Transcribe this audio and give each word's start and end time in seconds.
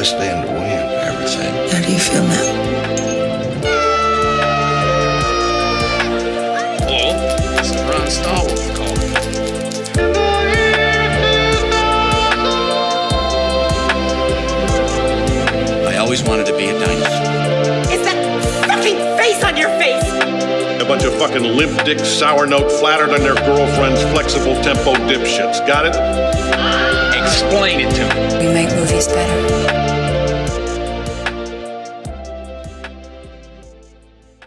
I 0.00 0.02
stand 0.02 0.46
to 0.46 0.52
win? 0.54 0.62
Everything. 1.12 1.52
How 1.68 1.80
do 1.84 1.92
you 1.92 1.98
feel 1.98 2.24
now? 2.24 2.46
Hello, 6.88 7.12
this 7.58 7.68
is 7.68 7.76
Ron 7.84 8.08
Stallworth 8.08 8.64
calling. 8.74 9.12
I 15.86 15.96
always 15.98 16.22
wanted 16.22 16.46
to 16.46 16.56
be 16.56 16.64
a 16.64 16.72
dinosaur. 16.72 17.92
It's 17.92 18.04
that 18.06 18.16
fucking 18.68 18.96
face 19.18 19.44
on 19.44 19.58
your 19.58 19.68
face! 19.78 20.80
A 20.80 20.84
bunch 20.88 21.04
of 21.04 21.12
fucking 21.16 21.42
limp 21.42 21.84
dick, 21.84 21.98
sour 21.98 22.46
note, 22.46 22.72
flattered 22.72 23.10
on 23.10 23.20
their 23.20 23.34
girlfriends, 23.34 24.00
flexible 24.14 24.54
tempo 24.62 24.94
dipshits. 25.10 25.60
Got 25.66 25.84
it? 25.84 25.94
Explain 27.22 27.80
it 27.80 27.94
to 27.96 28.38
me. 28.40 28.46
We 28.46 28.54
make 28.54 28.74
movies 28.74 29.06
better. 29.06 29.79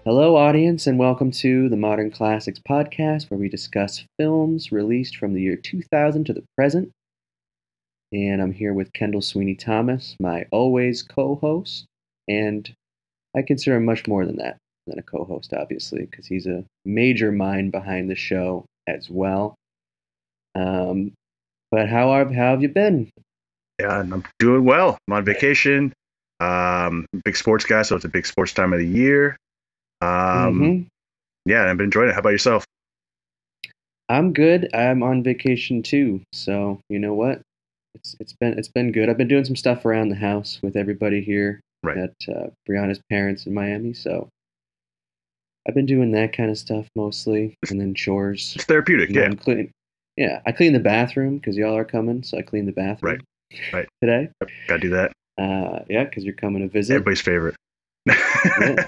Hello, 0.05 0.35
audience, 0.35 0.85
and 0.85 0.99
welcome 0.99 1.31
to 1.31 1.69
the 1.69 1.77
Modern 1.77 2.11
Classics 2.11 2.59
Podcast, 2.59 3.31
where 3.31 3.39
we 3.39 3.47
discuss 3.47 4.03
films 4.19 4.69
released 4.69 5.15
from 5.15 5.33
the 5.33 5.41
year 5.41 5.55
2000 5.55 6.25
to 6.25 6.33
the 6.33 6.43
present. 6.57 6.91
And 8.11 8.41
I'm 8.41 8.51
here 8.51 8.73
with 8.73 8.91
Kendell 8.91 9.23
Sweeney 9.23 9.55
Thomas, 9.55 10.17
my 10.19 10.45
always 10.51 11.03
co 11.03 11.35
host. 11.35 11.85
And 12.27 12.69
I 13.33 13.43
consider 13.43 13.77
him 13.77 13.85
much 13.85 14.05
more 14.05 14.25
than 14.25 14.35
that, 14.39 14.57
than 14.87 14.99
a 14.99 15.03
co 15.03 15.23
host, 15.23 15.53
obviously, 15.53 16.05
because 16.05 16.27
he's 16.27 16.47
a 16.47 16.65
major 16.83 17.31
mind 17.31 17.71
behind 17.71 18.09
the 18.09 18.15
show 18.15 18.65
as 18.85 19.09
well. 19.09 19.55
Um, 20.53 21.13
but 21.71 21.87
how 21.87 22.11
have, 22.11 22.29
how 22.29 22.51
have 22.51 22.61
you 22.61 22.67
been? 22.67 23.09
Yeah, 23.79 23.99
I'm 23.99 24.25
doing 24.37 24.65
well. 24.65 24.97
I'm 25.07 25.13
on 25.13 25.23
vacation. 25.23 25.93
Um, 26.41 27.05
big 27.23 27.37
sports 27.37 27.63
guy, 27.63 27.83
so 27.83 27.95
it's 27.95 28.03
a 28.03 28.09
big 28.09 28.25
sports 28.25 28.51
time 28.51 28.73
of 28.73 28.79
the 28.79 28.85
year. 28.85 29.37
Um, 30.03 30.59
Mhm. 30.59 30.85
Yeah, 31.45 31.69
I've 31.69 31.77
been 31.77 31.85
enjoying 31.85 32.09
it. 32.09 32.13
How 32.13 32.19
about 32.19 32.29
yourself? 32.29 32.65
I'm 34.09 34.33
good. 34.33 34.73
I'm 34.75 35.01
on 35.03 35.23
vacation 35.23 35.81
too, 35.81 36.21
so 36.33 36.79
you 36.89 36.99
know 36.99 37.13
what? 37.13 37.41
It's 37.95 38.15
it's 38.19 38.33
been 38.33 38.57
it's 38.57 38.67
been 38.67 38.91
good. 38.91 39.09
I've 39.09 39.17
been 39.17 39.27
doing 39.27 39.45
some 39.45 39.55
stuff 39.55 39.85
around 39.85 40.09
the 40.09 40.15
house 40.15 40.59
with 40.61 40.75
everybody 40.75 41.21
here 41.21 41.59
Right. 41.83 41.97
at 41.97 42.13
uh, 42.29 42.47
Brianna's 42.67 43.01
parents 43.09 43.45
in 43.45 43.53
Miami. 43.53 43.93
So 43.93 44.29
I've 45.67 45.75
been 45.75 45.85
doing 45.85 46.11
that 46.11 46.33
kind 46.35 46.49
of 46.49 46.57
stuff 46.57 46.87
mostly, 46.95 47.55
and 47.69 47.79
then 47.79 47.93
chores. 47.93 48.53
It's 48.55 48.65
therapeutic. 48.65 49.09
You 49.09 49.15
know, 49.15 49.21
Yeah, 49.21 49.27
I'm 49.27 49.37
clean. 49.37 49.71
Yeah, 50.17 50.41
I 50.45 50.51
cleaned 50.51 50.75
the 50.75 50.79
bathroom 50.79 51.37
because 51.39 51.57
y'all 51.57 51.75
are 51.75 51.85
coming, 51.85 52.23
so 52.23 52.37
I 52.37 52.41
clean 52.41 52.65
the 52.65 52.71
bathroom. 52.71 53.19
right. 53.51 53.73
right. 53.73 53.87
Today. 54.01 54.29
gotta 54.67 54.79
do 54.79 54.89
that. 54.89 55.11
Uh, 55.37 55.79
yeah, 55.89 56.03
because 56.03 56.23
you're 56.23 56.35
coming 56.35 56.61
to 56.61 56.67
visit. 56.67 56.93
Everybody's 56.93 57.21
favorite. 57.21 57.55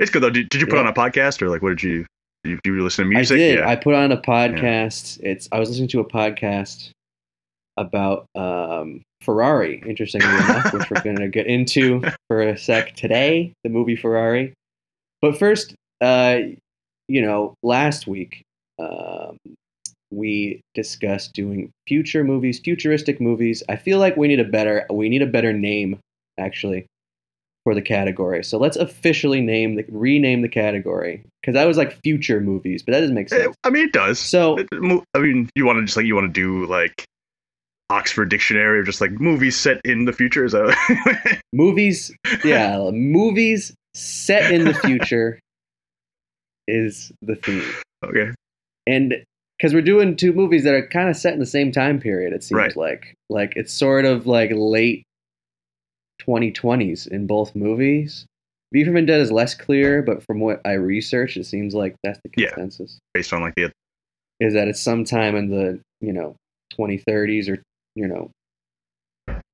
It's 0.00 0.10
good 0.10 0.22
though. 0.22 0.30
Did, 0.30 0.48
did 0.48 0.60
you 0.60 0.66
put 0.66 0.74
Yeah. 0.76 0.80
on 0.82 0.86
a 0.86 0.92
podcast 0.92 1.42
or 1.42 1.48
like 1.48 1.62
what 1.62 1.70
did 1.70 1.82
you? 1.82 2.06
Did 2.44 2.58
you, 2.64 2.74
you 2.74 2.82
listen 2.82 3.04
to 3.04 3.10
music? 3.10 3.34
I 3.36 3.38
did. 3.38 3.58
Yeah. 3.58 3.68
I 3.68 3.76
put 3.76 3.94
on 3.94 4.10
a 4.12 4.16
podcast. 4.20 5.20
It's 5.22 5.48
I 5.52 5.58
was 5.58 5.68
listening 5.68 5.88
to 5.90 6.00
a 6.00 6.04
podcast 6.04 6.90
about 7.76 8.26
um, 8.34 9.02
Ferrari, 9.22 9.82
interestingly 9.86 10.26
enough, 10.34 10.72
which 10.72 10.90
we're 10.90 11.02
going 11.02 11.18
to 11.18 11.28
get 11.28 11.46
into 11.46 12.02
for 12.28 12.42
a 12.42 12.58
sec 12.58 12.94
today, 12.96 13.52
the 13.64 13.70
movie 13.70 13.96
Ferrari. 13.96 14.52
But 15.20 15.38
first, 15.38 15.74
uh, 16.00 16.38
you 17.08 17.22
know, 17.22 17.54
last 17.62 18.06
week 18.06 18.42
um, 18.80 19.36
we 20.10 20.60
discussed 20.74 21.32
doing 21.32 21.70
future 21.86 22.24
movies, 22.24 22.58
futuristic 22.58 23.20
movies. 23.20 23.62
I 23.68 23.76
feel 23.76 23.98
like 23.98 24.16
we 24.16 24.26
need 24.28 24.40
a 24.40 24.44
better 24.44 24.84
we 24.90 25.08
need 25.08 25.22
a 25.22 25.26
better 25.26 25.52
name 25.52 25.98
actually 26.38 26.86
for 27.64 27.74
the 27.74 27.82
category. 27.82 28.42
So 28.42 28.58
let's 28.58 28.76
officially 28.76 29.40
name 29.40 29.76
the 29.76 29.84
rename 29.88 30.42
the 30.42 30.48
category 30.48 31.24
because 31.40 31.54
that 31.54 31.66
was 31.66 31.76
like 31.76 32.00
future 32.02 32.40
movies, 32.40 32.82
but 32.82 32.92
that 32.92 33.00
doesn't 33.00 33.14
make 33.14 33.28
sense. 33.28 33.54
I 33.64 33.70
mean, 33.70 33.84
it 33.86 33.92
does. 33.92 34.18
So 34.18 34.58
It- 34.58 34.68
I 35.14 35.18
mean, 35.18 35.48
you 35.54 35.64
want 35.66 35.78
to 35.78 35.84
just 35.84 35.96
like 35.96 36.06
you 36.06 36.14
want 36.14 36.32
to 36.34 36.40
do 36.40 36.66
like 36.66 37.04
Oxford 37.90 38.30
Dictionary 38.30 38.78
or 38.78 38.82
just 38.82 39.00
like 39.00 39.12
movies 39.12 39.56
set 39.56 39.80
in 39.84 40.06
the 40.06 40.12
future? 40.12 40.44
Is 40.44 40.52
that 40.52 41.40
movies, 41.52 42.10
yeah, 42.44 42.90
movies 42.92 43.72
set 43.94 44.50
in 44.50 44.64
the 44.64 44.74
future 44.74 45.38
is 46.68 47.12
the 47.22 47.36
theme, 47.36 47.64
okay? 48.04 48.30
and 48.86 49.14
because 49.58 49.74
we're 49.74 49.82
doing 49.82 50.16
two 50.16 50.32
movies 50.32 50.64
that 50.64 50.74
are 50.74 50.86
kind 50.88 51.08
of 51.08 51.16
set 51.16 51.34
in 51.34 51.38
the 51.38 51.46
same 51.46 51.70
time 51.70 52.00
period, 52.00 52.32
it 52.32 52.42
seems 52.42 52.56
Right. 52.58 52.76
like 52.76 53.14
like 53.30 53.52
it's 53.56 53.72
sort 53.72 54.04
of 54.04 54.26
like 54.26 54.50
late 54.54 55.04
2020s 56.26 57.06
in 57.08 57.26
both 57.26 57.54
movies. 57.54 58.24
V 58.72 58.84
for 58.84 58.92
Vendetta 58.92 59.20
is 59.20 59.30
less 59.30 59.54
clear, 59.54 60.02
but 60.02 60.22
from 60.22 60.40
what 60.40 60.60
I 60.64 60.72
researched, 60.74 61.36
it 61.36 61.44
seems 61.44 61.74
like 61.74 61.94
that's 62.02 62.18
the 62.24 62.30
consensus. 62.30 62.92
Yeah. 62.92 63.18
Based 63.20 63.32
on 63.32 63.42
like 63.42 63.54
the 63.54 63.70
Is 64.40 64.54
that 64.54 64.68
it's 64.68 64.80
sometime 64.80 65.36
in 65.36 65.48
the 65.50 65.80
you 66.00 66.12
know 66.12 66.34
2030s 66.78 67.48
or 67.50 67.62
you 67.94 68.08
know 68.08 68.30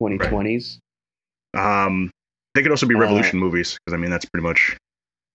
2020s. 0.00 0.78
um, 1.56 2.10
they 2.54 2.62
could 2.62 2.70
also 2.70 2.86
be 2.86 2.94
Uh, 2.94 2.98
revolution 3.00 3.38
movies 3.38 3.76
because 3.84 3.94
I 3.98 4.00
mean 4.00 4.10
that's 4.10 4.24
pretty 4.26 4.46
much 4.46 4.76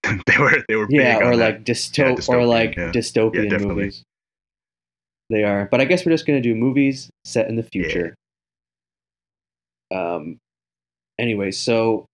they 0.28 0.38
were 0.38 0.64
they 0.70 0.76
were 0.76 0.88
Yeah, 0.90 1.20
big 1.20 1.28
or 1.28 1.36
like 1.36 1.64
dysto- 1.66 2.16
dystopian, 2.18 2.30
or 2.30 2.46
like 2.46 2.76
yeah. 2.78 2.92
dystopian 2.92 3.52
Yeah, 3.52 3.58
movies. 3.58 4.04
They 5.30 5.44
are, 5.44 5.68
but 5.72 5.82
I 5.82 5.86
guess 5.86 6.06
we're 6.06 6.12
just 6.14 6.26
gonna 6.26 6.42
do 6.42 6.56
movies 6.56 7.10
set 7.26 7.50
in 7.50 7.56
the 7.58 7.64
future. 7.64 8.16
Um. 9.92 10.38
Anyway, 11.20 11.52
so 11.52 12.06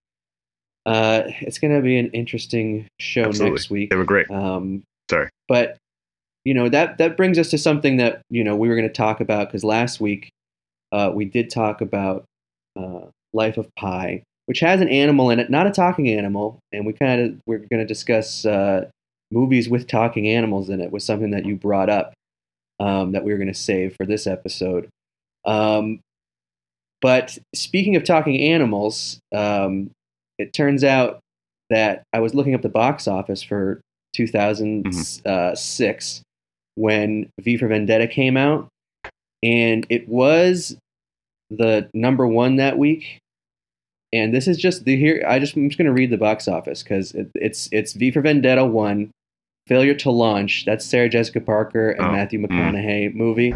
uh, 0.85 1.23
it's 1.41 1.59
gonna 1.59 1.81
be 1.81 1.97
an 1.97 2.09
interesting 2.11 2.87
show 2.99 3.25
Absolutely. 3.25 3.51
next 3.51 3.69
week. 3.69 3.89
they 3.89 3.95
were 3.95 4.05
great. 4.05 4.29
Um, 4.29 4.83
Sorry. 5.09 5.29
but 5.47 5.77
you 6.45 6.53
know 6.53 6.69
that 6.69 6.97
that 6.97 7.17
brings 7.17 7.37
us 7.37 7.49
to 7.51 7.57
something 7.57 7.97
that 7.97 8.21
you 8.29 8.43
know 8.43 8.55
we 8.55 8.69
were 8.69 8.75
going 8.75 8.87
to 8.87 8.93
talk 8.93 9.19
about 9.19 9.47
because 9.47 9.63
last 9.63 9.99
week 9.99 10.29
uh, 10.91 11.11
we 11.13 11.25
did 11.25 11.49
talk 11.49 11.81
about 11.81 12.23
uh, 12.79 13.01
Life 13.33 13.57
of 13.57 13.67
Pi, 13.75 14.23
which 14.45 14.59
has 14.61 14.81
an 14.81 14.89
animal 14.89 15.29
in 15.29 15.39
it, 15.39 15.49
not 15.49 15.67
a 15.67 15.71
talking 15.71 16.09
animal, 16.09 16.59
and 16.71 16.85
we 16.85 16.93
kind 16.93 17.21
of 17.21 17.39
we're 17.45 17.59
going 17.59 17.81
to 17.81 17.85
discuss 17.85 18.45
uh, 18.45 18.89
movies 19.31 19.69
with 19.69 19.87
talking 19.87 20.27
animals 20.27 20.69
in 20.69 20.81
it. 20.81 20.91
Was 20.91 21.05
something 21.05 21.31
that 21.31 21.45
you 21.45 21.55
brought 21.55 21.89
up 21.89 22.13
um, 22.79 23.11
that 23.11 23.23
we 23.23 23.31
were 23.31 23.37
going 23.37 23.53
to 23.53 23.53
save 23.53 23.95
for 23.95 24.05
this 24.05 24.25
episode. 24.25 24.87
Um, 25.45 25.99
but 27.01 27.37
speaking 27.55 27.95
of 27.95 28.03
talking 28.03 28.39
animals, 28.39 29.19
um, 29.33 29.91
it 30.37 30.53
turns 30.53 30.83
out 30.83 31.19
that 31.69 32.03
I 32.13 32.19
was 32.19 32.33
looking 32.33 32.55
up 32.55 32.61
the 32.61 32.69
box 32.69 33.07
office 33.07 33.43
for 33.43 33.81
2006 34.15 36.21
when 36.75 37.29
V 37.39 37.57
for 37.57 37.67
Vendetta 37.67 38.07
came 38.07 38.37
out, 38.37 38.67
and 39.43 39.85
it 39.89 40.07
was 40.07 40.77
the 41.49 41.89
number 41.93 42.27
one 42.27 42.57
that 42.57 42.77
week. 42.77 43.19
And 44.11 44.33
this 44.33 44.47
is 44.47 44.57
just 44.57 44.85
the 44.85 44.97
here. 44.97 45.23
I 45.27 45.39
just 45.39 45.55
I'm 45.55 45.69
just 45.69 45.77
gonna 45.77 45.93
read 45.93 46.09
the 46.09 46.17
box 46.17 46.47
office 46.47 46.81
because 46.81 47.11
it, 47.13 47.29
it's 47.35 47.69
it's 47.71 47.93
V 47.93 48.11
for 48.11 48.21
Vendetta 48.21 48.65
one, 48.65 49.11
Failure 49.67 49.93
to 49.95 50.09
Launch. 50.09 50.65
That's 50.65 50.85
Sarah 50.85 51.09
Jessica 51.09 51.41
Parker 51.41 51.91
and 51.91 52.07
Oh, 52.07 52.11
Matthew 52.11 52.39
mm. 52.39 52.47
McConaughey 52.47 53.13
movie. 53.13 53.53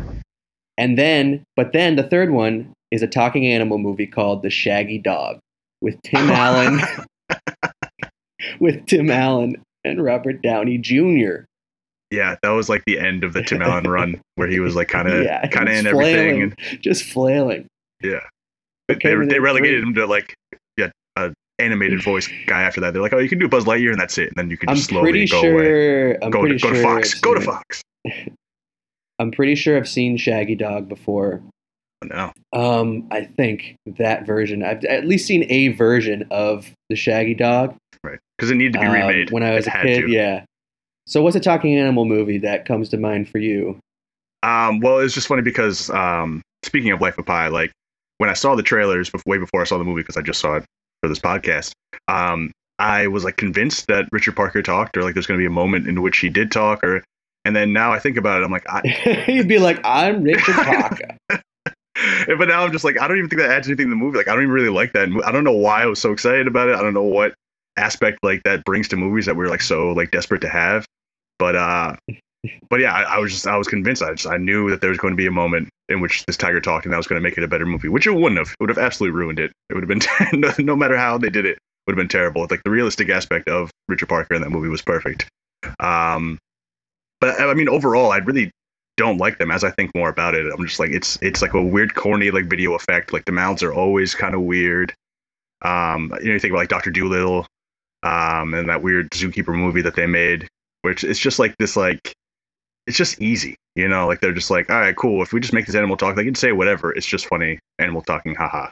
And 0.77 0.97
then, 0.97 1.43
but 1.55 1.73
then 1.73 1.95
the 1.95 2.03
third 2.03 2.31
one 2.31 2.73
is 2.91 3.01
a 3.01 3.07
talking 3.07 3.45
animal 3.47 3.77
movie 3.77 4.07
called 4.07 4.41
The 4.43 4.49
Shaggy 4.49 4.97
Dog 4.99 5.39
with 5.81 6.01
Tim 6.03 6.29
Allen, 6.31 6.79
with 8.59 8.85
Tim 8.85 9.09
Allen 9.11 9.61
and 9.83 10.03
Robert 10.03 10.41
Downey 10.41 10.77
Jr. 10.77 11.45
Yeah, 12.11 12.35
that 12.43 12.49
was 12.49 12.69
like 12.69 12.83
the 12.85 12.99
end 12.99 13.23
of 13.23 13.33
the 13.33 13.41
Tim 13.41 13.61
Allen 13.61 13.85
run 13.89 14.21
where 14.35 14.47
he 14.47 14.59
was 14.59 14.75
like 14.75 14.87
kind 14.87 15.07
of 15.07 15.23
Yeah, 15.23 15.47
kind 15.47 15.67
of 15.67 15.75
in 15.75 15.87
everything 15.87 16.41
and 16.43 16.55
just 16.81 17.03
flailing. 17.05 17.67
yeah. 18.01 18.19
Okay, 18.91 19.15
they 19.15 19.25
they 19.25 19.39
relegated 19.39 19.81
three. 19.81 19.89
him 19.89 19.95
to 19.95 20.05
like 20.05 20.33
yeah, 20.77 20.89
a 21.15 21.33
animated 21.57 22.03
voice 22.03 22.29
guy 22.45 22.61
after 22.61 22.81
that. 22.81 22.93
They're 22.93 23.01
like, 23.01 23.13
oh, 23.13 23.17
you 23.19 23.29
can 23.29 23.39
do 23.39 23.47
Buzz 23.47 23.63
Lightyear 23.65 23.91
and 23.91 23.99
that's 23.99 24.17
it. 24.17 24.27
And 24.27 24.35
then 24.35 24.49
you 24.49 24.57
can 24.57 24.69
I'm 24.69 24.75
just 24.75 24.89
slowly 24.89 25.11
pretty 25.11 25.27
go 25.27 25.41
away. 25.41 26.17
I'm 26.21 26.29
Go 26.29 26.41
pretty 26.41 26.57
to, 26.57 26.63
go 26.67 26.73
to 26.73 26.81
Fox. 26.83 27.13
Go 27.19 27.33
to. 27.33 27.41
Fox. 27.41 27.81
I'm 29.23 29.31
pretty 29.31 29.55
sure 29.55 29.75
I've 29.77 29.89
seen 29.89 30.17
Shaggy 30.17 30.55
Dog 30.55 30.87
before. 30.87 31.41
No. 32.03 32.31
Um, 32.51 33.07
I 33.11 33.23
think 33.23 33.75
that 33.97 34.25
version. 34.25 34.61
I've 34.63 34.83
at 34.85 35.05
least 35.05 35.25
seen 35.25 35.45
a 35.49 35.69
version 35.69 36.27
of 36.31 36.69
the 36.89 36.95
Shaggy 36.95 37.33
Dog 37.33 37.75
Right. 38.03 38.19
Because 38.37 38.51
it 38.51 38.55
needed 38.55 38.73
to 38.73 38.79
be 38.79 38.85
um, 38.85 38.91
remade. 38.93 39.31
when 39.31 39.43
I 39.43 39.55
was 39.55 39.65
It 39.67 39.73
a 39.73 39.81
kid. 39.81 40.01
to. 40.01 40.09
Yeah. 40.09 40.43
So, 41.07 41.21
what's 41.21 41.35
a 41.35 41.39
talking 41.39 41.75
animal 41.77 42.05
movie 42.05 42.37
that 42.39 42.65
comes 42.65 42.89
to 42.89 42.97
mind 42.97 43.29
for 43.29 43.37
you? 43.37 43.79
Um, 44.43 44.81
well, 44.81 44.99
it's 44.99 45.13
just 45.13 45.27
funny 45.27 45.41
because 45.41 45.89
um, 45.91 46.41
speaking 46.63 46.91
of 46.91 46.99
Life 47.01 47.17
of 47.17 47.25
Pi, 47.25 47.47
like 47.47 47.71
when 48.17 48.29
I 48.29 48.33
saw 48.33 48.55
the 48.55 48.63
trailers 48.63 49.09
bef- 49.09 49.25
way 49.25 49.37
before 49.37 49.61
I 49.61 49.63
saw 49.63 49.77
the 49.77 49.83
movie, 49.85 50.01
because 50.01 50.17
I 50.17 50.21
just 50.21 50.41
saw 50.41 50.55
it 50.57 50.65
for 51.01 51.07
this 51.07 51.19
podcast, 51.19 51.71
um, 52.09 52.51
I 52.79 53.07
was 53.07 53.23
like 53.23 53.37
convinced 53.37 53.87
that 53.87 54.09
Richard 54.11 54.35
Parker 54.35 54.61
talked, 54.61 54.97
or 54.97 55.03
like 55.03 55.13
there's 55.13 55.27
going 55.27 55.37
to 55.39 55.41
be 55.41 55.47
a 55.47 55.49
moment 55.49 55.87
in 55.87 56.01
which 56.01 56.17
he 56.17 56.27
did 56.29 56.51
talk, 56.51 56.83
or 56.83 57.01
and 57.45 57.55
then 57.55 57.73
now 57.73 57.91
I 57.91 57.99
think 57.99 58.17
about 58.17 58.41
it, 58.41 58.45
I'm 58.45 58.51
like, 58.51 58.67
I, 58.67 59.25
You'd 59.27 59.47
be 59.47 59.59
like, 59.59 59.79
I'm 59.83 60.23
Richard 60.23 60.55
Parker. 60.55 61.17
but 61.27 62.47
now 62.47 62.63
I'm 62.63 62.71
just 62.71 62.83
like, 62.83 62.99
I 62.99 63.07
don't 63.07 63.17
even 63.17 63.29
think 63.29 63.41
that 63.41 63.51
adds 63.51 63.67
anything 63.67 63.87
to 63.87 63.89
the 63.91 63.95
movie. 63.95 64.17
Like, 64.17 64.27
I 64.27 64.33
don't 64.33 64.43
even 64.43 64.53
really 64.53 64.69
like 64.69 64.93
that. 64.93 65.09
I 65.25 65.31
don't 65.31 65.43
know 65.43 65.53
why 65.53 65.83
I 65.83 65.85
was 65.85 65.99
so 65.99 66.11
excited 66.11 66.47
about 66.47 66.69
it. 66.69 66.75
I 66.75 66.81
don't 66.81 66.93
know 66.93 67.03
what 67.03 67.33
aspect 67.75 68.19
like 68.23 68.43
that 68.43 68.63
brings 68.65 68.87
to 68.89 68.95
movies 68.95 69.25
that 69.25 69.35
we're 69.35 69.47
like 69.47 69.61
so 69.61 69.91
like 69.91 70.11
desperate 70.11 70.41
to 70.41 70.49
have. 70.49 70.85
But 71.39 71.55
uh, 71.55 71.95
but 72.69 72.79
yeah, 72.79 72.93
I, 72.93 73.15
I 73.15 73.19
was 73.19 73.31
just 73.31 73.47
I 73.47 73.57
was 73.57 73.67
convinced. 73.67 74.01
I 74.01 74.13
just 74.13 74.27
I 74.27 74.37
knew 74.37 74.69
that 74.69 74.81
there 74.81 74.89
was 74.89 74.99
going 74.99 75.13
to 75.13 75.17
be 75.17 75.27
a 75.27 75.31
moment 75.31 75.69
in 75.89 76.01
which 76.01 76.25
this 76.25 76.37
tiger 76.37 76.61
talked, 76.61 76.85
and 76.85 76.93
that 76.93 76.97
was 76.97 77.07
going 77.07 77.21
to 77.21 77.23
make 77.23 77.37
it 77.37 77.43
a 77.43 77.47
better 77.47 77.65
movie. 77.65 77.89
Which 77.89 78.07
it 78.07 78.11
wouldn't 78.11 78.37
have. 78.37 78.49
It 78.49 78.55
would 78.59 78.69
have 78.69 78.77
absolutely 78.77 79.17
ruined 79.17 79.39
it. 79.39 79.51
It 79.69 79.73
would 79.73 79.87
have 79.87 79.89
been 79.89 80.39
no, 80.39 80.51
no 80.59 80.75
matter 80.75 80.97
how 80.97 81.17
they 81.17 81.29
did 81.29 81.45
it, 81.45 81.57
would 81.87 81.97
have 81.97 82.01
been 82.01 82.07
terrible. 82.07 82.45
Like 82.49 82.63
the 82.63 82.71
realistic 82.71 83.09
aspect 83.09 83.47
of 83.47 83.71
Richard 83.87 84.09
Parker 84.09 84.35
in 84.35 84.41
that 84.41 84.51
movie 84.51 84.69
was 84.69 84.81
perfect. 84.81 85.27
Um, 85.79 86.37
but 87.23 87.39
I 87.39 87.53
mean, 87.53 87.69
overall, 87.69 88.11
I 88.11 88.17
really 88.17 88.51
don't 88.97 89.17
like 89.17 89.37
them. 89.37 89.49
As 89.49 89.63
I 89.63 89.71
think 89.71 89.95
more 89.95 90.09
about 90.09 90.35
it, 90.35 90.45
I'm 90.51 90.67
just 90.67 90.77
like 90.77 90.91
it's 90.91 91.17
it's 91.21 91.41
like 91.41 91.53
a 91.53 91.63
weird, 91.63 91.95
corny 91.95 92.31
like 92.31 92.47
video 92.49 92.73
effect. 92.73 93.13
Like 93.13 93.23
the 93.23 93.31
mouths 93.31 93.63
are 93.63 93.73
always 93.73 94.13
kind 94.13 94.35
of 94.35 94.41
weird. 94.41 94.93
Um, 95.61 96.13
you 96.19 96.27
know, 96.27 96.33
you 96.33 96.39
think 96.39 96.51
about 96.51 96.59
like 96.59 96.67
Doctor 96.67 96.91
Dolittle, 96.91 97.47
um, 98.03 98.53
and 98.53 98.67
that 98.67 98.83
weird 98.83 99.09
zookeeper 99.11 99.55
movie 99.55 99.81
that 99.83 99.95
they 99.95 100.05
made, 100.05 100.49
which 100.81 101.05
it's 101.05 101.17
just 101.17 101.39
like 101.39 101.55
this 101.59 101.77
like 101.77 102.13
it's 102.87 102.97
just 102.97 103.21
easy, 103.21 103.55
you 103.75 103.87
know. 103.87 104.05
Like 104.05 104.19
they're 104.19 104.33
just 104.33 104.51
like, 104.51 104.69
all 104.69 104.81
right, 104.81 104.95
cool. 104.97 105.23
If 105.23 105.31
we 105.31 105.39
just 105.39 105.53
make 105.53 105.65
this 105.65 105.75
animal 105.75 105.95
talk, 105.95 106.17
they 106.17 106.25
can 106.25 106.35
say 106.35 106.51
whatever. 106.51 106.91
It's 106.91 107.07
just 107.07 107.27
funny 107.27 107.57
animal 107.79 108.01
talking, 108.01 108.35
haha. 108.35 108.69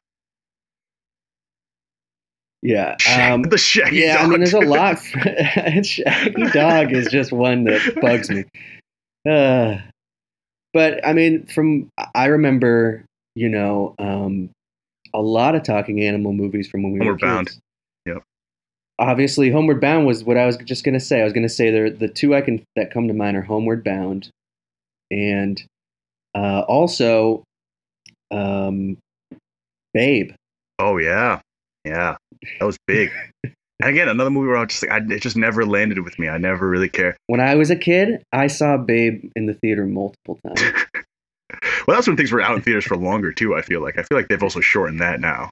Yeah. 2.62 2.96
Um, 3.34 3.44
the 3.44 3.58
shaggy 3.58 3.98
yeah, 3.98 4.18
I 4.20 4.22
dog. 4.22 4.30
mean, 4.30 4.40
there's 4.40 4.54
a 4.54 4.60
lot. 4.60 5.00
Shaggy 5.86 6.44
Dog 6.54 6.92
is 6.94 7.08
just 7.08 7.32
one 7.32 7.64
that 7.66 7.98
bugs 8.02 8.30
me. 8.30 8.46
Uh, 9.30 9.80
but 10.74 11.06
I 11.06 11.14
mean, 11.14 11.46
from 11.46 11.90
I 12.16 12.26
remember, 12.26 13.06
you 13.36 13.50
know, 13.50 13.94
um, 14.00 14.50
a 15.14 15.22
lot 15.22 15.54
of 15.54 15.62
talking 15.62 16.02
animal 16.02 16.34
movies 16.34 16.68
from 16.68 16.82
when 16.82 16.94
we 16.94 17.00
were 17.00 17.06
Homeward 17.06 17.22
Bound. 17.22 17.48
kids. 17.48 17.60
Yep. 18.08 18.24
Obviously, 18.98 19.52
Homeward 19.52 19.80
Bound 19.80 20.08
was 20.08 20.24
what 20.24 20.38
I 20.38 20.48
was 20.48 20.58
just 20.58 20.84
gonna 20.84 21.00
say. 21.00 21.22
I 21.22 21.24
was 21.24 21.34
gonna 21.34 21.50
say 21.50 21.70
there 21.70 21.92
the 21.92 22.08
two 22.08 22.34
I 22.34 22.42
can 22.42 22.64
that 22.76 22.92
come 22.92 23.08
to 23.10 23.14
mind 23.14 23.38
are 23.38 23.42
Homeward 23.44 23.84
Bound, 23.84 24.30
and 25.12 25.62
uh, 26.34 26.62
also, 26.68 27.44
um, 28.32 28.98
Babe. 29.94 30.32
Oh 30.80 30.98
yeah, 30.98 31.42
yeah, 31.86 32.16
that 32.60 32.66
was 32.66 32.78
big. 32.88 33.12
and 33.44 33.54
again, 33.90 34.10
another 34.10 34.30
movie 34.30 34.48
where 34.48 34.58
I 34.58 34.62
was 34.62 34.70
just 34.70 34.84
like, 34.84 34.92
I, 34.92 35.14
it 35.14 35.22
just 35.22 35.38
never 35.38 35.66
landed 35.66 36.00
with 36.00 36.18
me. 36.20 36.28
I 36.30 36.38
never 36.38 36.68
really 36.68 36.90
care. 36.90 37.18
When 37.28 37.40
I 37.40 37.56
was 37.56 37.70
a 37.70 37.76
kid, 37.76 38.24
I 38.32 38.48
saw 38.48 38.78
Babe 38.78 39.30
in 39.36 39.46
the 39.46 39.54
theater 39.56 39.86
multiple 39.86 40.40
times. 40.46 40.62
Well, 41.88 41.98
that's 41.98 42.08
when 42.08 42.16
things 42.16 42.32
were 42.32 42.42
out 42.42 42.56
in 42.56 42.62
theaters 42.62 42.86
for 42.86 42.96
longer 42.96 43.32
too. 43.34 43.56
I 43.56 43.62
feel 43.62 43.82
like 43.82 43.98
I 43.98 44.04
feel 44.04 44.18
like 44.18 44.28
they've 44.28 44.42
also 44.42 44.62
shortened 44.62 45.02
that 45.02 45.20
now, 45.20 45.50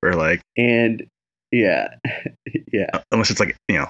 where 0.00 0.14
like 0.14 0.40
and 0.56 1.06
yeah, 1.52 1.88
yeah, 2.72 2.86
uh, 2.92 3.00
unless 3.12 3.30
it's 3.30 3.40
like 3.40 3.54
you 3.68 3.78
know 3.78 3.88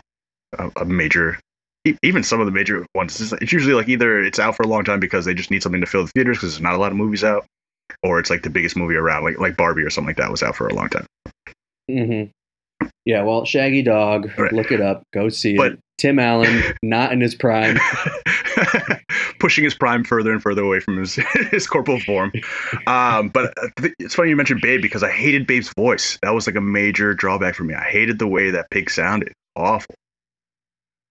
a, 0.59 0.71
a 0.83 0.85
major, 0.85 1.39
e- 1.87 1.97
even 2.03 2.23
some 2.23 2.41
of 2.41 2.47
the 2.47 2.53
major 2.53 2.85
ones, 2.95 3.21
it's, 3.21 3.33
it's 3.41 3.53
usually 3.53 3.75
like 3.75 3.89
either 3.89 4.21
it's 4.21 4.39
out 4.39 4.57
for 4.57 4.63
a 4.65 4.67
long 4.67 4.85
time 4.85 5.01
because 5.01 5.25
they 5.25 5.35
just 5.35 5.51
need 5.51 5.63
something 5.63 5.81
to 5.81 5.87
fill 5.87 6.05
the 6.05 6.11
theaters 6.15 6.39
because 6.39 6.53
there's 6.55 6.63
not 6.63 6.75
a 6.75 6.79
lot 6.79 6.91
of 6.93 6.99
movies 6.99 7.23
out, 7.23 7.47
or 8.03 8.19
it's 8.19 8.31
like 8.31 8.43
the 8.43 8.51
biggest 8.51 8.77
movie 8.77 8.97
around, 8.97 9.23
like 9.23 9.39
like 9.39 9.57
Barbie 9.57 9.83
or 9.83 9.91
something 9.91 10.09
like 10.09 10.17
that 10.17 10.31
was 10.31 10.43
out 10.43 10.57
for 10.57 10.67
a 10.67 10.75
long 10.75 10.89
time. 10.89 11.07
Hmm 11.91 12.25
yeah. 13.05 13.23
Well, 13.23 13.45
Shaggy 13.45 13.83
Dog, 13.83 14.31
Right. 14.37 14.53
look 14.53 14.73
it 14.73 14.81
up, 14.81 15.03
go 15.15 15.29
see 15.29 15.57
But- 15.57 15.73
it. 15.75 15.79
Tim 15.99 16.19
Allen, 16.19 16.63
not 16.83 17.11
in 17.13 17.23
his 17.23 17.35
prime. 17.35 17.79
pushing 19.41 19.65
his 19.65 19.75
prime 19.75 20.05
further 20.05 20.31
and 20.31 20.43
further 20.43 20.63
away 20.63 20.79
from 20.81 20.99
his 20.99 21.15
his 21.51 21.67
corporal 21.67 21.99
form. 22.01 22.33
Um, 22.87 23.31
but 23.31 23.55
uh, 23.63 23.89
it's 23.99 24.15
funny 24.15 24.29
you 24.29 24.37
mentioned 24.37 24.61
Babe 24.61 24.83
because 24.83 25.03
I 25.03 25.11
hated 25.11 25.47
Babe's 25.47 25.73
voice. 25.75 26.19
That 26.23 26.35
was 26.35 26.47
like 26.47 26.57
a 26.57 26.61
major 26.61 27.15
drawback 27.15 27.55
for 27.55 27.65
me. 27.65 27.73
I 27.73 27.85
hated 27.85 28.19
the 28.19 28.27
way 28.27 28.51
that 28.51 28.69
pig 28.71 28.91
sounded. 28.91 29.33
Awful. 29.57 29.95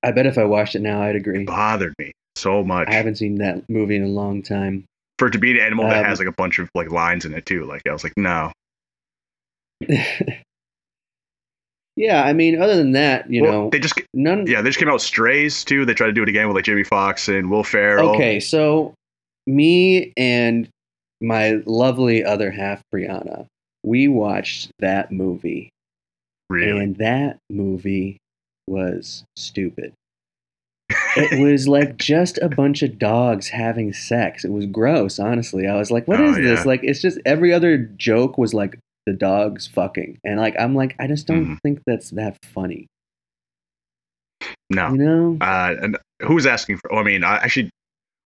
I 0.03 0.11
bet 0.11 0.27
if 0.27 0.37
I 0.37 0.43
watched 0.43 0.75
it 0.75 0.81
now, 0.83 1.01
I'd 1.01 1.15
agree. 1.15 1.41
It 1.41 1.47
Bothered 1.47 1.95
me 1.97 2.11
so 2.35 2.63
much. 2.63 2.87
I 2.87 2.93
haven't 2.93 3.15
seen 3.15 3.35
that 3.39 3.67
movie 3.67 3.95
in 3.95 4.03
a 4.03 4.07
long 4.07 4.43
time. 4.43 4.85
For 5.17 5.29
it 5.29 5.31
to 5.31 5.39
be 5.39 5.49
an 5.49 5.57
animal 5.65 5.85
that 5.87 5.97
Um, 5.97 6.05
has 6.05 6.19
like 6.19 6.27
a 6.27 6.31
bunch 6.33 6.59
of 6.59 6.69
like 6.75 6.91
lines 6.91 7.25
in 7.25 7.33
it 7.33 7.47
too. 7.47 7.65
Like 7.65 7.81
I 7.89 7.91
was 7.91 8.03
like, 8.03 8.13
no. 8.17 8.51
yeah, 11.95 12.23
I 12.23 12.33
mean, 12.33 12.61
other 12.61 12.75
than 12.75 12.91
that, 12.93 13.29
you 13.31 13.43
Well, 13.43 13.51
know, 13.51 13.69
they 13.69 13.79
just 13.79 13.99
none. 14.13 14.45
yeah 14.47 14.61
they 14.61 14.69
just 14.69 14.79
came 14.79 14.89
out 14.89 14.93
with 14.93 15.01
Strays 15.01 15.63
too. 15.63 15.85
They 15.85 15.93
tried 15.93 16.07
to 16.07 16.13
do 16.13 16.23
it 16.23 16.29
again 16.29 16.47
with 16.47 16.55
like 16.55 16.65
Jamie 16.65 16.83
Foxx 16.83 17.27
and 17.27 17.49
Will 17.49 17.63
Ferrell. 17.63 18.09
Okay, 18.15 18.39
so 18.39 18.93
me 19.47 20.11
and 20.17 20.67
my 21.21 21.61
lovely 21.65 22.23
other 22.23 22.51
half, 22.51 22.81
Brianna, 22.93 23.45
we 23.83 24.07
watched 24.07 24.71
that 24.79 25.11
movie, 25.11 25.69
really. 26.49 26.79
and 26.83 26.95
that 26.97 27.37
movie 27.49 28.17
was 28.67 29.23
stupid. 29.37 29.93
it 31.17 31.39
was 31.39 31.67
like 31.67 31.97
just 31.97 32.37
a 32.39 32.49
bunch 32.49 32.83
of 32.83 32.99
dogs 32.99 33.47
having 33.49 33.91
sex. 33.93 34.43
It 34.45 34.51
was 34.51 34.65
gross, 34.67 35.17
honestly. 35.17 35.65
I 35.67 35.75
was 35.77 35.89
like, 35.89 36.07
"What 36.07 36.19
Oh, 36.19 36.29
is 36.31 36.35
this?" 36.35 36.65
Like, 36.65 36.81
it's 36.83 37.01
just 37.01 37.17
every 37.25 37.53
other 37.53 37.77
joke 37.77 38.37
was 38.37 38.53
like 38.53 38.77
the 39.05 39.13
dogs 39.13 39.67
fucking, 39.67 40.17
and 40.23 40.39
like 40.39 40.55
I'm 40.59 40.75
like, 40.75 40.95
I 40.99 41.07
just 41.07 41.27
don't 41.27 41.45
Mhm. 41.45 41.57
think 41.63 41.79
that's 41.85 42.09
that 42.11 42.37
funny. 42.43 42.87
no. 44.69 44.89
You 44.91 44.97
know? 44.97 45.37
Uh, 45.41 45.75
and 45.81 45.97
who's 46.23 46.45
asking 46.45 46.77
for? 46.77 46.93
Oh, 46.93 46.97
I 46.97 47.03
mean, 47.03 47.23
I 47.23 47.35
actually, 47.37 47.69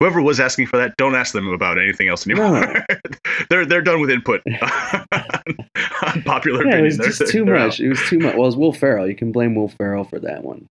whoever 0.00 0.20
was 0.22 0.40
asking 0.40 0.66
for 0.66 0.76
that, 0.78 0.94
don't 0.96 1.14
ask 1.14 1.32
them 1.32 1.48
about 1.48 1.78
anything 1.78 2.08
else 2.08 2.26
anymore. 2.26 2.74
they're 3.50 3.66
they're 3.66 3.82
done 3.82 4.00
with 4.00 4.10
input 4.10 4.40
on 4.46 6.22
popular 6.24 6.66
yeah, 6.66 6.78
it 6.78 6.82
was 6.82 6.96
just 6.96 7.18
they're- 7.20 7.28
too 7.28 7.44
they're 7.44 7.58
much. 7.58 7.74
out. 7.74 7.80
It 7.80 7.88
was 7.88 8.02
too 8.08 8.18
much. 8.18 8.34
Well, 8.36 8.48
it's 8.48 8.56
Will 8.56 8.72
Ferrell. 8.72 9.08
You 9.08 9.14
can 9.14 9.32
blame 9.32 9.54
Will 9.54 9.68
Ferrell 9.68 10.04
for 10.04 10.18
that 10.20 10.42
one. 10.44 10.66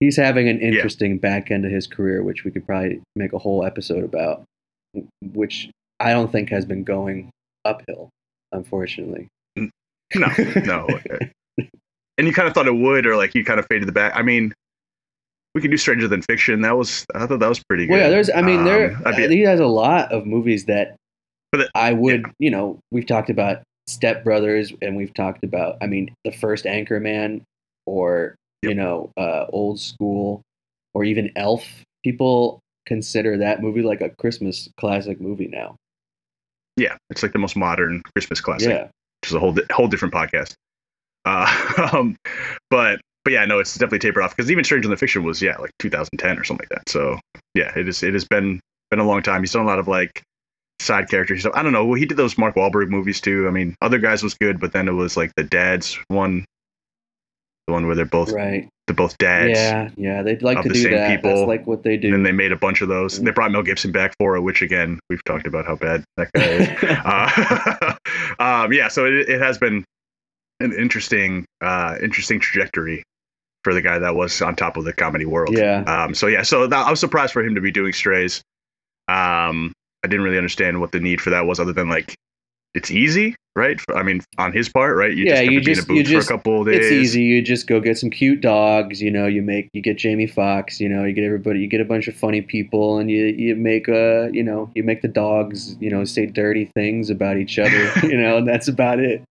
He's 0.00 0.16
having 0.16 0.48
an 0.48 0.60
interesting 0.60 1.18
back 1.18 1.50
end 1.50 1.64
of 1.64 1.72
his 1.72 1.88
career, 1.88 2.22
which 2.22 2.44
we 2.44 2.52
could 2.52 2.64
probably 2.64 3.00
make 3.16 3.32
a 3.32 3.38
whole 3.38 3.64
episode 3.64 4.04
about, 4.04 4.44
which 5.34 5.68
I 5.98 6.12
don't 6.12 6.30
think 6.30 6.50
has 6.50 6.64
been 6.64 6.84
going 6.84 7.30
uphill, 7.64 8.08
unfortunately. 8.52 9.28
No, 10.14 10.28
no. 10.64 10.86
and 11.58 12.26
you 12.26 12.32
kind 12.32 12.48
of 12.48 12.54
thought 12.54 12.66
it 12.66 12.74
would, 12.74 13.06
or 13.06 13.16
like 13.16 13.34
you 13.34 13.44
kind 13.44 13.60
of 13.60 13.66
faded 13.66 13.86
the 13.86 13.92
back. 13.92 14.12
I 14.14 14.22
mean, 14.22 14.54
we 15.54 15.60
could 15.60 15.70
do 15.70 15.76
Stranger 15.76 16.08
Than 16.08 16.22
Fiction. 16.22 16.62
That 16.62 16.76
was 16.76 17.04
I 17.14 17.26
thought 17.26 17.40
that 17.40 17.48
was 17.48 17.62
pretty 17.62 17.86
good. 17.86 17.92
Well, 17.92 18.00
yeah, 18.02 18.08
there's. 18.08 18.30
I 18.30 18.42
mean, 18.42 18.64
there. 18.64 18.96
Um, 18.96 19.02
I'd 19.06 19.16
be- 19.16 19.28
he 19.36 19.42
has 19.42 19.60
a 19.60 19.66
lot 19.66 20.10
of 20.12 20.24
movies 20.26 20.64
that 20.66 20.96
it- 21.52 21.70
I 21.74 21.92
would. 21.92 22.26
You 22.38 22.50
know, 22.50 22.78
we've 22.90 23.06
talked 23.06 23.28
about 23.30 23.62
Step 23.86 24.24
Brothers, 24.24 24.72
and 24.82 24.96
we've 24.96 25.12
talked 25.14 25.44
about. 25.44 25.76
I 25.82 25.86
mean, 25.86 26.14
the 26.24 26.32
first 26.32 26.64
Anchorman, 26.64 27.42
or 27.86 28.34
you 28.62 28.74
know, 28.74 29.10
uh, 29.16 29.44
Old 29.50 29.78
School, 29.80 30.42
or 30.94 31.04
even 31.04 31.30
Elf. 31.36 31.64
People 32.04 32.60
consider 32.86 33.36
that 33.38 33.60
movie 33.60 33.82
like 33.82 34.00
a 34.00 34.08
Christmas 34.18 34.68
classic 34.78 35.20
movie 35.20 35.48
now. 35.48 35.76
Yeah, 36.78 36.96
it's 37.10 37.22
like 37.22 37.32
the 37.32 37.38
most 37.38 37.56
modern 37.56 38.02
Christmas 38.14 38.40
classic. 38.40 38.70
Yeah, 38.70 38.84
which 39.22 39.30
is 39.30 39.34
a 39.34 39.40
whole 39.40 39.52
di- 39.52 39.66
whole 39.70 39.88
different 39.88 40.14
podcast. 40.14 40.54
Uh, 41.24 41.90
um, 41.92 42.16
but 42.70 43.00
but 43.24 43.32
yeah, 43.32 43.44
no, 43.44 43.58
it's 43.58 43.74
definitely 43.74 43.98
tapered 43.98 44.22
off 44.22 44.36
because 44.36 44.50
even 44.50 44.64
Stranger 44.64 44.88
Than 44.88 44.96
Fiction 44.96 45.22
was 45.24 45.42
yeah 45.42 45.56
like 45.58 45.72
2010 45.78 46.38
or 46.38 46.44
something 46.44 46.66
like 46.70 46.78
that. 46.78 46.88
So 46.88 47.18
yeah, 47.54 47.76
it 47.76 47.88
is 47.88 48.02
it 48.02 48.14
has 48.14 48.24
been 48.24 48.60
been 48.90 49.00
a 49.00 49.04
long 49.04 49.22
time. 49.22 49.42
He's 49.42 49.52
done 49.52 49.64
a 49.64 49.68
lot 49.68 49.78
of 49.78 49.88
like 49.88 50.22
side 50.80 51.08
characters. 51.08 51.46
I 51.46 51.62
don't 51.62 51.72
know. 51.72 51.84
Well, 51.84 51.98
he 51.98 52.06
did 52.06 52.16
those 52.16 52.38
Mark 52.38 52.54
Wahlberg 52.54 52.88
movies 52.88 53.20
too. 53.20 53.46
I 53.46 53.50
mean, 53.50 53.74
other 53.82 53.98
guys 53.98 54.22
was 54.22 54.34
good, 54.34 54.60
but 54.60 54.72
then 54.72 54.88
it 54.88 54.92
was 54.92 55.16
like 55.16 55.32
the 55.36 55.44
dads 55.44 55.98
one, 56.08 56.44
the 57.66 57.72
one 57.72 57.86
where 57.86 57.96
they're 57.96 58.04
both 58.04 58.32
right. 58.32 58.68
They're 58.88 58.96
both 58.96 59.16
dads. 59.18 59.56
Yeah, 59.58 59.90
yeah. 59.96 60.22
They'd 60.22 60.42
like 60.42 60.60
to 60.62 60.68
the 60.68 60.74
do 60.74 60.90
that. 60.90 61.08
people, 61.16 61.30
That's 61.30 61.46
like 61.46 61.66
what 61.66 61.84
they 61.84 61.94
And 61.94 62.02
do. 62.02 62.10
then 62.10 62.22
they 62.24 62.32
made 62.32 62.50
a 62.50 62.56
bunch 62.56 62.82
of 62.82 62.88
those. 62.88 63.18
And 63.18 63.26
They 63.26 63.30
brought 63.30 63.52
Mel 63.52 63.62
Gibson 63.62 63.92
back 63.92 64.14
for 64.18 64.34
it, 64.36 64.40
which 64.40 64.60
again 64.62 64.98
we've 65.08 65.22
talked 65.24 65.46
about 65.46 65.64
how 65.66 65.76
bad 65.76 66.02
that 66.16 66.30
guy 66.32 66.42
is. 66.42 66.68
uh, 67.04 67.94
um, 68.64 68.72
yeah, 68.72 68.88
so 68.88 69.06
it, 69.06 69.28
it 69.28 69.40
has 69.40 69.58
been 69.58 69.84
an 70.60 70.72
interesting, 70.72 71.44
uh, 71.60 71.96
interesting 72.02 72.40
trajectory 72.40 73.04
for 73.64 73.72
the 73.74 73.82
guy 73.82 73.98
that 73.98 74.14
was 74.16 74.42
on 74.42 74.56
top 74.56 74.76
of 74.76 74.84
the 74.84 74.92
comedy 74.92 75.24
world. 75.26 75.56
yeah. 75.56 75.82
Um, 75.82 76.14
so 76.14 76.26
yeah, 76.26 76.42
so 76.42 76.66
that, 76.66 76.86
I 76.86 76.90
was 76.90 77.00
surprised 77.00 77.32
for 77.32 77.42
him 77.44 77.54
to 77.54 77.60
be 77.60 77.70
doing 77.70 77.92
Strays. 77.92 78.42
Um, 79.08 79.72
I 80.04 80.08
didn't 80.08 80.24
really 80.24 80.36
understand 80.38 80.80
what 80.80 80.92
the 80.92 81.00
need 81.00 81.20
for 81.20 81.30
that 81.30 81.46
was, 81.46 81.60
other 81.60 81.72
than 81.72 81.88
like 81.88 82.14
it's 82.74 82.90
easy, 82.90 83.34
right? 83.56 83.80
I 83.94 84.02
mean, 84.02 84.20
on 84.38 84.52
his 84.52 84.68
part, 84.68 84.96
right? 84.96 85.14
You 85.16 85.24
Yeah, 85.24 85.40
just 85.42 85.50
you 85.50 85.58
to 85.60 85.64
be 85.64 85.74
just- 85.74 85.88
in 85.88 85.94
a 85.94 85.96
you 85.96 86.02
booth 86.04 86.10
just- 86.12 86.28
for 86.28 86.34
a 86.34 86.36
couple 86.36 86.60
of 86.60 86.66
days. 86.68 86.76
It's 86.84 86.92
easy. 86.92 87.22
You 87.22 87.42
just 87.42 87.66
go 87.66 87.80
get 87.80 87.98
some 87.98 88.10
cute 88.10 88.40
dogs. 88.40 89.00
You 89.02 89.10
know, 89.10 89.26
you 89.26 89.42
make 89.42 89.68
you 89.72 89.80
get 89.82 89.98
Jamie 89.98 90.26
Foxx. 90.26 90.80
You 90.80 90.88
know, 90.88 91.04
you 91.04 91.12
get 91.12 91.24
everybody. 91.24 91.60
You 91.60 91.66
get 91.66 91.80
a 91.80 91.84
bunch 91.84 92.06
of 92.08 92.14
funny 92.14 92.40
people, 92.42 92.98
and 92.98 93.10
you 93.10 93.24
you 93.26 93.56
make 93.56 93.88
uh 93.88 94.28
you 94.32 94.42
know 94.42 94.70
you 94.74 94.82
make 94.84 95.02
the 95.02 95.08
dogs 95.08 95.76
you 95.80 95.90
know 95.90 96.04
say 96.04 96.26
dirty 96.26 96.66
things 96.74 97.10
about 97.10 97.36
each 97.38 97.58
other. 97.64 97.90
you 98.06 98.16
know, 98.16 98.36
and 98.38 98.46
that's 98.48 98.68
about 98.68 99.00
it. 99.00 99.22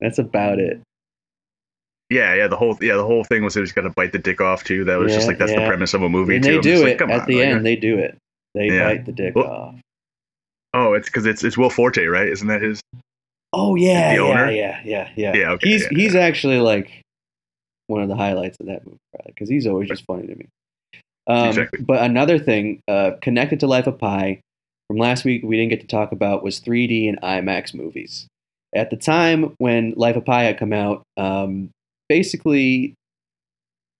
That's 0.00 0.18
about 0.18 0.58
it. 0.58 0.80
Yeah, 2.08 2.34
yeah. 2.34 2.48
The 2.48 2.56
whole 2.56 2.76
yeah 2.80 2.96
the 2.96 3.04
whole 3.04 3.22
thing 3.24 3.44
was 3.44 3.54
he 3.54 3.60
was 3.60 3.72
gonna 3.72 3.90
bite 3.90 4.12
the 4.12 4.18
dick 4.18 4.40
off 4.40 4.64
too. 4.64 4.84
That 4.84 4.96
was 4.98 5.12
just 5.14 5.28
like 5.28 5.38
that's 5.38 5.52
yeah. 5.52 5.60
the 5.60 5.66
premise 5.66 5.94
of 5.94 6.02
a 6.02 6.08
movie 6.08 6.36
and 6.36 6.44
too. 6.44 6.50
they 6.52 6.56
I'm 6.56 6.62
do 6.62 6.86
it 6.86 7.00
like, 7.00 7.02
at 7.02 7.20
on, 7.20 7.26
the 7.28 7.36
like, 7.38 7.46
end. 7.46 7.66
They 7.66 7.76
do 7.76 7.98
it. 7.98 8.16
They 8.54 8.66
Yeah. 8.66 8.84
bite 8.88 9.04
the 9.06 9.12
dick 9.12 9.34
Well- 9.36 9.46
off. 9.46 9.74
Oh, 10.72 10.94
it's 10.94 11.08
because 11.08 11.26
it's 11.26 11.42
it's 11.42 11.58
Will 11.58 11.70
Forte, 11.70 12.04
right? 12.04 12.28
Isn't 12.28 12.48
that 12.48 12.62
his? 12.62 12.80
Oh 13.52 13.74
yeah, 13.74 14.12
yeah, 14.14 14.50
yeah, 14.50 14.80
yeah, 14.84 15.10
yeah. 15.16 15.36
Yeah, 15.36 15.50
okay, 15.52 15.68
He's 15.68 15.82
yeah, 15.82 15.88
he's 15.90 16.14
actually 16.14 16.58
like 16.58 17.02
one 17.88 18.02
of 18.02 18.08
the 18.08 18.16
highlights 18.16 18.56
of 18.60 18.66
that 18.66 18.86
movie, 18.86 18.98
because 19.26 19.48
he's 19.48 19.66
always 19.66 19.88
just 19.88 20.04
funny 20.04 20.26
to 20.28 20.34
me. 20.36 20.46
Um, 21.26 21.48
Exactly. 21.48 21.82
But 21.82 22.02
another 22.02 22.38
thing 22.38 22.80
uh, 22.88 23.12
connected 23.20 23.60
to 23.60 23.66
Life 23.66 23.86
of 23.86 23.98
Pi 23.98 24.40
from 24.88 24.96
last 24.96 25.24
week 25.24 25.42
we 25.44 25.56
didn't 25.56 25.70
get 25.70 25.80
to 25.80 25.86
talk 25.86 26.12
about 26.12 26.42
was 26.42 26.60
3D 26.60 27.08
and 27.08 27.20
IMAX 27.20 27.74
movies. 27.74 28.26
At 28.74 28.90
the 28.90 28.96
time 28.96 29.54
when 29.58 29.94
Life 29.96 30.16
of 30.16 30.24
Pi 30.24 30.44
had 30.44 30.58
come 30.58 30.72
out, 30.72 31.02
um, 31.16 31.70
basically, 32.08 32.94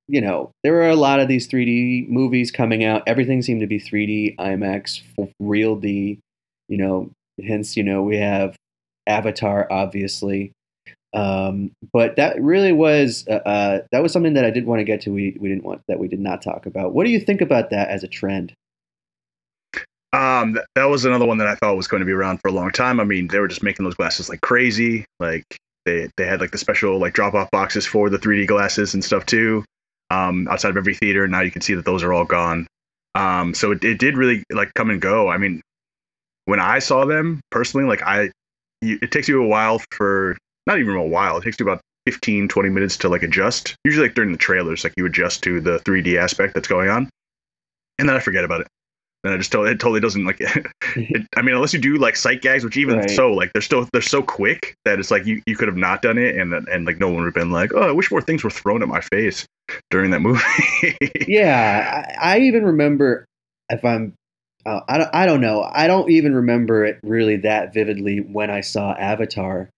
you 0.08 0.20
know, 0.20 0.50
there 0.62 0.72
were 0.72 0.88
a 0.88 0.96
lot 0.96 1.20
of 1.20 1.28
these 1.28 1.48
3D 1.48 2.08
movies 2.08 2.50
coming 2.50 2.84
out. 2.84 3.02
Everything 3.06 3.42
seemed 3.42 3.60
to 3.60 3.66
be 3.66 3.80
3D, 3.80 4.36
IMAX, 4.36 5.02
real 5.40 5.76
D. 5.76 6.18
You 6.70 6.78
know, 6.78 7.10
hence, 7.44 7.76
you 7.76 7.82
know, 7.82 8.02
we 8.02 8.16
have 8.16 8.56
Avatar, 9.06 9.66
obviously. 9.70 10.52
Um, 11.12 11.72
but 11.92 12.16
that 12.16 12.40
really 12.40 12.72
was 12.72 13.26
uh, 13.28 13.42
uh, 13.44 13.80
that 13.90 14.02
was 14.02 14.12
something 14.12 14.34
that 14.34 14.44
I 14.44 14.50
did 14.50 14.64
want 14.64 14.78
to 14.78 14.84
get 14.84 15.00
to. 15.02 15.12
We 15.12 15.36
we 15.40 15.48
didn't 15.48 15.64
want 15.64 15.82
that 15.88 15.98
we 15.98 16.06
did 16.06 16.20
not 16.20 16.40
talk 16.40 16.66
about. 16.66 16.94
What 16.94 17.04
do 17.04 17.10
you 17.10 17.18
think 17.18 17.40
about 17.40 17.70
that 17.70 17.88
as 17.88 18.04
a 18.04 18.08
trend? 18.08 18.54
Um, 20.12 20.54
th- 20.54 20.66
that 20.74 20.84
was 20.84 21.04
another 21.04 21.26
one 21.26 21.38
that 21.38 21.48
I 21.48 21.56
thought 21.56 21.76
was 21.76 21.88
going 21.88 22.00
to 22.00 22.06
be 22.06 22.12
around 22.12 22.40
for 22.40 22.48
a 22.48 22.52
long 22.52 22.70
time. 22.70 23.00
I 23.00 23.04
mean, 23.04 23.28
they 23.28 23.40
were 23.40 23.48
just 23.48 23.62
making 23.62 23.84
those 23.84 23.94
glasses 23.94 24.28
like 24.28 24.40
crazy. 24.40 25.04
Like 25.18 25.44
they 25.84 26.08
they 26.16 26.26
had 26.26 26.40
like 26.40 26.52
the 26.52 26.58
special 26.58 26.98
like 26.98 27.14
drop 27.14 27.34
off 27.34 27.50
boxes 27.50 27.86
for 27.86 28.08
the 28.08 28.18
3D 28.18 28.46
glasses 28.46 28.94
and 28.94 29.04
stuff 29.04 29.26
too. 29.26 29.64
Um, 30.10 30.48
outside 30.48 30.70
of 30.70 30.76
every 30.76 30.94
theater, 30.94 31.26
now 31.26 31.40
you 31.40 31.50
can 31.50 31.62
see 31.62 31.74
that 31.74 31.84
those 31.84 32.02
are 32.02 32.12
all 32.12 32.24
gone. 32.24 32.66
Um, 33.16 33.54
so 33.54 33.72
it, 33.72 33.82
it 33.82 33.98
did 33.98 34.16
really 34.16 34.44
like 34.52 34.72
come 34.74 34.90
and 34.90 35.00
go. 35.00 35.28
I 35.28 35.38
mean, 35.38 35.60
when 36.50 36.60
I 36.60 36.80
saw 36.80 37.04
them 37.04 37.40
personally, 37.50 37.86
like 37.86 38.02
I, 38.02 38.30
it 38.82 39.12
takes 39.12 39.28
you 39.28 39.42
a 39.42 39.46
while 39.46 39.80
for 39.92 40.36
not 40.66 40.78
even 40.80 40.94
a 40.96 41.06
while. 41.06 41.36
It 41.38 41.44
takes 41.44 41.60
you 41.60 41.66
about 41.66 41.80
15, 42.06 42.48
20 42.48 42.68
minutes 42.68 42.96
to 42.98 43.08
like 43.08 43.22
adjust. 43.22 43.76
Usually 43.84 44.06
like 44.08 44.14
during 44.16 44.32
the 44.32 44.38
trailers, 44.38 44.82
like 44.82 44.92
you 44.96 45.06
adjust 45.06 45.42
to 45.44 45.60
the 45.60 45.78
3D 45.80 46.18
aspect 46.18 46.54
that's 46.54 46.66
going 46.68 46.88
on, 46.90 47.08
and 47.98 48.08
then 48.08 48.16
I 48.16 48.20
forget 48.20 48.44
about 48.44 48.62
it. 48.62 48.66
Then 49.22 49.34
I 49.34 49.36
just 49.36 49.52
totally, 49.52 49.72
it 49.72 49.80
totally 49.80 50.00
doesn't 50.00 50.24
like. 50.24 50.40
Mm-hmm. 50.90 51.14
it, 51.14 51.26
I 51.36 51.42
mean, 51.42 51.54
unless 51.54 51.72
you 51.72 51.78
do 51.78 51.98
like 51.98 52.16
sight 52.16 52.42
gags, 52.42 52.64
which 52.64 52.76
even 52.76 52.98
Right. 52.98 53.10
so, 53.10 53.30
like 53.30 53.52
they're 53.52 53.62
still 53.62 53.86
they're 53.92 54.02
so 54.02 54.22
quick 54.22 54.74
that 54.84 54.98
it's 54.98 55.12
like 55.12 55.24
you, 55.24 55.40
you 55.46 55.56
could 55.56 55.68
have 55.68 55.76
not 55.76 56.02
done 56.02 56.18
it, 56.18 56.36
and 56.36 56.52
and 56.52 56.84
like 56.84 56.98
no 56.98 57.06
one 57.06 57.18
would 57.18 57.26
have 57.26 57.34
been 57.34 57.52
like, 57.52 57.70
oh, 57.74 57.82
I 57.88 57.92
wish 57.92 58.10
more 58.10 58.20
things 58.20 58.42
were 58.42 58.50
thrown 58.50 58.82
at 58.82 58.88
my 58.88 59.00
face 59.00 59.46
during 59.90 60.10
that 60.10 60.20
movie. 60.20 60.42
Yeah, 61.28 62.04
I, 62.20 62.34
I 62.34 62.38
even 62.40 62.64
remember 62.64 63.24
if 63.68 63.84
I'm. 63.84 64.14
Uh, 64.66 64.80
I, 64.88 64.98
don't, 64.98 65.10
I 65.14 65.26
don't 65.26 65.40
know. 65.40 65.68
I 65.72 65.86
don't 65.86 66.10
even 66.10 66.34
remember 66.34 66.84
it 66.84 66.98
really 67.02 67.36
that 67.36 67.72
vividly 67.72 68.18
when 68.18 68.50
I 68.50 68.60
saw 68.60 68.92
Avatar, 68.92 69.70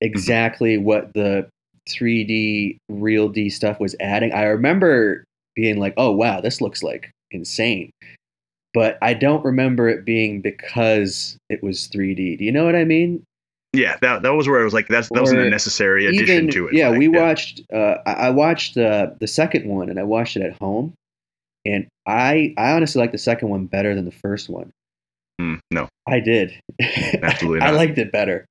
exactly 0.00 0.78
what 0.78 1.14
the 1.14 1.48
3D 1.88 2.78
real 2.88 3.28
D 3.28 3.48
stuff 3.48 3.80
was 3.80 3.96
adding. 4.00 4.32
I 4.32 4.44
remember 4.44 5.24
being 5.54 5.78
like, 5.78 5.94
oh, 5.96 6.12
wow, 6.12 6.40
this 6.40 6.60
looks 6.60 6.82
like 6.82 7.10
insane. 7.30 7.90
But 8.74 8.98
I 9.00 9.14
don't 9.14 9.44
remember 9.44 9.88
it 9.88 10.04
being 10.04 10.42
because 10.42 11.38
it 11.48 11.62
was 11.62 11.88
3D. 11.88 12.38
Do 12.38 12.44
you 12.44 12.52
know 12.52 12.66
what 12.66 12.76
I 12.76 12.84
mean? 12.84 13.24
yeah, 13.76 13.96
that 14.00 14.22
that 14.22 14.34
was 14.34 14.48
where 14.48 14.60
I 14.60 14.64
was 14.64 14.74
like, 14.74 14.88
that's 14.88 15.08
that 15.10 15.20
wasn't 15.20 15.42
a 15.42 15.50
necessary 15.50 16.06
addition 16.06 16.36
even 16.36 16.50
to 16.50 16.68
it. 16.68 16.74
yeah 16.74 16.88
Like, 16.88 16.98
we 16.98 17.08
watched 17.08 17.60
uh, 17.72 17.96
I, 18.06 18.12
I 18.12 18.30
watched 18.30 18.76
uh, 18.76 19.10
the 19.20 19.26
second 19.26 19.68
one 19.68 19.90
and 19.90 19.98
i 19.98 20.02
watched 20.02 20.36
it 20.36 20.42
at 20.42 20.56
home 20.58 20.94
and 21.66 21.86
i 22.06 22.54
i 22.56 22.72
honestly 22.72 23.00
like 23.00 23.12
the 23.12 23.18
second 23.18 23.48
one 23.48 23.66
better 23.66 23.94
than 23.94 24.04
the 24.04 24.12
first 24.12 24.48
one 24.48 24.70
Mm, 25.40 25.58
no, 25.70 25.86
i 26.08 26.18
did 26.20 26.54
Absolutely 27.22 27.60
i 27.66 27.70
liked 27.70 27.98
it 27.98 28.10
better 28.10 28.46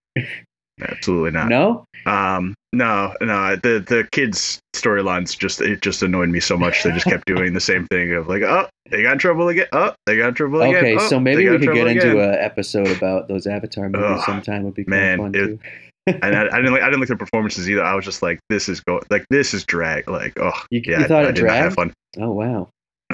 absolutely 0.82 1.32
not. 1.32 1.48
no 1.50 1.84
Um, 2.06 2.54
no, 2.74 3.14
no. 3.22 3.56
The 3.56 3.80
the 3.80 4.08
kids' 4.12 4.60
storylines 4.76 5.36
just 5.38 5.62
it 5.62 5.82
just 5.82 6.04
annoyed 6.04 6.30
me 6.30 6.40
so 6.42 6.58
much. 6.58 6.84
They 6.84 6.92
just 6.92 7.06
kept 7.06 7.26
doing 7.34 7.54
the 7.54 7.60
same 7.62 7.88
thing 7.88 8.12
of 8.14 8.28
like, 8.28 8.44
oh, 8.44 8.68
they 8.92 9.02
got 9.02 9.14
in 9.14 9.18
trouble 9.18 9.48
again. 9.48 9.66
Oh, 9.72 9.94
they 10.06 10.18
got 10.18 10.28
in 10.30 10.34
trouble 10.36 10.62
again. 10.62 10.76
okay 10.76 10.96
Oh, 10.98 11.08
so 11.10 11.20
maybe 11.20 11.50
we 11.50 11.58
could 11.58 11.74
get 11.74 11.88
into 11.88 12.20
an 12.22 12.36
episode 12.36 12.88
about 12.96 13.28
those 13.30 13.48
avatar 13.48 13.90
movies 13.90 14.06
Ugh, 14.20 14.24
sometime 14.26 14.64
would 14.64 14.76
be 14.76 14.84
kind 14.84 14.90
man, 14.90 15.14
of 15.14 15.26
fun 15.26 15.36
it- 15.36 15.48
too 15.48 15.60
and 16.22 16.36
I, 16.36 16.42
I 16.48 16.58
didn't 16.58 16.74
like 16.74 16.82
I 16.84 16.86
didn't 16.86 17.00
like 17.00 17.10
the 17.10 17.16
performances 17.16 17.68
either. 17.70 17.84
I 17.84 17.96
was 17.96 18.06
just 18.06 18.22
like, 18.22 18.40
this 18.50 18.70
is 18.70 18.80
go 18.82 19.02
like 19.10 19.26
this 19.32 19.54
is 19.56 19.64
drag. 19.66 20.08
Like, 20.10 20.38
oh, 20.40 20.52
You- 20.70 20.82
yeah, 20.86 21.00
you 21.00 21.08
thought 21.08 21.24
I, 21.26 21.30
it 21.30 21.30
I 21.30 21.32
did 21.32 21.46
not 21.46 21.56
have 21.56 21.74
dragged? 21.74 21.76
fun. 21.76 21.94
oh 22.24 22.32
wow 22.32 22.68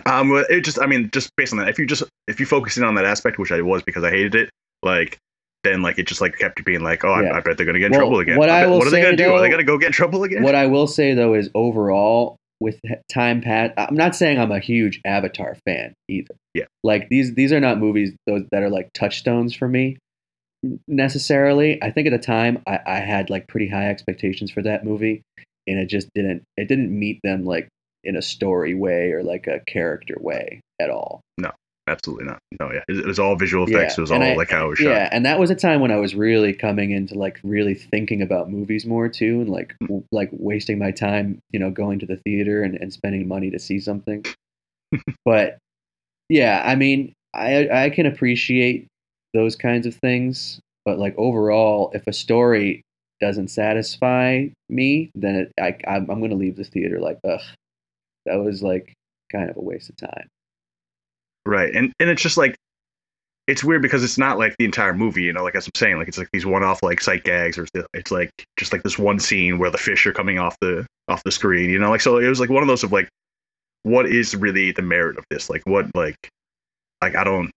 Um, 0.05 0.31
it 0.49 0.61
just 0.63 0.81
I 0.81 0.85
mean, 0.85 1.09
just 1.13 1.29
based 1.35 1.53
on 1.53 1.59
that, 1.59 1.69
if 1.69 1.77
you 1.79 1.85
just 1.85 2.03
if 2.27 2.39
you 2.39 2.45
focus 2.45 2.77
in 2.77 2.83
on 2.83 2.95
that 2.95 3.05
aspect, 3.05 3.37
which 3.39 3.51
I 3.51 3.61
was 3.61 3.83
because 3.83 4.03
I 4.03 4.09
hated 4.09 4.35
it, 4.35 4.49
like. 4.83 5.17
Then, 5.63 5.83
like, 5.83 5.99
it 5.99 6.07
just 6.07 6.21
like 6.21 6.39
kept 6.39 6.65
being 6.65 6.81
like, 6.81 7.05
oh, 7.05 7.21
Yeah. 7.21 7.33
I, 7.33 7.37
I 7.37 7.39
bet 7.41 7.55
they're 7.55 7.67
gonna 7.67 7.77
get 7.77 7.85
in 7.85 7.91
Well, 7.91 7.99
trouble 8.01 8.17
again. 8.19 8.35
what 8.35 8.49
I 8.49 8.61
bet- 8.61 8.69
will 8.71 8.79
what 8.79 8.87
are 8.87 8.89
they 8.89 8.99
going 8.99 9.15
to 9.15 9.23
do? 9.23 9.31
Are 9.31 9.39
they 9.39 9.47
gonna 9.47 9.63
go 9.63 9.77
get 9.77 9.85
in 9.87 9.91
trouble 9.91 10.23
again? 10.23 10.41
what 10.41 10.55
i 10.55 10.65
will 10.65 10.87
say 10.87 11.13
though 11.13 11.35
is 11.35 11.51
overall 11.53 12.35
with 12.59 12.79
time 13.13 13.41
past 13.41 13.71
i'm 13.77 13.93
not 13.93 14.15
saying 14.15 14.39
i'm 14.39 14.51
a 14.51 14.57
huge 14.59 14.99
avatar 15.05 15.55
fan 15.63 15.93
either 16.07 16.33
Yeah. 16.55 16.65
like 16.83 17.09
these 17.09 17.35
these 17.35 17.51
are 17.53 17.59
not 17.59 17.77
movies 17.77 18.11
those 18.25 18.41
that 18.51 18.63
are 18.63 18.71
like 18.71 18.89
touchstones 18.95 19.53
for 19.53 19.67
me 19.67 19.97
necessarily 20.87 21.81
i 21.83 21.91
think 21.91 22.07
at 22.07 22.11
the 22.11 22.17
time 22.17 22.61
I, 22.67 22.79
I 22.85 22.95
had 22.99 23.29
like 23.29 23.47
pretty 23.47 23.67
high 23.67 23.89
expectations 23.89 24.49
for 24.49 24.61
that 24.63 24.83
movie 24.83 25.21
and 25.67 25.77
it 25.79 25.89
just 25.89 26.07
didn't 26.15 26.41
it 26.57 26.67
didn't 26.67 26.89
meet 26.97 27.19
them 27.23 27.45
like 27.45 27.67
in 28.03 28.15
a 28.15 28.21
story 28.21 28.73
way 28.73 29.11
or 29.11 29.23
like 29.23 29.47
a 29.47 29.59
character 29.67 30.15
way 30.19 30.59
at 30.79 30.89
all 30.89 31.21
No, 31.37 31.51
Absolutely 31.87 32.25
not. 32.25 32.39
No, 32.59 32.71
yeah, 32.71 32.83
it, 32.87 32.99
it 32.99 33.05
was 33.05 33.19
all 33.19 33.35
visual 33.35 33.65
effects. 33.67 33.97
it 33.97 34.01
was 34.01 34.11
all 34.11 34.21
I- 34.21 34.35
like 34.35 34.49
how 34.51 34.67
it 34.67 34.69
was 34.69 34.79
shot. 34.79 34.89
Yeah, 34.91 35.09
and 35.11 35.25
that 35.25 35.39
was 35.39 35.49
a 35.49 35.55
time 35.55 35.81
when 35.81 35.91
I 35.91 35.97
was 35.97 36.13
really 36.15 36.53
coming 36.53 36.91
into 36.91 37.15
like 37.15 37.39
really 37.43 37.73
thinking 37.73 38.21
about 38.21 38.49
movies 38.51 38.85
more 38.85 39.09
too, 39.09 39.41
and 39.41 39.49
like 39.49 39.73
Hmm. 39.81 39.85
w- 39.87 40.03
like 40.11 40.29
wasting 40.31 40.77
my 40.79 40.91
time, 40.91 41.39
you 41.51 41.59
know, 41.59 41.69
going 41.71 41.99
to 41.99 42.05
the 42.05 42.17
theater 42.17 42.63
and, 42.63 42.75
and 42.75 42.93
spending 42.93 43.27
money 43.27 43.49
to 43.49 43.59
see 43.59 43.79
something. 43.79 44.23
but 45.25 45.57
yeah, 46.29 46.61
I 46.65 46.75
mean, 46.75 47.13
I 47.33 47.67
I 47.85 47.89
can 47.89 48.05
appreciate 48.05 48.87
those 49.33 49.55
kinds 49.55 49.85
of 49.85 49.95
things, 49.95 50.59
but 50.85 50.97
like 50.99 51.15
overall, 51.17 51.91
if 51.93 52.05
a 52.07 52.13
story 52.13 52.81
doesn't 53.19 53.49
satisfy 53.49 54.47
me, 54.69 55.09
then 55.15 55.35
it, 55.35 55.51
I 55.59 55.75
I'm, 55.87 56.09
I'm 56.09 56.21
gonna 56.21 56.35
leave 56.35 56.55
the 56.57 56.63
theater 56.63 56.99
like 56.99 57.17
ugh, 57.27 57.41
that 58.25 58.35
was 58.35 58.61
like 58.61 58.93
kind 59.31 59.49
of 59.49 59.57
a 59.57 59.61
waste 59.61 59.89
of 59.89 59.97
time. 59.97 60.27
Right. 61.45 61.73
And 61.73 61.91
and 61.99 62.09
it's 62.09 62.21
just 62.21 62.37
like 62.37 62.55
it's 63.47 63.63
weird 63.63 63.81
because 63.81 64.03
it's 64.03 64.17
not 64.17 64.37
like 64.37 64.55
the 64.57 64.65
entire 64.65 64.93
movie, 64.93 65.23
you 65.23 65.33
know, 65.33 65.43
like 65.43 65.55
as 65.55 65.65
I'm 65.65 65.71
saying, 65.75 65.97
like 65.97 66.07
it's 66.07 66.17
like 66.17 66.29
these 66.31 66.45
one 66.45 66.63
off 66.63 66.83
like 66.83 67.01
sight 67.01 67.23
gags 67.23 67.57
or 67.57 67.67
it's 67.93 68.11
like 68.11 68.29
just 68.57 68.71
like 68.71 68.83
this 68.83 68.99
one 68.99 69.19
scene 69.19 69.57
where 69.57 69.71
the 69.71 69.77
fish 69.77 70.05
are 70.05 70.13
coming 70.13 70.39
off 70.39 70.55
the 70.61 70.85
off 71.07 71.23
the 71.23 71.31
screen, 71.31 71.69
you 71.69 71.79
know, 71.79 71.89
like 71.89 72.01
so 72.01 72.17
it 72.17 72.27
was 72.27 72.39
like 72.39 72.49
one 72.49 72.61
of 72.63 72.67
those 72.67 72.83
of 72.83 72.91
like 72.91 73.09
what 73.83 74.05
is 74.05 74.35
really 74.35 74.71
the 74.71 74.81
merit 74.83 75.17
of 75.17 75.25
this? 75.29 75.49
Like 75.49 75.63
what 75.65 75.87
like 75.95 76.15
like 77.01 77.15
I 77.15 77.23
don't 77.23 77.51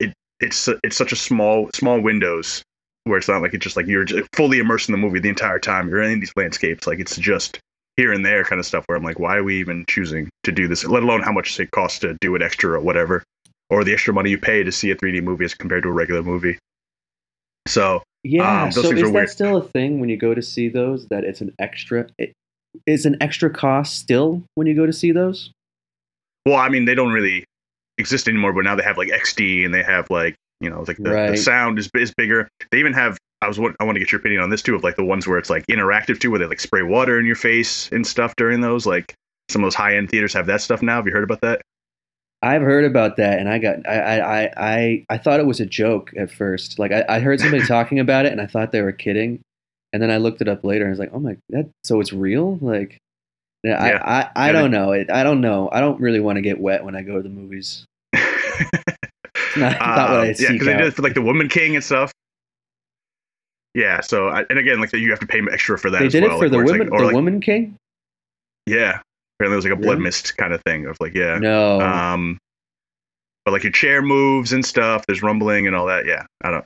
it 0.00 0.12
it's 0.40 0.68
it's 0.82 0.96
such 0.96 1.12
a 1.12 1.16
small 1.16 1.70
small 1.72 2.00
windows 2.00 2.62
where 3.04 3.18
it's 3.18 3.28
not 3.28 3.40
like 3.40 3.54
it's 3.54 3.64
just 3.64 3.76
like 3.76 3.86
you're 3.86 4.04
just 4.04 4.28
fully 4.34 4.58
immersed 4.58 4.88
in 4.88 4.92
the 4.92 4.98
movie 4.98 5.20
the 5.20 5.28
entire 5.28 5.60
time. 5.60 5.88
You're 5.88 6.02
in 6.02 6.20
these 6.20 6.32
landscapes, 6.36 6.86
like 6.86 6.98
it's 6.98 7.16
just 7.16 7.60
here 7.98 8.12
and 8.12 8.24
there 8.24 8.44
kind 8.44 8.60
of 8.60 8.64
stuff 8.64 8.84
where 8.86 8.96
I'm 8.96 9.02
like, 9.02 9.18
why 9.18 9.36
are 9.36 9.42
we 9.42 9.58
even 9.58 9.84
choosing 9.88 10.30
to 10.44 10.52
do 10.52 10.68
this? 10.68 10.84
Let 10.84 11.02
alone 11.02 11.20
how 11.20 11.32
much 11.32 11.58
it 11.58 11.72
costs 11.72 11.98
to 11.98 12.16
do 12.20 12.36
it 12.36 12.42
extra 12.42 12.70
or 12.70 12.80
whatever, 12.80 13.24
or 13.70 13.82
the 13.82 13.92
extra 13.92 14.14
money 14.14 14.30
you 14.30 14.38
pay 14.38 14.62
to 14.62 14.70
see 14.70 14.92
a 14.92 14.94
3D 14.94 15.20
movie 15.20 15.44
as 15.44 15.52
compared 15.52 15.82
to 15.82 15.88
a 15.88 15.92
regular 15.92 16.22
movie. 16.22 16.56
So 17.66 18.02
Yeah. 18.22 18.62
Um, 18.64 18.72
so 18.72 18.80
is 18.92 19.02
that 19.02 19.10
weird. 19.12 19.28
still 19.28 19.56
a 19.56 19.62
thing 19.62 19.98
when 19.98 20.08
you 20.08 20.16
go 20.16 20.32
to 20.32 20.40
see 20.42 20.68
those? 20.68 21.06
That 21.08 21.24
it's 21.24 21.40
an 21.40 21.52
extra. 21.58 22.06
It, 22.18 22.32
it's 22.86 23.04
an 23.04 23.16
extra 23.20 23.50
cost 23.50 23.96
still 23.98 24.42
when 24.54 24.66
you 24.68 24.74
go 24.76 24.86
to 24.86 24.92
see 24.92 25.10
those. 25.10 25.50
Well, 26.46 26.56
I 26.56 26.68
mean, 26.68 26.84
they 26.84 26.94
don't 26.94 27.12
really 27.12 27.44
exist 27.98 28.28
anymore, 28.28 28.52
but 28.52 28.62
now 28.62 28.76
they 28.76 28.84
have 28.84 28.96
like 28.96 29.08
XD 29.08 29.64
and 29.64 29.74
they 29.74 29.82
have 29.82 30.06
like 30.08 30.36
you 30.60 30.70
know 30.70 30.84
like 30.86 30.98
the, 30.98 31.10
Right. 31.10 31.30
the 31.32 31.36
sound 31.36 31.78
is 31.80 31.90
is 31.94 32.12
bigger. 32.16 32.48
They 32.70 32.78
even 32.78 32.92
have. 32.92 33.18
I 33.40 33.48
was 33.48 33.58
I 33.58 33.84
want 33.84 33.94
to 33.96 34.00
get 34.00 34.10
your 34.10 34.20
opinion 34.20 34.42
on 34.42 34.50
this 34.50 34.62
too 34.62 34.74
of 34.74 34.82
like 34.82 34.96
the 34.96 35.04
ones 35.04 35.26
where 35.26 35.38
it's 35.38 35.50
like 35.50 35.66
interactive 35.66 36.18
too, 36.20 36.30
where 36.30 36.40
they 36.40 36.46
like 36.46 36.60
spray 36.60 36.82
water 36.82 37.18
in 37.20 37.26
your 37.26 37.36
face 37.36 37.88
and 37.92 38.06
stuff 38.06 38.34
during 38.36 38.60
those. 38.60 38.86
Like 38.86 39.14
some 39.48 39.62
of 39.62 39.66
those 39.66 39.74
high 39.74 39.96
end 39.96 40.10
theaters 40.10 40.32
have 40.34 40.46
that 40.46 40.60
stuff 40.60 40.82
now. 40.82 40.96
Have 40.96 41.06
you 41.06 41.12
heard 41.12 41.24
about 41.24 41.40
that? 41.42 41.62
I've 42.42 42.62
heard 42.62 42.84
about 42.84 43.16
that, 43.16 43.38
and 43.38 43.48
I 43.48 43.58
got 43.58 43.88
I 43.88 43.98
I 43.98 44.18
I 44.44 44.50
I, 44.56 45.06
I 45.10 45.18
thought 45.18 45.40
it 45.40 45.46
was 45.46 45.60
a 45.60 45.66
joke 45.66 46.12
at 46.16 46.30
first. 46.30 46.78
Like 46.78 46.92
I, 46.92 47.04
I 47.08 47.20
heard 47.20 47.40
somebody 47.40 47.62
talking 47.66 47.98
about 47.98 48.26
it, 48.26 48.32
and 48.32 48.40
I 48.40 48.46
thought 48.46 48.72
they 48.72 48.82
were 48.82 48.92
kidding, 48.92 49.40
and 49.92 50.02
then 50.02 50.10
I 50.10 50.18
looked 50.18 50.40
it 50.40 50.48
up 50.48 50.64
later, 50.64 50.84
and 50.84 50.90
I 50.90 50.92
was 50.92 50.98
like, 51.00 51.10
oh 51.12 51.20
my, 51.20 51.36
that 51.50 51.68
so 51.84 52.00
it's 52.00 52.12
real? 52.12 52.58
Like, 52.60 52.98
yeah, 53.64 53.84
Yeah. 53.86 54.02
I 54.04 54.20
I, 54.20 54.30
I 54.36 54.46
Yeah, 54.48 54.52
don't 54.52 54.70
know. 54.70 54.92
It, 54.92 55.10
I 55.10 55.22
don't 55.24 55.40
know. 55.40 55.68
I 55.72 55.80
don't 55.80 56.00
really 56.00 56.20
want 56.20 56.36
to 56.36 56.42
get 56.42 56.60
wet 56.60 56.84
when 56.84 56.94
I 56.94 57.02
go 57.02 57.16
to 57.16 57.22
the 57.22 57.28
movies. 57.28 57.84
Not, 59.56 59.80
not 59.80 60.10
what 60.10 60.20
I 60.20 60.28
Um, 60.28 60.34
yeah, 60.38 60.52
because 60.52 60.66
they 60.66 60.76
did 60.76 60.86
it 60.86 60.94
for 60.94 61.02
like 61.02 61.14
the 61.14 61.22
Woman 61.22 61.48
King 61.48 61.74
and 61.74 61.82
stuff. 61.84 62.12
Yeah, 63.78 64.00
so 64.00 64.26
I, 64.28 64.44
and 64.50 64.58
again, 64.58 64.80
like 64.80 64.92
you 64.92 65.08
have 65.10 65.20
to 65.20 65.26
pay 65.26 65.40
extra 65.52 65.78
for 65.78 65.88
that. 65.90 66.00
They 66.00 66.06
as 66.06 66.12
did 66.12 66.24
well, 66.24 66.32
it 66.34 66.38
for 66.38 66.44
like, 66.48 66.50
the 66.50 66.72
women, 66.72 66.88
like, 66.88 66.92
or 66.92 66.98
the 66.98 67.06
like, 67.06 67.14
Woman 67.14 67.40
King. 67.40 67.76
Yeah, 68.66 68.98
apparently 69.38 69.54
it 69.54 69.56
was 69.56 69.64
like 69.64 69.72
a 69.72 69.76
blood 69.76 69.92
Really? 69.92 70.02
mist 70.02 70.36
kind 70.36 70.52
of 70.52 70.60
thing 70.64 70.86
of 70.86 70.96
like 70.98 71.14
yeah. 71.14 71.38
No, 71.38 71.80
Um, 71.80 72.38
but 73.44 73.52
like 73.52 73.62
your 73.62 73.70
chair 73.70 74.02
moves 74.02 74.52
and 74.52 74.66
stuff. 74.66 75.06
There's 75.06 75.22
rumbling 75.22 75.68
and 75.68 75.76
all 75.76 75.86
that. 75.86 76.06
Yeah, 76.06 76.26
I 76.42 76.50
don't. 76.50 76.64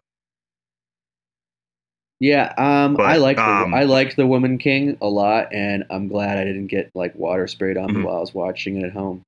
Yeah, 2.19 2.55
um, 2.57 2.95
But, 2.95 3.05
I 3.07 3.17
like 3.17 3.37
um, 3.37 3.75
I 3.75 3.83
liked 3.85 4.17
the 4.17 4.27
Woman 4.27 4.57
King 4.57 4.97
a 5.03 5.07
lot, 5.09 5.53
and 5.53 5.85
I'm 5.91 6.09
glad 6.09 6.39
I 6.39 6.45
didn't 6.45 6.69
get 6.69 6.91
like 6.95 7.15
water 7.15 7.47
sprayed 7.47 7.77
on 7.77 7.93
me 7.93 8.01
Mhm. 8.01 8.05
while 8.05 8.17
I 8.17 8.21
was 8.21 8.33
watching 8.33 8.77
it 8.79 8.85
at 8.87 8.93
home. 8.93 9.23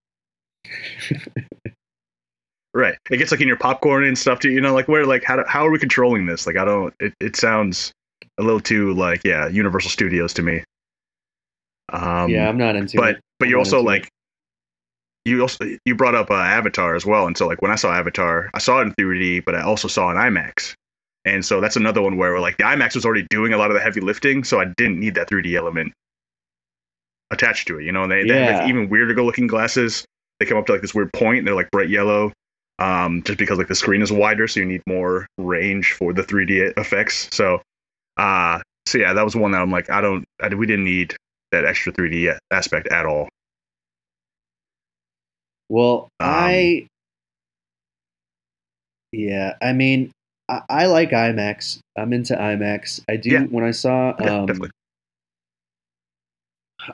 Right. 2.75 2.97
It 3.09 3.19
gets 3.19 3.31
like 3.31 3.41
in 3.41 3.47
your 3.47 3.57
popcorn 3.57 4.05
and 4.05 4.19
stuff 4.19 4.41
too. 4.41 4.51
You 4.51 4.61
know, 4.61 4.75
like 4.75 4.89
where 4.89 5.07
like 5.07 5.23
how 5.23 5.37
do, 5.37 5.45
how 5.47 5.65
are 5.65 5.71
we 5.71 5.79
controlling 5.79 6.27
this? 6.27 6.47
Like 6.47 6.57
I 6.57 6.65
don't. 6.65 6.93
It 6.99 7.15
it 7.21 7.37
sounds 7.37 7.93
a 8.39 8.43
little 8.43 8.61
too 8.61 8.93
like 8.95 9.23
yeah 9.25 9.47
Universal 9.47 9.91
Studios 9.91 10.35
to 10.35 10.43
me. 10.43 10.65
Um, 11.93 12.29
yeah, 12.31 12.49
I'm 12.49 12.59
not 12.59 12.75
into 12.75 12.97
but 12.97 13.17
it. 13.17 13.21
but 13.39 13.49
you 13.49 13.59
also 13.59 13.79
into 13.79 13.89
it. 13.89 13.93
like 13.93 14.09
you 15.25 15.41
also 15.41 15.65
you 15.85 15.95
brought 15.95 16.17
up 16.17 16.33
uh, 16.33 16.35
Avatar 16.35 16.97
as 16.97 17.07
well, 17.07 17.29
and 17.29 17.39
so 17.39 17.47
like 17.47 17.63
when 17.63 17.71
I 17.71 17.77
saw 17.77 17.93
Avatar, 17.93 18.51
I 18.55 18.59
saw 18.59 18.81
it 18.81 18.83
in 18.83 18.93
3D, 18.95 19.45
but 19.45 19.55
I 19.55 19.63
also 19.63 19.87
saw 19.87 20.09
it 20.09 20.13
in 20.13 20.19
IMAX, 20.19 20.75
and 21.25 21.45
so 21.45 21.61
that's 21.61 21.77
another 21.77 22.03
one 22.03 22.17
where 22.17 22.41
like 22.41 22.57
the 22.57 22.65
IMAX 22.65 22.97
was 22.97 23.05
already 23.07 23.27
doing 23.31 23.53
a 23.53 23.57
lot 23.57 23.71
of 23.71 23.75
the 23.75 23.81
heavy 23.81 24.01
lifting, 24.01 24.43
so 24.43 24.61
I 24.61 24.65
didn't 24.77 24.99
need 24.99 25.15
that 25.15 25.31
3D 25.31 25.55
element 25.55 25.93
attached 27.31 27.69
to 27.69 27.79
it. 27.79 27.85
You 27.85 27.93
know, 27.93 28.03
and 28.03 28.11
they, 28.11 28.25
they 28.25 28.45
have 28.45 28.61
like, 28.63 28.69
even 28.69 28.89
weirder 28.89 29.15
go 29.15 29.25
looking 29.25 29.47
glasses. 29.47 30.05
They 30.41 30.47
come 30.47 30.59
up 30.59 30.67
to 30.67 30.73
like 30.73 30.83
this 30.83 30.95
weird 30.95 31.13
point, 31.13 31.39
and 31.39 31.47
they're 31.47 31.55
like 31.55 31.71
bright 31.71 31.89
yellow, 31.89 32.33
um, 32.79 33.23
just 33.23 33.39
because 33.39 33.59
like 33.59 33.69
the 33.69 33.75
screen 33.75 34.03
is 34.03 34.13
wider, 34.13 34.47
so 34.49 34.61
you 34.61 34.67
need 34.67 34.83
more 34.87 35.27
range 35.39 35.93
for 35.93 36.13
the 36.13 36.23
3D 36.23 36.77
effects. 36.77 37.29
So, 37.33 37.63
uh, 38.17 38.61
so 38.87 38.99
yeah, 38.99 39.13
that 39.13 39.25
was 39.25 39.37
one 39.37 39.53
that 39.53 39.63
I'm 39.63 39.71
like, 39.71 39.91
I 39.91 40.01
don't, 40.01 40.25
I, 40.43 40.49
we 40.49 40.67
didn't 40.67 40.85
need 40.85 41.17
that 41.53 41.65
extra 41.65 41.93
3D 41.93 42.37
aspect 42.51 42.89
at 42.89 43.07
all. 43.07 43.29
Well, 45.69 46.09
Um, 46.21 46.29
I 46.31 46.87
yeah, 49.13 49.55
I 49.63 49.73
mean, 49.73 50.11
I, 50.49 50.63
I 50.69 50.87
like 50.87 51.11
IMAX. 51.11 51.79
I'm 51.97 52.13
into 52.13 52.35
IMAX. 52.35 53.01
I 53.09 53.17
do. 53.17 53.31
Yeah. 53.31 53.45
When 53.45 53.65
I 53.65 53.71
saw, 53.71 54.15
Yeah, 54.21 54.41
um, 54.41 54.47
definitely. 54.47 54.71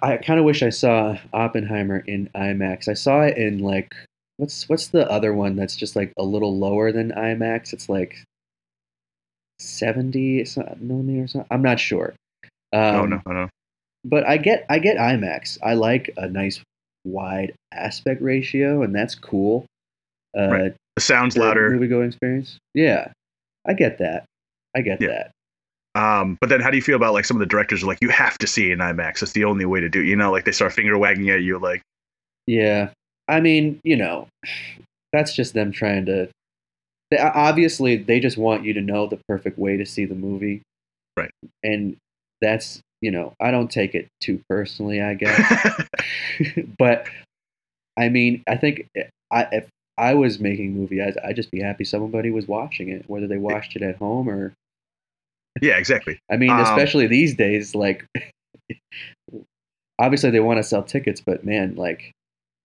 I 0.03 0.19
kind 0.19 0.39
of 0.39 0.45
wish 0.45 0.63
I 0.63 0.69
saw 0.69 1.17
Oppenheimer 1.33 1.99
in 2.07 2.29
IMAX. 2.35 2.89
I 2.89 2.95
saw 2.95 3.23
it 3.23 3.37
in 3.37 3.59
like 3.59 3.93
what's 4.41 4.69
what's 4.69 4.89
the 4.89 5.09
other 5.11 5.35
one 5.35 5.55
that's 5.55 5.77
just 5.77 5.95
like 5.95 6.13
a 6.19 6.23
little 6.25 6.57
lower 6.59 6.91
than 6.93 7.13
IMAX? 7.13 7.73
It's 7.73 7.89
like 7.89 8.17
seventy 9.59 10.45
millimeter 10.79 11.25
or 11.25 11.29
something. 11.29 11.49
I'm 11.51 11.63
not 11.63 11.79
sure. 11.79 12.15
Um, 12.73 12.81
oh 12.97 13.07
no, 13.07 13.21
no, 13.27 13.33
no. 13.33 13.49
but 14.05 14.27
I 14.27 14.37
get 14.39 14.65
I 14.71 14.79
get 14.79 14.97
IMAX. 14.97 15.59
I 15.63 15.75
like 15.75 16.11
a 16.17 16.29
nice 16.29 16.61
wide 17.05 17.53
aspect 17.73 18.23
ratio, 18.23 18.83
and 18.83 18.95
that's 18.95 19.15
cool. 19.15 19.67
Uh, 20.37 20.49
Right. 20.49 20.75
The 20.97 21.03
sound's 21.03 21.37
louder. 21.37 21.71
movie 21.71 21.87
going 21.89 22.09
experience. 22.09 22.59
Yeah, 22.75 23.13
I 23.67 23.75
get 23.75 23.99
that. 23.99 24.25
I 24.77 24.81
get 24.83 25.01
Yeah. 25.01 25.09
that. 25.09 25.31
Um, 26.01 26.37
but 26.41 26.49
then 26.51 26.61
how 26.61 26.71
do 26.71 26.77
you 26.77 26.83
feel 26.83 26.97
about 26.97 27.15
like 27.15 27.25
some 27.25 27.37
of 27.37 27.41
the 27.41 27.47
directors 27.47 27.83
are 27.83 27.87
like, 27.87 27.99
you 28.01 28.11
have 28.11 28.39
to 28.39 28.47
see 28.47 28.71
in 28.71 28.79
IMAX. 28.79 29.23
It's 29.23 29.33
the 29.33 29.45
only 29.45 29.65
way 29.65 29.81
to 29.81 29.89
do 29.89 30.01
it. 30.01 30.07
You 30.07 30.15
know, 30.17 30.31
like 30.31 30.45
they 30.45 30.53
start 30.53 30.73
finger 30.73 30.97
wagging 30.99 31.31
at 31.31 31.43
you, 31.43 31.59
like, 31.59 31.81
Yeah, 32.47 32.91
I 33.31 33.41
mean, 33.41 33.81
you 33.85 33.97
know, 33.97 34.29
that's 35.13 35.35
just 35.35 35.55
them 35.55 35.73
trying 35.73 36.07
to. 36.07 36.29
They, 37.11 37.19
obviously, 37.19 37.97
they 37.97 38.21
just 38.21 38.37
want 38.39 38.65
you 38.65 38.73
to 38.75 38.81
know 38.81 39.07
the 39.07 39.21
perfect 39.29 39.59
way 39.59 39.77
to 39.77 39.87
see 39.87 40.05
the 40.05 40.15
movie, 40.15 40.63
Right. 41.17 41.31
And 41.63 41.97
that's 42.41 42.81
you 43.01 43.11
know, 43.11 43.35
I 43.41 43.51
don't 43.51 43.71
take 43.71 43.95
it 43.95 44.09
too 44.21 44.43
personally, 44.49 45.01
I 45.01 45.15
guess. 45.15 45.83
but 46.79 47.07
I 47.99 48.09
mean, 48.09 48.43
I 48.49 48.57
think 48.57 48.89
I, 49.33 49.47
if 49.53 49.69
I 49.97 50.15
was 50.15 50.39
making 50.39 50.69
a 50.69 50.79
movie, 50.79 51.01
I'd, 51.03 51.17
I'd 51.19 51.37
just 51.37 51.51
be 51.51 51.61
happy 51.61 51.85
somebody 51.85 52.31
was 52.31 52.47
watching 52.47 52.89
it, 52.89 53.05
whether 53.09 53.27
they 53.27 53.39
watched 53.39 53.77
it 53.77 53.83
at 53.83 53.97
home 53.97 54.29
or. 54.29 54.53
yeah, 55.61 55.77
exactly. 55.77 56.19
I 56.31 56.37
mean, 56.37 56.51
Um, 56.51 56.61
especially 56.61 57.07
these 57.07 57.35
days, 57.35 57.75
like, 57.75 58.07
obviously 59.99 60.31
they 60.31 60.41
want 60.41 60.59
to 60.59 60.63
sell 60.63 60.83
tickets, 60.83 61.21
but 61.21 61.45
man, 61.45 61.75
like, 61.77 62.13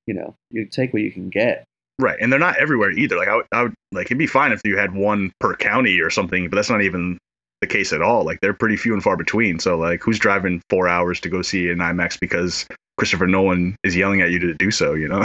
you 0.06 0.14
know, 0.14 0.36
you 0.52 0.66
take 0.66 0.94
what 0.94 1.02
you 1.02 1.12
can 1.12 1.30
get. 1.30 1.66
Right. 1.98 2.18
And 2.20 2.32
they're 2.32 2.40
not 2.40 2.58
everywhere 2.58 2.92
either. 2.92 3.16
Like 3.16 3.28
I 3.28 3.36
would, 3.36 3.46
I 3.52 3.64
would 3.64 3.74
like 3.92 4.08
it'd 4.08 4.18
be 4.18 4.28
fine 4.28 4.52
if 4.52 4.62
you 4.66 4.78
had 4.78 4.94
one 4.94 5.32
per 5.40 5.56
county 5.56 6.00
or 6.02 6.10
something, 6.10 6.50
but 6.50 6.56
that's 6.56 6.70
not 6.70 6.82
even 6.82 7.18
the 7.62 7.68
case 7.68 7.94
at 7.94 8.02
all. 8.02 8.26
Like 8.26 8.42
they're 8.42 8.54
pretty 8.54 8.76
few 8.76 8.94
and 8.94 9.02
far 9.02 9.16
between. 9.16 9.60
So 9.60 9.78
like 9.78 10.02
who's 10.02 10.20
driving 10.20 10.62
four 10.70 10.88
hours 10.88 11.20
to 11.22 11.30
go 11.30 11.42
see 11.42 11.70
an 11.70 11.78
IMAX 11.78 12.20
because 12.20 12.68
Christopher 12.98 13.28
Nolan 13.28 13.78
is 13.84 13.96
yelling 13.96 14.22
at 14.22 14.32
you 14.32 14.40
to 14.40 14.54
do 14.54 14.72
so, 14.72 14.94
you 14.94 15.08
know? 15.08 15.24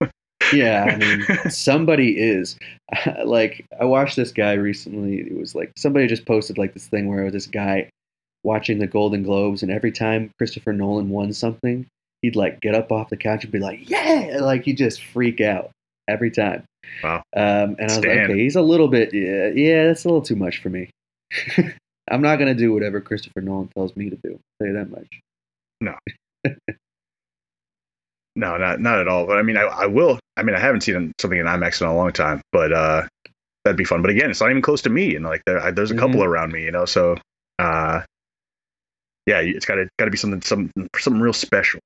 Yeah, 0.52 0.84
I 0.84 0.96
mean, 0.96 1.50
somebody 1.50 2.18
is. 2.18 2.58
like, 3.24 3.66
I 3.80 3.84
watched 3.84 4.16
this 4.16 4.32
guy 4.32 4.54
recently. 4.54 5.20
It 5.20 5.36
was 5.36 5.54
like 5.54 5.72
somebody 5.76 6.06
just 6.06 6.26
posted 6.26 6.58
like 6.58 6.74
this 6.74 6.86
thing 6.86 7.08
where 7.08 7.30
this 7.30 7.46
guy 7.46 7.90
watching 8.44 8.78
the 8.78 8.86
Golden 8.86 9.22
Globes, 9.22 9.62
and 9.62 9.70
every 9.70 9.92
time 9.92 10.30
Christopher 10.38 10.72
Nolan 10.72 11.10
won 11.10 11.32
something, 11.32 11.86
he'd 12.22 12.36
like 12.36 12.60
get 12.60 12.74
up 12.74 12.92
off 12.92 13.10
the 13.10 13.16
couch 13.16 13.44
and 13.44 13.52
be 13.52 13.58
like, 13.58 13.88
"Yeah!" 13.88 14.38
Like 14.40 14.64
he 14.64 14.72
just 14.72 15.02
freak 15.04 15.40
out 15.40 15.70
every 16.08 16.30
time. 16.30 16.64
Wow. 17.02 17.22
Um, 17.36 17.76
and 17.78 17.80
I 17.80 17.84
was 17.84 17.98
like, 17.98 18.06
okay, 18.06 18.38
he's 18.38 18.56
a 18.56 18.62
little 18.62 18.88
bit, 18.88 19.12
yeah, 19.12 19.48
yeah, 19.48 19.86
that's 19.86 20.04
a 20.04 20.08
little 20.08 20.22
too 20.22 20.36
much 20.36 20.62
for 20.62 20.70
me. 20.70 20.90
I'm 22.10 22.22
not 22.22 22.36
gonna 22.38 22.54
do 22.54 22.72
whatever 22.72 23.00
Christopher 23.00 23.42
Nolan 23.42 23.68
tells 23.68 23.94
me 23.94 24.08
to 24.10 24.16
do. 24.16 24.32
I'll 24.32 24.66
tell 24.66 24.68
you 24.68 24.72
that 24.72 24.90
much. 24.90 25.20
No, 25.80 25.94
no, 28.36 28.56
not 28.56 28.80
not 28.80 28.98
at 28.98 29.08
all. 29.08 29.26
But 29.26 29.36
I 29.36 29.42
mean, 29.42 29.58
I, 29.58 29.62
I 29.62 29.86
will. 29.86 30.18
I 30.36 30.42
mean, 30.42 30.56
I 30.56 30.58
haven't 30.58 30.80
seen 30.80 31.12
something 31.20 31.38
in 31.38 31.46
IMAX 31.46 31.80
in 31.82 31.86
a 31.86 31.94
long 31.94 32.12
time, 32.12 32.40
but 32.50 32.72
uh, 32.72 33.06
that'd 33.64 33.76
be 33.76 33.84
fun. 33.84 34.00
But 34.00 34.10
again, 34.10 34.30
it's 34.30 34.40
not 34.40 34.50
even 34.50 34.62
close 34.62 34.80
to 34.82 34.90
me, 34.90 35.14
and 35.14 35.24
like 35.24 35.42
there, 35.44 35.60
I, 35.60 35.70
there's 35.70 35.90
a 35.90 35.96
couple 35.96 36.24
around 36.24 36.52
me, 36.52 36.64
you 36.64 36.70
know. 36.70 36.86
So, 36.86 37.16
uh, 37.58 38.00
yeah, 39.26 39.40
it's 39.40 39.66
got 39.66 39.74
to 39.74 39.88
got 39.98 40.06
to 40.06 40.10
be 40.10 40.16
something 40.16 40.40
some 40.40 40.70
something 40.96 41.20
real 41.20 41.34
special. 41.34 41.80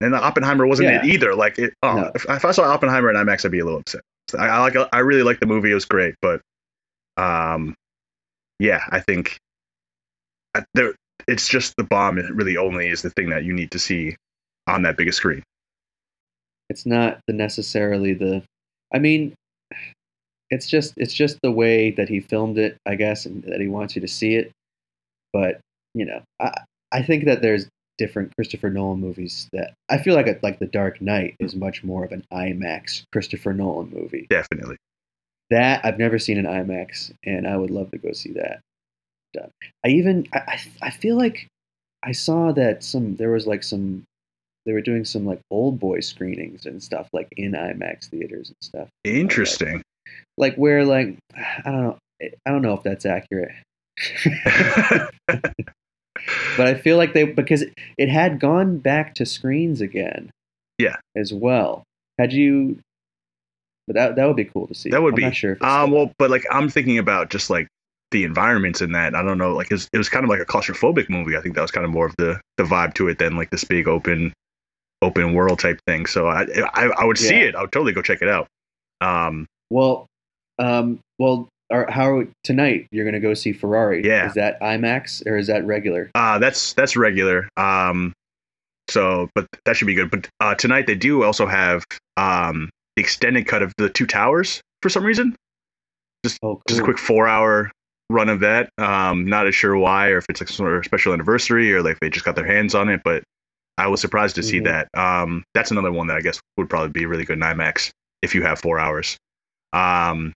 And 0.00 0.12
the 0.12 0.18
Oppenheimer 0.22 0.66
wasn't 0.66 0.90
it 0.90 1.04
either. 1.04 1.34
Like, 1.34 1.58
it, 1.58 1.72
oh, 1.82 1.96
No. 1.96 2.12
if, 2.14 2.26
if 2.28 2.44
I 2.44 2.50
saw 2.50 2.64
Oppenheimer 2.64 3.10
in 3.10 3.16
IMAX, 3.16 3.44
I'd 3.44 3.50
be 3.50 3.60
a 3.60 3.64
little 3.64 3.80
upset. 3.80 4.02
I, 4.38 4.46
I 4.48 4.58
like, 4.60 4.76
I 4.92 4.98
really 4.98 5.22
like 5.22 5.40
the 5.40 5.46
movie. 5.46 5.70
It 5.70 5.74
was 5.74 5.84
great, 5.86 6.14
but, 6.20 6.40
um, 7.16 7.74
yeah, 8.58 8.82
I 8.90 9.00
think 9.00 9.38
I, 10.54 10.64
there. 10.74 10.94
It's 11.28 11.48
just 11.48 11.74
the 11.76 11.84
bomb. 11.84 12.18
It 12.18 12.30
really 12.34 12.56
only 12.56 12.88
is 12.88 13.02
the 13.02 13.10
thing 13.10 13.30
that 13.30 13.44
you 13.44 13.52
need 13.52 13.70
to 13.72 13.78
see 13.78 14.16
on 14.66 14.82
that 14.82 14.96
biggest 14.96 15.18
screen. 15.18 15.42
it's 16.68 16.84
not 16.86 17.20
the 17.28 17.32
necessarily 17.32 18.12
the 18.14 18.42
i 18.92 18.98
mean 18.98 19.32
it's 20.50 20.66
just 20.66 20.92
it's 20.96 21.14
just 21.14 21.38
the 21.42 21.50
way 21.52 21.90
that 21.92 22.08
he 22.08 22.18
filmed 22.20 22.58
it 22.58 22.76
i 22.86 22.94
guess 22.96 23.26
and 23.26 23.42
that 23.44 23.60
he 23.60 23.68
wants 23.68 23.94
you 23.94 24.00
to 24.00 24.08
see 24.08 24.34
it 24.34 24.50
but 25.32 25.60
you 25.94 26.04
know 26.04 26.20
i 26.40 26.50
i 26.92 27.00
think 27.02 27.24
that 27.26 27.42
there's 27.42 27.68
different 27.98 28.34
christopher 28.36 28.70
nolan 28.70 29.00
movies 29.00 29.48
that 29.52 29.74
i 29.88 29.98
feel 29.98 30.14
like 30.14 30.42
like 30.42 30.58
the 30.58 30.66
dark 30.66 31.00
knight 31.00 31.34
is 31.40 31.54
much 31.54 31.82
more 31.82 32.04
of 32.04 32.12
an 32.12 32.24
imax 32.32 33.02
christopher 33.12 33.52
nolan 33.52 33.90
movie 33.90 34.26
Definitely. 34.28 34.76
that 35.50 35.84
i've 35.84 35.98
never 35.98 36.18
seen 36.18 36.38
in 36.38 36.44
imax 36.44 37.12
and 37.24 37.46
i 37.46 37.56
would 37.56 37.70
love 37.70 37.90
to 37.90 37.98
go 37.98 38.12
see 38.12 38.32
that 38.32 38.60
done 39.32 39.50
i 39.84 39.88
even 39.88 40.26
i 40.32 40.38
i, 40.38 40.60
I 40.82 40.90
feel 40.90 41.16
like 41.16 41.46
i 42.02 42.12
saw 42.12 42.52
that 42.52 42.84
some 42.84 43.16
there 43.16 43.30
was 43.30 43.46
like 43.46 43.62
some 43.62 44.04
they 44.66 44.72
were 44.72 44.82
doing 44.82 45.04
some 45.04 45.24
like 45.24 45.40
Oldboy 45.52 46.04
screenings 46.04 46.66
and 46.66 46.82
stuff 46.82 47.08
like 47.12 47.28
in 47.36 47.52
IMAX 47.52 48.06
theaters 48.06 48.48
and 48.48 48.56
stuff. 48.60 48.88
Interesting. 49.04 49.80
Like 50.36 50.56
where 50.56 50.84
like 50.84 51.16
I 51.34 51.62
don't 51.64 51.82
know 51.82 51.98
I 52.20 52.50
don't 52.50 52.62
know 52.62 52.74
if 52.74 52.82
that's 52.82 53.06
accurate. 53.06 53.52
but 56.56 56.66
I 56.66 56.74
feel 56.74 56.96
like 56.96 57.12
they 57.14 57.24
because 57.24 57.64
it 57.98 58.08
had 58.08 58.40
gone 58.40 58.78
back 58.78 59.14
to 59.16 59.26
screens 59.26 59.80
again. 59.80 60.30
Yeah. 60.78 60.96
As 61.16 61.32
well. 61.32 61.82
Had 62.18 62.32
you 62.32 62.78
but 63.86 63.94
that 63.94 64.16
that 64.16 64.26
would 64.26 64.36
be 64.36 64.44
cool 64.44 64.66
to 64.66 64.74
see. 64.74 64.90
That 64.90 65.02
would 65.02 65.14
I'm 65.14 65.16
be. 65.16 65.22
not 65.22 65.36
sure 65.36 65.52
if 65.52 65.58
it's 65.58 65.64
um, 65.64 65.90
well, 65.92 66.10
but 66.18 66.30
like 66.30 66.44
I'm 66.50 66.68
thinking 66.68 66.98
about 66.98 67.30
just 67.30 67.50
like 67.50 67.68
the 68.10 68.24
environments 68.24 68.80
in 68.80 68.92
that. 68.92 69.14
I 69.14 69.22
don't 69.22 69.38
know. 69.38 69.54
Like 69.54 69.66
it 69.70 69.74
was, 69.74 69.88
it 69.92 69.98
was 69.98 70.08
kind 70.08 70.24
of 70.24 70.30
like 70.30 70.40
a 70.40 70.44
claustrophobic 70.44 71.08
movie. 71.08 71.36
I 71.36 71.40
think 71.40 71.54
that 71.54 71.62
was 71.62 71.70
kind 71.70 71.84
of 71.84 71.90
more 71.92 72.06
of 72.06 72.14
the 72.18 72.40
the 72.56 72.64
vibe 72.64 72.94
to 72.94 73.08
it 73.08 73.18
than 73.18 73.36
like 73.36 73.50
this 73.50 73.64
big 73.64 73.86
open 73.88 74.32
open 75.02 75.34
world 75.34 75.58
type 75.60 75.78
thing. 75.86 76.06
So 76.06 76.26
I 76.26 76.46
I, 76.74 76.90
I 76.98 77.04
would 77.04 77.18
see 77.18 77.38
Yeah. 77.40 77.46
it. 77.48 77.54
I 77.54 77.62
would 77.62 77.72
totally 77.72 77.92
go 77.92 78.02
check 78.02 78.22
it 78.22 78.28
out. 78.28 78.48
Um, 79.00 79.46
well 79.70 80.06
um 80.58 80.98
well 81.18 81.48
are, 81.70 81.90
how 81.90 82.22
tonight 82.44 82.86
you're 82.90 83.04
gonna 83.04 83.20
go 83.20 83.34
see 83.34 83.52
Ferrari. 83.52 84.04
Yeah. 84.04 84.28
Is 84.28 84.34
that 84.34 84.60
IMAX 84.60 85.26
or 85.26 85.36
is 85.36 85.46
that 85.48 85.64
regular? 85.66 86.10
uh, 86.14 86.38
that's 86.38 86.72
that's 86.74 86.96
regular. 86.96 87.48
Um, 87.56 88.12
so 88.88 89.28
but 89.34 89.46
that 89.64 89.76
should 89.76 89.86
be 89.86 89.94
good. 89.94 90.10
But 90.10 90.28
uh, 90.40 90.54
tonight 90.54 90.86
they 90.86 90.94
do 90.94 91.22
also 91.24 91.46
have 91.46 91.84
um 92.16 92.70
the 92.96 93.02
extended 93.02 93.46
cut 93.46 93.62
of 93.62 93.72
the 93.78 93.88
Two 93.90 94.06
Towers 94.06 94.60
for 94.82 94.88
some 94.88 95.04
reason. 95.04 95.34
Oh, 96.42 96.60
just 96.68 96.80
a 96.80 96.84
quick 96.84 96.98
four 96.98 97.28
hour 97.28 97.70
run 98.10 98.28
of 98.28 98.40
that. 98.40 98.70
Um, 98.78 99.26
not 99.26 99.46
as 99.46 99.54
sure 99.54 99.76
why, 99.76 100.08
or 100.08 100.18
if 100.18 100.26
it's 100.28 100.40
like 100.40 100.48
some 100.48 100.56
sort 100.66 100.76
of 100.76 100.84
special 100.84 101.12
anniversary, 101.12 101.72
or 101.72 101.82
like 101.82 101.98
they 102.00 102.08
just 102.10 102.24
got 102.24 102.36
their 102.36 102.46
hands 102.46 102.74
on 102.74 102.88
it. 102.88 103.00
But 103.04 103.22
I 103.78 103.88
was 103.88 104.00
surprised 104.00 104.34
to 104.36 104.42
see 104.42 104.60
Mhm. 104.60 104.64
that. 104.64 104.88
Um, 104.98 105.44
that's 105.54 105.70
another 105.70 105.92
one 105.92 106.06
that 106.06 106.16
I 106.16 106.20
guess 106.20 106.40
would 106.56 106.70
probably 106.70 106.88
be 106.90 107.06
really 107.06 107.24
good 107.24 107.34
in 107.38 107.42
IMAX 107.42 107.90
if 108.22 108.34
you 108.34 108.42
have 108.42 108.58
four 108.60 108.78
hours. 108.80 109.16
Um, 109.72 110.32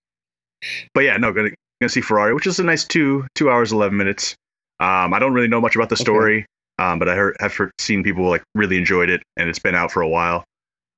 but 0.94 1.04
yeah, 1.04 1.16
no, 1.16 1.32
gonna 1.32 1.50
gonna 1.80 1.88
see 1.88 2.00
Ferrari, 2.00 2.34
which 2.34 2.46
is 2.46 2.58
a 2.58 2.64
nice 2.64 2.84
two 2.84 3.26
two 3.34 3.50
hours 3.50 3.72
eleven 3.72 3.96
minutes. 3.96 4.34
Um, 4.80 5.12
I 5.12 5.18
don't 5.18 5.32
really 5.34 5.48
know 5.48 5.60
much 5.60 5.76
about 5.76 5.88
the 5.88 5.94
Okay. 5.94 6.04
story, 6.04 6.46
um, 6.78 6.98
but 6.98 7.08
I 7.08 7.14
heard 7.14 7.36
have 7.40 7.54
heard, 7.54 7.70
seen 7.78 8.02
people 8.02 8.28
like 8.28 8.42
really 8.54 8.76
enjoyed 8.78 9.10
it, 9.10 9.22
and 9.36 9.48
it's 9.48 9.58
been 9.58 9.74
out 9.74 9.92
for 9.92 10.02
a 10.02 10.08
while. 10.08 10.44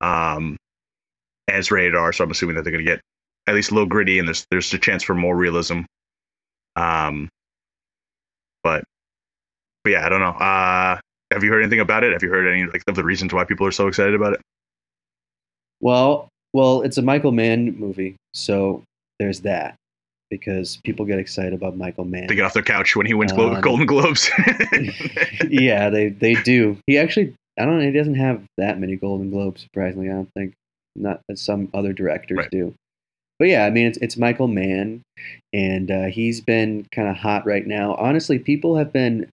Um, 0.00 0.56
and 1.48 1.56
it's 1.58 1.70
rated 1.70 1.94
R, 1.94 2.12
so 2.12 2.24
I'm 2.24 2.30
assuming 2.30 2.56
that 2.56 2.62
they're 2.62 2.72
gonna 2.72 2.84
get 2.84 3.00
at 3.46 3.54
least 3.54 3.70
a 3.70 3.74
little 3.74 3.88
gritty, 3.88 4.18
and 4.18 4.28
there's 4.28 4.46
there's 4.50 4.72
a 4.72 4.78
chance 4.78 5.02
for 5.02 5.14
more 5.14 5.36
realism. 5.36 5.80
Um, 6.76 7.28
but 8.62 8.84
but 9.84 9.90
yeah, 9.90 10.06
I 10.06 10.08
don't 10.08 10.20
know. 10.20 10.30
Uh, 10.30 10.98
have 11.32 11.42
you 11.42 11.50
heard 11.50 11.62
anything 11.62 11.80
about 11.80 12.04
it? 12.04 12.12
Have 12.12 12.22
you 12.22 12.28
heard 12.30 12.46
any 12.46 12.64
like 12.66 12.82
of 12.86 12.94
the 12.94 13.04
reasons 13.04 13.32
why 13.32 13.44
people 13.44 13.66
are 13.66 13.72
so 13.72 13.88
excited 13.88 14.14
about 14.14 14.34
it? 14.34 14.40
Well, 15.80 16.28
well, 16.52 16.82
it's 16.82 16.98
a 16.98 17.02
Michael 17.02 17.32
Mann 17.32 17.76
movie, 17.78 18.14
so 18.34 18.84
there's 19.18 19.40
that 19.40 19.74
because 20.30 20.78
people 20.84 21.04
get 21.04 21.18
excited 21.18 21.52
about 21.52 21.76
Michael 21.76 22.04
Mann. 22.04 22.26
They 22.26 22.34
get 22.34 22.44
off 22.44 22.54
their 22.54 22.62
couch 22.62 22.96
when 22.96 23.06
he 23.06 23.14
wins 23.14 23.32
Um, 23.32 23.60
Golden 23.60 23.86
Globes. 23.86 24.30
yeah, 25.48 25.90
they 25.90 26.08
they 26.08 26.34
do. 26.34 26.76
He 26.86 26.98
actually, 26.98 27.34
I 27.58 27.64
don't 27.64 27.78
know, 27.78 27.84
he 27.84 27.92
doesn't 27.92 28.14
have 28.14 28.42
that 28.58 28.78
many 28.80 28.96
Golden 28.96 29.30
Globes. 29.30 29.62
Surprisingly, 29.62 30.08
I 30.10 30.14
don't 30.14 30.30
think 30.36 30.54
not 30.96 31.20
as 31.30 31.40
some 31.40 31.68
other 31.74 31.92
directors 31.92 32.38
Right. 32.38 32.50
do. 32.50 32.74
But 33.38 33.48
yeah, 33.48 33.64
I 33.66 33.70
mean, 33.70 33.86
it's 33.86 33.98
it's 33.98 34.16
Michael 34.16 34.46
Mann, 34.48 35.02
and 35.52 35.90
uh, 35.90 36.04
he's 36.04 36.40
been 36.40 36.86
kind 36.94 37.08
of 37.08 37.16
hot 37.16 37.44
right 37.44 37.66
now. 37.66 37.94
Honestly, 37.96 38.38
people 38.38 38.76
have 38.76 38.92
been 38.92 39.28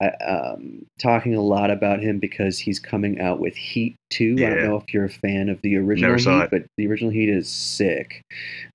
um, 0.00 0.86
talking 1.00 1.34
a 1.34 1.40
lot 1.40 1.70
about 1.70 2.00
him 2.00 2.18
because 2.18 2.58
he's 2.58 2.78
coming 2.78 3.20
out 3.20 3.38
with 3.38 3.54
Heat 3.54 3.96
Two. 4.10 4.36
I 4.38 4.50
don't 4.50 4.64
know 4.64 4.76
if 4.76 4.92
you're 4.92 5.04
a 5.04 5.10
fan 5.10 5.48
of 5.48 5.60
the 5.62 5.76
original 5.76 6.16
Heat, 6.16 6.44
it. 6.44 6.50
but 6.50 6.62
the 6.76 6.86
original 6.86 7.10
Heat 7.10 7.28
is 7.28 7.48
sick. 7.48 8.22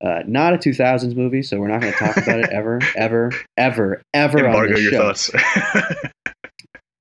Uh, 0.04 0.24
not 0.26 0.54
a 0.54 0.58
2000s 0.58 1.16
movie, 1.16 1.44
so 1.44 1.60
we're 1.60 1.68
not 1.68 1.82
going 1.82 1.94
to 1.94 2.00
talk 2.00 2.18
about 2.18 2.40
it 2.40 2.50
ever, 2.50 2.80
ever, 2.96 3.32
ever, 3.58 4.02
ever 4.14 4.40
on 4.40 4.46
Embargo 4.46 4.74
this 4.76 4.84
your 4.84 4.92
show 4.92 5.14
thoughts. 5.14 5.32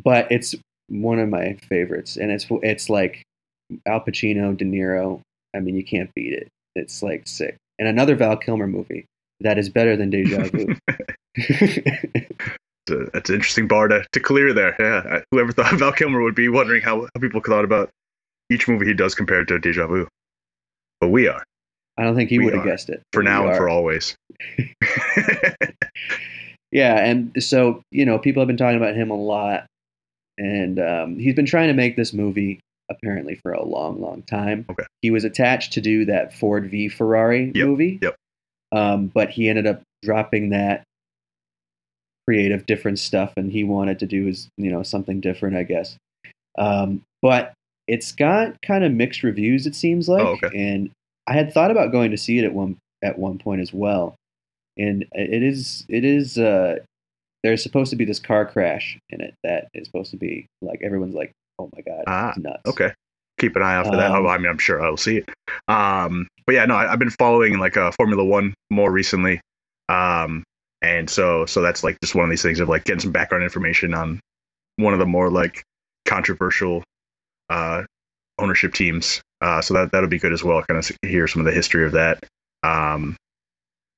but 0.03 0.31
it's 0.31 0.55
one 0.89 1.19
of 1.19 1.29
my 1.29 1.57
favorites, 1.69 2.17
and 2.17 2.31
it's 2.31 2.47
it's 2.63 2.91
like 2.91 3.23
Al 3.87 4.01
Pacino, 4.01 4.57
De 4.57 4.65
Niro. 4.65 5.21
I 5.55 5.61
mean, 5.61 5.77
you 5.77 5.85
can't 5.85 6.13
beat 6.15 6.33
it. 6.33 6.49
It's 6.75 7.03
like 7.03 7.27
sick. 7.27 7.57
And 7.79 7.89
another 7.89 8.17
Val 8.17 8.37
Kilmer 8.37 8.67
movie 8.67 9.07
that 9.41 9.59
is 9.59 9.69
better 9.69 9.97
than 9.97 10.11
Deja 10.11 10.45
Vu. 10.49 10.75
It's 12.91 13.29
an 13.29 13.35
interesting 13.35 13.69
bar 13.69 13.89
to, 13.89 14.05
to 14.13 14.21
clear 14.21 14.53
there. 14.53 14.75
Yeah, 14.79 15.21
whoever 15.31 15.53
thought 15.53 15.73
Val 15.79 15.93
Kilmer 15.93 16.23
would 16.23 16.35
be 16.35 16.49
wondering 16.49 16.83
how, 16.83 17.03
how 17.03 17.21
people 17.21 17.41
thought 17.41 17.65
about 17.65 17.91
each 18.51 18.69
movie 18.69 18.87
he 18.87 18.95
does 18.95 19.15
compared 19.15 19.49
to 19.49 19.59
Deja 19.59 19.87
Vu. 19.87 20.09
But 21.01 21.09
we 21.09 21.29
are, 21.29 21.45
I 21.97 22.03
don't 22.03 22.17
think 22.17 22.31
he 22.31 22.39
would 22.39 22.55
have 22.55 22.65
guessed 22.65 22.89
it 22.91 23.03
for 23.13 23.23
now 23.23 23.49
and 23.49 23.57
for 23.57 23.69
always. 23.69 24.17
Yeah, 26.71 26.97
and 27.03 27.43
so 27.43 27.83
you 27.91 28.05
know, 28.05 28.19
people 28.19 28.43
have 28.43 28.47
been 28.47 28.59
talking 28.59 28.77
about 28.77 28.95
him 28.95 29.11
a 29.11 29.17
lot, 29.17 29.67
and 30.37 30.79
um, 30.79 31.19
he's 31.19 31.35
been 31.35 31.47
trying 31.47 31.69
to 31.69 31.75
make 31.75 31.97
this 31.97 32.13
movie 32.13 32.61
apparently 32.91 33.37
for 33.37 33.53
a 33.53 33.65
long, 33.65 34.01
long 34.01 34.23
time. 34.23 34.67
Okay. 34.71 34.85
He 35.03 35.11
was 35.11 35.25
attached 35.25 35.73
to 35.75 35.81
do 35.81 36.05
that 36.07 36.35
Ford 36.35 36.71
v 36.71 36.89
Ferrari 36.89 37.53
Yep, 37.55 37.67
movie. 37.67 37.99
yep. 38.03 38.15
Um, 38.73 39.07
but 39.07 39.31
he 39.31 39.49
ended 39.49 39.67
up 39.67 39.83
dropping 40.03 40.51
that 40.51 40.85
creative, 42.29 42.67
different 42.67 42.99
stuff, 42.99 43.33
and 43.39 43.51
he 43.51 43.65
wanted 43.65 43.99
to 44.01 44.07
do 44.07 44.27
his, 44.27 44.49
you 44.59 44.71
know, 44.71 44.83
something 44.83 45.19
different, 45.21 45.57
I 45.57 45.63
guess. 45.63 45.97
Um, 46.59 47.03
but 47.23 47.55
it's 47.87 48.13
got 48.13 48.61
kind 48.61 48.85
of 48.85 48.93
mixed 48.93 49.23
reviews, 49.23 49.67
it 49.67 49.75
seems 49.75 50.09
like, 50.11 50.21
Oh, 50.27 50.39
okay. 50.45 50.51
and 50.55 50.91
I 51.27 51.33
had 51.33 51.53
thought 51.55 51.71
about 51.71 51.91
going 51.93 52.11
to 52.11 52.19
see 52.19 52.39
it 52.39 52.45
at 52.45 52.53
one 52.53 52.77
at 53.03 53.19
one 53.19 53.39
point 53.39 53.61
as 53.61 53.73
well 53.73 54.15
and 54.77 55.05
it 55.13 55.43
is 55.43 55.85
it 55.89 56.05
is 56.05 56.37
uh 56.37 56.77
there's 57.45 57.63
supposed 57.63 57.91
to 57.91 57.97
be 57.97 58.05
this 58.05 58.19
car 58.19 58.45
crash 58.45 58.99
in 59.11 59.21
it 59.21 59.35
that 59.45 59.69
is 59.75 59.87
supposed 59.87 60.11
to 60.11 60.17
be 60.17 60.47
like 60.63 60.81
everyone's 60.83 61.15
like 61.15 61.31
oh 61.61 61.69
my 61.77 61.81
god 61.83 62.03
Ah, 62.09 62.29
it's 62.31 62.39
nuts 62.39 62.61
Okay. 62.67 62.93
Keep 63.39 63.55
an 63.55 63.63
eye 63.63 63.77
out 63.77 63.87
for 63.87 63.97
that. 63.97 64.11
Um, 64.11 64.27
Oh, 64.27 64.29
I 64.29 64.37
mean, 64.39 64.49
I'm 64.49 64.59
sure 64.59 64.85
I'll 64.85 64.97
see 64.97 65.19
it. 65.19 65.29
Um, 65.69 66.27
but 66.45 66.57
yeah, 66.57 66.65
no, 66.65 66.75
I, 66.75 66.93
I've 66.93 66.99
been 66.99 67.11
following 67.11 67.59
like 67.59 67.77
uh, 67.77 67.93
Formula 67.93 68.25
One 68.25 68.53
more 68.71 68.91
recently, 68.91 69.41
um, 69.89 70.43
and 70.83 71.09
so 71.11 71.47
so 71.47 71.61
that's 71.63 71.83
like 71.85 71.99
just 72.01 72.15
one 72.15 72.25
of 72.25 72.31
these 72.31 72.43
things 72.43 72.61
of 72.61 72.69
like 72.69 72.85
getting 72.85 73.01
some 73.01 73.13
background 73.13 73.45
information 73.45 73.95
on 73.95 74.21
one 74.77 74.93
of 74.93 74.99
the 74.99 75.07
more 75.07 75.31
like 75.31 75.63
controversial 76.07 76.83
uh, 77.51 77.83
ownership 78.39 78.75
teams. 78.75 79.21
Uh, 79.41 79.61
so 79.61 79.75
that 79.75 79.93
that'll 79.93 80.09
be 80.09 80.19
good 80.19 80.33
as 80.33 80.43
well. 80.45 80.63
Kind 80.63 80.79
of 80.79 80.91
hear 81.03 81.27
some 81.27 81.41
of 81.41 81.47
the 81.47 81.53
history 81.53 81.85
of 81.87 81.93
that, 81.93 82.25
um, 82.63 83.17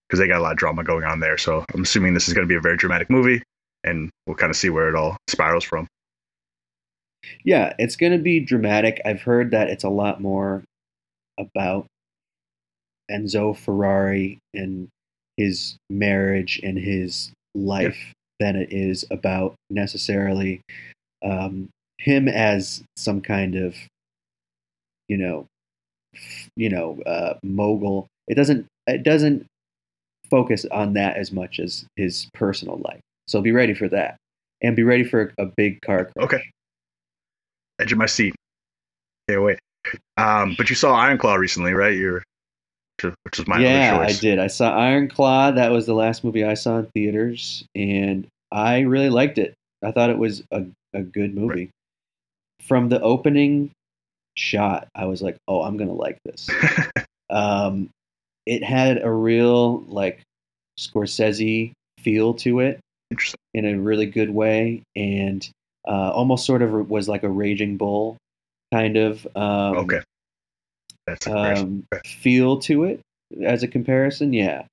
because 0.08 0.18
they 0.20 0.26
got 0.28 0.38
a 0.38 0.42
lot 0.42 0.52
of 0.52 0.58
drama 0.58 0.84
going 0.84 1.04
on 1.04 1.20
there. 1.20 1.38
So 1.38 1.64
I'm 1.74 1.82
assuming 1.82 2.14
this 2.14 2.28
is 2.28 2.34
going 2.34 2.46
to 2.46 2.48
be 2.48 2.56
a 2.56 2.60
very 2.60 2.76
dramatic 2.76 3.10
movie, 3.10 3.42
and 3.84 4.10
we'll 4.26 4.36
kind 4.36 4.50
of 4.50 4.56
see 4.56 4.70
where 4.70 4.88
it 4.88 4.94
all 4.94 5.16
spirals 5.28 5.64
from. 5.64 5.86
yeah 7.44 7.74
it's 7.78 7.96
going 7.96 8.12
to 8.12 8.18
be 8.18 8.40
dramatic 8.40 9.00
i've 9.04 9.22
heard 9.22 9.50
that 9.50 9.68
it's 9.68 9.84
a 9.84 9.88
lot 9.88 10.20
more 10.20 10.62
about 11.38 11.86
enzo 13.10 13.56
ferrari 13.56 14.38
and 14.54 14.88
his 15.40 15.76
marriage 15.88 16.60
and 16.62 16.76
his 16.78 17.32
life 17.54 17.98
than 18.40 18.56
it 18.56 18.72
is 18.72 19.04
about 19.10 19.54
necessarily 19.70 20.60
um, 21.22 21.68
him 21.98 22.28
as 22.28 22.82
some 22.96 23.20
kind 23.20 23.54
of 23.56 23.74
you 25.08 25.16
know 25.16 25.46
you 26.56 26.68
know 26.68 27.00
uh, 27.06 27.34
mogul 27.42 28.06
it 28.28 28.34
doesn't 28.34 28.66
it 28.86 29.02
doesn't 29.02 29.46
focus 30.30 30.64
on 30.70 30.92
that 30.94 31.16
as 31.16 31.32
much 31.32 31.58
as 31.58 31.84
his 31.96 32.28
personal 32.34 32.78
life 32.84 33.00
so 33.26 33.40
be 33.40 33.52
ready 33.52 33.74
for 33.74 33.88
that 33.88 34.16
and 34.62 34.76
be 34.76 34.82
ready 34.82 35.04
for 35.04 35.32
a, 35.38 35.44
a 35.44 35.46
big 35.56 35.80
car 35.82 36.04
crash 36.04 36.24
Okay. 36.24 36.42
edge 37.80 37.92
of 37.92 37.98
my 37.98 38.06
seat. 38.06 38.34
Can't 39.28 39.42
wait. 39.42 39.58
Um, 40.16 40.54
but 40.58 40.68
you 40.70 40.76
saw 40.76 40.92
Iron 40.94 41.18
Claw 41.18 41.34
recently, 41.36 41.72
right? 41.72 41.96
You're, 41.96 42.22
which 43.02 43.38
was 43.38 43.46
my 43.46 43.60
yeah, 43.60 43.98
I 43.98 44.12
did. 44.12 44.38
I 44.38 44.46
saw 44.46 44.76
Iron 44.76 45.08
Claw. 45.08 45.50
That 45.50 45.70
was 45.70 45.86
the 45.86 45.94
last 45.94 46.24
movie 46.24 46.44
I 46.44 46.54
saw 46.54 46.78
in 46.78 46.86
theaters, 46.86 47.64
and 47.74 48.26
I 48.52 48.80
really 48.80 49.10
liked 49.10 49.38
it. 49.38 49.54
I 49.82 49.92
thought 49.92 50.10
it 50.10 50.18
was 50.18 50.42
a, 50.50 50.64
a 50.92 51.02
good 51.02 51.34
movie. 51.34 51.70
From 52.66 52.88
the 52.88 53.00
opening 53.00 53.70
shot, 54.36 54.88
I 54.94 55.06
was 55.06 55.22
like, 55.22 55.36
"Oh, 55.48 55.62
I'm 55.62 55.76
gonna 55.76 55.92
like 55.92 56.18
this." 56.24 56.48
um, 57.30 57.88
it 58.46 58.62
had 58.62 59.02
a 59.02 59.10
real 59.10 59.80
like 59.82 60.20
Scorsese 60.78 61.72
feel 62.00 62.34
to 62.34 62.60
it 62.60 62.80
in 63.54 63.66
a 63.66 63.74
really 63.74 64.06
good 64.06 64.30
way, 64.30 64.82
and 64.96 65.48
uh, 65.86 66.10
almost 66.10 66.46
sort 66.46 66.62
of 66.62 66.90
was 66.90 67.08
like 67.08 67.22
a 67.22 67.28
Raging 67.28 67.76
Bull 67.76 68.16
kind 68.72 68.96
of. 68.96 69.26
Um, 69.34 69.78
okay. 69.78 70.00
That's 71.10 71.26
um, 71.26 71.84
feel 72.06 72.58
to 72.60 72.84
it 72.84 73.00
as 73.42 73.62
a 73.62 73.68
comparison. 73.68 74.32
Yeah. 74.32 74.64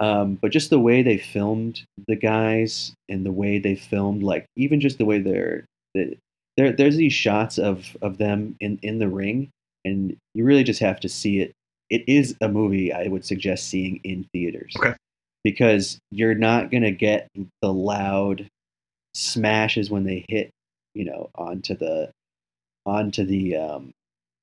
Um, 0.00 0.34
but 0.40 0.52
just 0.52 0.70
the 0.70 0.78
way 0.78 1.02
they 1.02 1.18
filmed 1.18 1.82
the 2.06 2.16
guys 2.16 2.92
and 3.08 3.26
the 3.26 3.32
way 3.32 3.58
they 3.58 3.74
filmed, 3.74 4.22
like 4.22 4.46
even 4.56 4.80
just 4.80 4.98
the 4.98 5.04
way 5.04 5.18
they're, 5.18 5.64
the, 5.94 6.16
there, 6.56 6.72
there's 6.72 6.96
these 6.96 7.12
shots 7.12 7.58
of, 7.58 7.96
of 8.00 8.18
them 8.18 8.56
in, 8.60 8.78
in 8.82 8.98
the 8.98 9.08
ring, 9.08 9.50
and 9.84 10.16
you 10.34 10.44
really 10.44 10.64
just 10.64 10.80
have 10.80 11.00
to 11.00 11.08
see 11.08 11.40
it. 11.40 11.52
It 11.90 12.04
is 12.06 12.36
a 12.40 12.48
movie 12.48 12.92
I 12.92 13.08
would 13.08 13.24
suggest 13.24 13.68
seeing 13.68 14.00
in 14.04 14.26
theaters. 14.32 14.74
Okay. 14.78 14.94
Because 15.42 15.98
you're 16.10 16.34
not 16.34 16.70
gonna 16.70 16.90
get 16.90 17.28
the 17.62 17.72
loud 17.72 18.46
smashes 19.14 19.90
when 19.90 20.04
they 20.04 20.24
hit, 20.28 20.50
you 20.94 21.04
know, 21.04 21.30
onto 21.34 21.76
the 21.76 22.10
onto 22.84 23.24
the 23.24 23.56
um, 23.56 23.92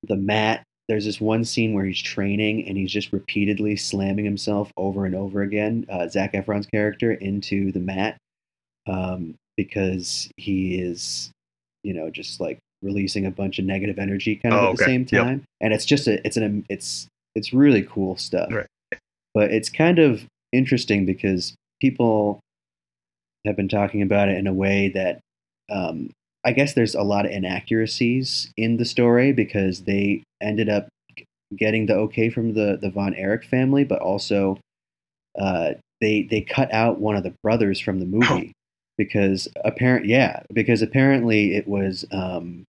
the 0.04 0.16
mat. 0.16 0.64
There's 0.88 1.06
this 1.06 1.20
one 1.20 1.44
scene 1.46 1.74
where 1.74 1.86
he's 1.86 2.02
training 2.02 2.68
and 2.68 2.78
he's 2.78 2.92
just 2.92 3.12
repeatedly 3.12 3.76
slamming 3.76 4.26
himself 4.26 4.72
over 4.78 5.06
and 5.06 5.16
over 5.16 5.42
again, 5.42 5.86
uh, 5.90 6.08
Zac 6.08 6.34
Efron's 6.34 6.68
character, 6.68 7.12
into 7.14 7.72
the 7.72 7.80
mat 7.80 8.18
um, 8.88 9.34
because 9.58 10.30
he 10.38 10.80
is, 10.80 11.32
you 11.84 11.94
know, 11.94 12.10
just 12.12 12.40
like 12.40 12.60
releasing 12.84 13.26
a 13.26 13.32
bunch 13.32 13.58
of 13.58 13.66
negative 13.66 13.98
energy 13.98 14.36
kind 14.36 14.54
of 14.54 14.62
Oh, 14.62 14.72
at 14.72 14.78
the 14.78 14.84
okay. 14.84 14.92
same 14.92 15.08
Yep. 15.10 15.24
time. 15.24 15.44
And 15.62 15.74
it's 15.74 15.86
just 15.86 16.08
a, 16.08 16.26
it's 16.26 16.38
an, 16.38 16.66
it's, 16.70 17.08
it's 17.34 17.52
really 17.52 17.82
cool 17.84 18.16
stuff. 18.16 18.52
Right. 18.52 18.68
But 19.34 19.52
it's 19.52 19.70
kind 19.70 19.98
of 19.98 20.24
interesting 20.54 21.06
because 21.06 21.56
people 21.82 22.40
have 23.46 23.56
been 23.56 23.68
talking 23.68 24.02
about 24.04 24.30
it 24.30 24.38
in 24.38 24.46
a 24.48 24.54
way 24.54 24.90
that 24.90 25.20
um, 25.72 26.12
I 26.46 26.52
guess 26.52 26.74
there's 26.74 26.96
a 26.96 27.02
lot 27.02 27.26
of 27.26 27.32
inaccuracies 27.32 28.52
in 28.56 28.78
the 28.78 28.86
story 28.86 29.34
because 29.34 29.82
they 29.84 30.24
ended 30.42 30.70
up 30.70 30.88
getting 31.58 31.88
the 31.88 31.96
okay 31.96 32.30
from 32.30 32.54
the 32.54 32.78
the 32.80 32.92
Von 32.92 33.16
Erich 33.16 33.44
family, 33.44 33.84
but 33.84 34.00
also 34.00 34.60
uh, 35.40 35.72
they 36.02 36.24
they 36.24 36.42
cut 36.42 36.72
out 36.72 37.00
one 37.00 37.16
of 37.16 37.24
the 37.24 37.34
brothers 37.44 37.80
from 37.80 38.00
the 38.00 38.06
movie 38.06 38.54
because 38.98 39.48
apparent 39.64 40.06
yeah 40.06 40.44
because 40.54 40.82
apparently 40.82 41.56
it 41.56 41.68
was 41.68 42.06
um, 42.12 42.64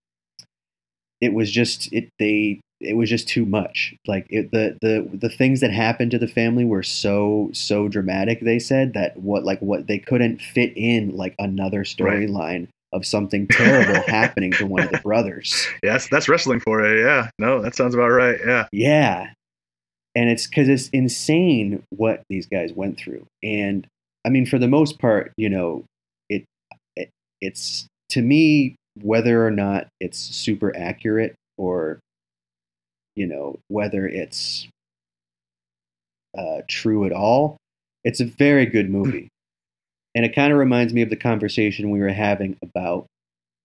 it 1.20 1.34
was 1.34 1.50
just 1.50 1.92
it 1.92 2.08
they 2.18 2.60
it 2.80 2.96
was 2.96 3.10
just 3.10 3.28
too 3.28 3.44
much. 3.44 3.94
Like 4.06 4.26
it, 4.30 4.52
the 4.52 4.78
the 4.80 5.08
the 5.12 5.28
things 5.28 5.60
that 5.60 5.70
happened 5.70 6.12
to 6.12 6.18
the 6.18 6.28
family 6.28 6.64
were 6.64 6.82
so 6.82 7.50
so 7.52 7.88
dramatic. 7.88 8.40
They 8.40 8.58
said 8.58 8.94
that 8.94 9.18
what 9.18 9.44
like 9.44 9.60
what 9.60 9.86
they 9.86 9.98
couldn't 9.98 10.40
fit 10.40 10.72
in 10.76 11.14
like 11.14 11.34
another 11.38 11.84
storyline 11.84 12.68
of 12.96 13.06
something 13.06 13.46
terrible 13.46 14.02
happening 14.08 14.50
to 14.52 14.66
one 14.66 14.82
of 14.82 14.90
the 14.90 14.98
brothers. 14.98 15.68
Yeah, 15.82 15.92
that's, 15.92 16.08
that's 16.08 16.28
wrestling 16.28 16.60
for 16.60 16.84
you. 16.84 17.04
Yeah. 17.04 17.30
No, 17.38 17.62
that 17.62 17.74
sounds 17.74 17.94
about 17.94 18.08
right. 18.08 18.38
Yeah. 18.44 18.66
Yeah. 18.72 19.30
And 20.14 20.30
it's 20.30 20.46
because 20.46 20.68
it's 20.68 20.88
insane 20.88 21.82
what 21.90 22.22
these 22.30 22.46
guys 22.46 22.72
went 22.72 22.98
through. 22.98 23.26
And 23.42 23.86
I 24.24 24.30
mean, 24.30 24.46
for 24.46 24.58
the 24.58 24.66
most 24.66 24.98
part, 24.98 25.32
you 25.36 25.50
know, 25.50 25.84
it, 26.30 26.44
it 26.96 27.10
it's 27.40 27.86
to 28.10 28.22
me, 28.22 28.76
whether 29.02 29.46
or 29.46 29.50
not 29.50 29.88
it's 30.00 30.18
super 30.18 30.74
accurate 30.74 31.34
or, 31.58 32.00
you 33.14 33.26
know, 33.26 33.58
whether 33.68 34.06
it's 34.06 34.66
uh, 36.36 36.62
true 36.66 37.04
at 37.04 37.12
all, 37.12 37.58
it's 38.04 38.20
a 38.20 38.24
very 38.24 38.64
good 38.64 38.88
movie. 38.88 39.28
And 40.16 40.24
it 40.24 40.34
kind 40.34 40.50
of 40.50 40.58
reminds 40.58 40.94
me 40.94 41.02
of 41.02 41.10
the 41.10 41.16
conversation 41.16 41.90
we 41.90 42.00
were 42.00 42.08
having 42.08 42.56
about 42.62 43.06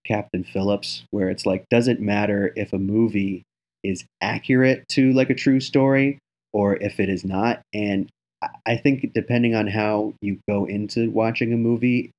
Captain 0.06 0.44
Phillips, 0.44 1.02
where 1.10 1.30
it's 1.30 1.46
like, 1.46 1.64
does 1.70 1.88
it 1.88 1.98
matter 1.98 2.52
if 2.56 2.74
a 2.74 2.78
movie 2.78 3.42
is 3.82 4.04
accurate 4.20 4.86
to 4.90 5.14
like 5.14 5.30
a 5.30 5.34
true 5.34 5.60
story 5.60 6.18
or 6.52 6.76
if 6.76 7.00
it 7.00 7.08
is 7.08 7.24
not? 7.24 7.62
And 7.72 8.10
I- 8.42 8.48
I 8.66 8.76
think 8.76 9.14
depending 9.14 9.54
on 9.54 9.66
how 9.66 10.12
you 10.20 10.40
go 10.46 10.66
into 10.66 11.10
watching 11.10 11.54
a 11.54 11.56
movie, 11.56 12.10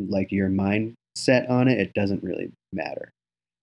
like 0.00 0.32
your 0.32 0.48
mindset 0.48 1.50
on 1.50 1.68
it, 1.68 1.78
it 1.78 1.92
doesn't 1.92 2.22
really 2.22 2.50
matter. 2.72 3.10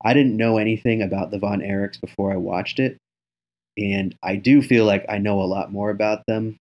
I 0.05 0.13
didn't 0.13 0.37
know 0.37 0.59
anything 0.59 1.01
about 1.01 1.31
the 1.31 1.39
Von 1.39 1.61
Erichs 1.61 1.99
before 1.99 2.31
I 2.31 2.37
watched 2.37 2.79
it. 2.79 2.97
And 3.79 4.13
I 4.21 4.35
do 4.35 4.61
feel 4.61 4.85
like 4.85 5.05
I 5.09 5.17
know 5.17 5.41
a 5.41 5.43
lot 5.43 5.71
more 5.71 5.89
about 5.89 6.23
them. 6.27 6.57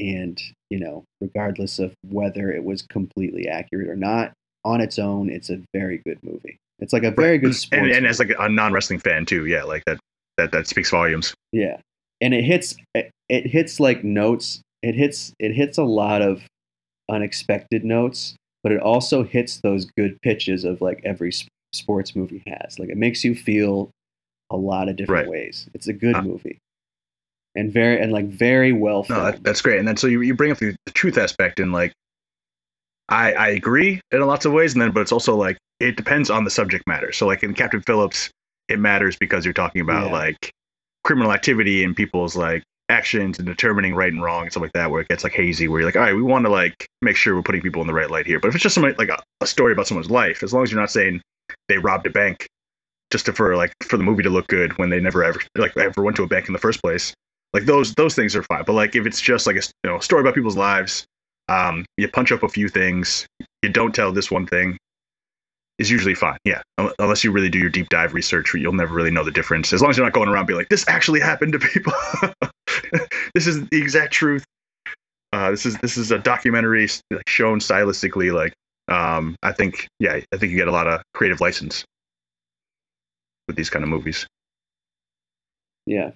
And, 0.00 0.40
you 0.70 0.78
know, 0.80 1.04
regardless 1.20 1.78
of 1.78 1.92
whether 2.08 2.50
it 2.50 2.64
was 2.64 2.82
completely 2.82 3.46
accurate 3.48 3.88
or 3.88 3.96
not, 3.96 4.32
on 4.64 4.80
its 4.80 4.98
own, 4.98 5.30
it's 5.30 5.50
a 5.50 5.60
very 5.74 6.00
good 6.06 6.18
movie. 6.22 6.56
It's 6.78 6.92
like 6.92 7.02
a 7.04 7.10
very 7.10 7.38
good 7.38 7.54
sports 7.54 7.82
And, 7.82 7.92
and 7.92 8.06
as 8.06 8.18
like 8.18 8.32
a 8.38 8.48
non 8.48 8.72
wrestling 8.72 9.00
fan 9.00 9.26
too, 9.26 9.46
yeah, 9.46 9.62
like 9.64 9.84
that 9.84 9.98
that 10.38 10.52
that 10.52 10.66
speaks 10.66 10.90
volumes. 10.90 11.34
Yeah, 11.52 11.76
and 12.20 12.32
it 12.34 12.42
hits 12.44 12.76
it, 12.94 13.10
it 13.28 13.46
hits 13.46 13.78
like 13.80 14.02
notes. 14.02 14.60
It 14.82 14.94
hits 14.94 15.32
it 15.38 15.52
hits 15.54 15.76
a 15.76 15.82
lot 15.84 16.22
of 16.22 16.42
unexpected 17.10 17.84
notes, 17.84 18.34
but 18.62 18.72
it 18.72 18.80
also 18.80 19.22
hits 19.24 19.60
those 19.62 19.84
good 19.96 20.16
pitches 20.22 20.64
of 20.64 20.80
like 20.80 21.00
every 21.04 21.28
s- 21.30 21.46
sports 21.72 22.14
movie 22.16 22.42
has. 22.46 22.78
Like 22.78 22.88
it 22.88 22.96
makes 22.96 23.24
you 23.24 23.34
feel 23.34 23.90
a 24.50 24.56
lot 24.56 24.88
of 24.88 24.96
different 24.96 25.26
Right. 25.28 25.30
ways. 25.30 25.68
It's 25.74 25.88
a 25.88 25.92
good 25.92 26.16
Uh, 26.16 26.22
movie, 26.22 26.58
and 27.54 27.72
very 27.72 28.00
and 28.00 28.12
like 28.12 28.28
very 28.28 28.72
well 28.72 29.04
No, 29.08 29.24
that, 29.24 29.42
that's 29.42 29.60
great. 29.60 29.78
And 29.78 29.88
then 29.88 29.96
so 29.96 30.06
you, 30.06 30.20
you 30.20 30.34
bring 30.34 30.52
up 30.52 30.58
the, 30.58 30.76
the 30.86 30.92
truth 30.92 31.18
aspect 31.18 31.60
and 31.60 31.72
like 31.72 31.92
I 33.08 33.32
I 33.32 33.48
agree 33.48 34.00
in 34.12 34.20
lots 34.20 34.44
of 34.44 34.52
ways, 34.52 34.72
and 34.72 34.80
then 34.82 34.92
but 34.92 35.00
it's 35.00 35.12
also 35.12 35.36
like 35.36 35.58
it 35.80 35.96
depends 35.96 36.30
on 36.30 36.44
the 36.44 36.50
subject 36.50 36.84
matter. 36.86 37.12
So 37.12 37.26
like 37.26 37.42
in 37.42 37.54
Captain 37.54 37.82
Phillips, 37.82 38.30
it 38.68 38.78
matters 38.78 39.16
because 39.16 39.44
you're 39.44 39.54
talking 39.54 39.80
about 39.80 40.06
Yeah. 40.06 40.12
like 40.12 40.50
criminal 41.04 41.32
activity 41.32 41.82
and 41.82 41.96
people's 41.96 42.36
like 42.36 42.62
actions 42.88 43.38
and 43.38 43.46
determining 43.46 43.94
right 43.94 44.12
and 44.12 44.22
wrong 44.22 44.42
and 44.42 44.50
stuff 44.52 44.62
like 44.62 44.72
that, 44.74 44.90
where 44.90 45.00
it 45.00 45.08
gets 45.08 45.24
like 45.24 45.32
hazy, 45.32 45.66
where 45.68 45.80
you're 45.80 45.88
like, 45.88 45.96
all 45.96 46.02
right, 46.02 46.14
we 46.14 46.22
want 46.22 46.44
to 46.44 46.50
like 46.50 46.86
make 47.02 47.16
sure 47.16 47.34
we're 47.34 47.42
putting 47.42 47.62
people 47.62 47.80
in 47.80 47.86
the 47.86 47.94
right 47.94 48.10
light 48.10 48.26
here. 48.26 48.38
But 48.38 48.48
if 48.48 48.54
it's 48.54 48.62
just 48.62 48.74
somebody, 48.74 48.94
like 48.98 49.08
a, 49.08 49.20
a 49.40 49.46
story 49.46 49.72
about 49.72 49.86
someone's 49.86 50.10
life, 50.10 50.42
as 50.42 50.52
long 50.52 50.62
as 50.62 50.70
you're 50.70 50.80
not 50.80 50.90
saying 50.90 51.20
they 51.68 51.78
robbed 51.78 52.06
a 52.06 52.10
bank 52.10 52.46
just 53.10 53.26
to, 53.26 53.32
for 53.32 53.56
like 53.56 53.72
for 53.82 53.96
the 53.96 54.02
movie 54.04 54.22
to 54.22 54.30
look 54.30 54.46
good 54.48 54.76
when 54.78 54.90
they 54.90 55.00
never 55.00 55.24
ever 55.24 55.40
like 55.56 55.76
ever 55.76 56.02
went 56.02 56.16
to 56.16 56.22
a 56.22 56.28
bank 56.28 56.46
in 56.48 56.52
the 56.52 56.58
first 56.60 56.80
place, 56.82 57.14
like 57.52 57.64
those 57.64 57.94
those 57.94 58.14
things 58.14 58.36
are 58.36 58.42
fine. 58.42 58.64
But 58.64 58.74
like 58.74 58.94
if 58.94 59.06
it's 59.06 59.20
just 59.20 59.46
like 59.46 59.56
a 59.56 59.62
you 59.84 59.90
know 59.90 59.98
story 60.00 60.20
about 60.20 60.34
people's 60.34 60.56
lives, 60.56 61.06
um, 61.48 61.84
you 61.96 62.08
punch 62.08 62.32
up 62.32 62.42
a 62.42 62.48
few 62.48 62.68
things, 62.68 63.26
you 63.62 63.68
don't 63.68 63.94
tell 63.94 64.12
this 64.12 64.30
one 64.30 64.46
thing, 64.46 64.78
is 65.78 65.90
usually 65.90 66.14
fine. 66.14 66.38
Yeah, 66.44 66.62
unless 66.98 67.24
you 67.24 67.32
really 67.32 67.48
do 67.48 67.58
your 67.58 67.70
deep 67.70 67.88
dive 67.88 68.14
research, 68.14 68.54
you'll 68.54 68.72
never 68.72 68.94
really 68.94 69.10
know 69.10 69.24
the 69.24 69.30
difference. 69.30 69.72
As 69.72 69.80
long 69.80 69.90
as 69.90 69.96
you're 69.96 70.06
not 70.06 70.12
going 70.12 70.28
around 70.28 70.46
being 70.46 70.58
like, 70.58 70.68
this 70.68 70.86
actually 70.88 71.20
happened 71.20 71.52
to 71.54 71.58
people. 71.58 71.92
this 73.34 73.46
is 73.46 73.66
the 73.68 73.80
exact 73.80 74.12
truth. 74.12 74.44
Uh, 75.32 75.50
this 75.50 75.64
is 75.64 75.78
this 75.78 75.96
is 75.96 76.10
a 76.10 76.18
documentary 76.18 76.88
like, 77.10 77.28
shown 77.28 77.60
stylistically. 77.60 78.32
Like, 78.32 78.52
um, 78.88 79.36
I 79.42 79.52
think, 79.52 79.88
yeah, 79.98 80.20
I 80.32 80.36
think 80.36 80.50
you 80.52 80.58
get 80.58 80.68
a 80.68 80.72
lot 80.72 80.86
of 80.86 81.02
creative 81.14 81.40
license 81.40 81.84
with 83.46 83.56
these 83.56 83.70
kind 83.70 83.82
of 83.82 83.88
movies. 83.88 84.26
yeah. 85.86 86.10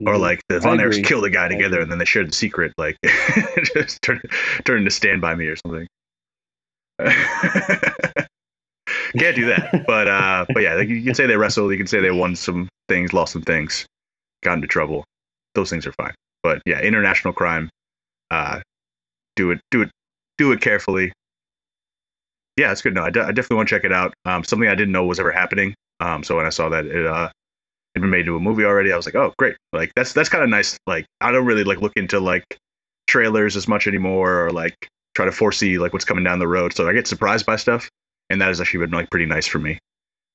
Or 0.00 0.14
Mhm. 0.14 0.20
like 0.20 0.40
the 0.48 0.56
I 0.56 0.60
Von 0.60 0.78
Erichs 0.78 1.04
killed 1.04 1.24
a 1.24 1.30
guy 1.30 1.48
together 1.48 1.80
and 1.80 1.90
then 1.90 1.98
they 1.98 2.04
shared 2.04 2.28
the 2.28 2.32
secret, 2.34 2.72
like 2.78 2.96
just 3.74 4.02
turn 4.02 4.20
turn 4.64 4.78
into 4.78 4.90
Stand 4.90 5.20
by 5.20 5.34
Me 5.34 5.46
or 5.46 5.56
something. 5.56 5.86
Can't 9.16 9.36
do 9.36 9.46
that, 9.46 9.84
but 9.86 10.08
uh, 10.08 10.44
but 10.52 10.62
yeah, 10.62 10.74
like, 10.74 10.88
you 10.88 11.02
can 11.02 11.14
say 11.14 11.26
they 11.26 11.36
wrestled, 11.36 11.70
you 11.70 11.78
can 11.78 11.86
say 11.86 12.00
they 12.00 12.10
won 12.10 12.34
some 12.34 12.68
things, 12.88 13.12
lost 13.12 13.32
some 13.32 13.42
things, 13.42 13.86
got 14.42 14.54
into 14.54 14.66
trouble. 14.66 15.04
Those 15.54 15.70
things 15.70 15.86
are 15.86 15.92
fine, 15.92 16.14
but 16.42 16.62
yeah, 16.66 16.80
international 16.80 17.32
crime. 17.34 17.68
Uh, 18.30 18.60
do 19.36 19.50
it, 19.50 19.60
do 19.70 19.82
it, 19.82 19.90
do 20.38 20.52
it 20.52 20.60
carefully. 20.60 21.12
Yeah, 22.56 22.72
it's 22.72 22.82
good. 22.82 22.94
No, 22.94 23.04
I, 23.04 23.10
definitely 23.10 23.56
want 23.56 23.68
to 23.68 23.74
check 23.74 23.84
it 23.84 23.92
out. 23.92 24.14
Um, 24.24 24.44
something 24.44 24.68
I 24.68 24.74
didn't 24.74 24.92
know 24.92 25.04
was 25.04 25.20
ever 25.20 25.30
happening. 25.32 25.74
Um, 26.00 26.22
so 26.24 26.36
when 26.36 26.46
I 26.46 26.50
saw 26.50 26.68
that 26.70 26.86
it 26.86 27.06
uh 27.06 27.30
been 28.00 28.10
made 28.10 28.20
into 28.20 28.36
a 28.36 28.40
movie 28.40 28.64
already. 28.64 28.92
I 28.92 28.96
was 28.96 29.06
like, 29.06 29.14
oh, 29.14 29.32
great. 29.38 29.56
Like 29.72 29.92
that's 29.94 30.12
that's 30.12 30.28
kind 30.28 30.42
of 30.42 30.50
nice. 30.50 30.78
Like 30.86 31.06
I 31.20 31.30
don't 31.30 31.44
really 31.44 31.64
like 31.64 31.80
look 31.80 31.92
into 31.96 32.20
like 32.20 32.44
trailers 33.06 33.56
as 33.56 33.68
much 33.68 33.86
anymore, 33.86 34.46
or 34.46 34.50
like 34.50 34.88
try 35.14 35.26
to 35.26 35.32
foresee 35.32 35.78
like 35.78 35.92
what's 35.92 36.04
coming 36.04 36.24
down 36.24 36.38
the 36.38 36.48
road. 36.48 36.74
So 36.74 36.88
I 36.88 36.92
get 36.92 37.06
surprised 37.06 37.46
by 37.46 37.56
stuff, 37.56 37.88
and 38.30 38.40
that 38.40 38.48
has 38.48 38.60
actually 38.60 38.86
been 38.86 38.90
like 38.90 39.10
pretty 39.10 39.26
nice 39.26 39.46
for 39.46 39.58
me. 39.58 39.78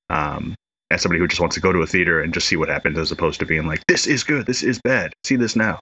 Um, 0.09 0.55
as 0.91 1.01
somebody 1.01 1.19
who 1.19 1.27
just 1.27 1.41
wants 1.41 1.55
to 1.55 1.61
go 1.61 1.73
to 1.73 1.79
a 1.79 1.87
theater 1.87 2.21
and 2.21 2.33
just 2.33 2.47
see 2.47 2.55
what 2.55 2.69
happens, 2.69 2.97
as 2.97 3.11
opposed 3.11 3.39
to 3.39 3.45
being 3.45 3.67
like, 3.67 3.85
this 3.87 4.07
is 4.07 4.23
good, 4.23 4.45
this 4.45 4.63
is 4.63 4.79
bad. 4.83 5.13
See 5.25 5.35
this 5.35 5.55
now. 5.55 5.79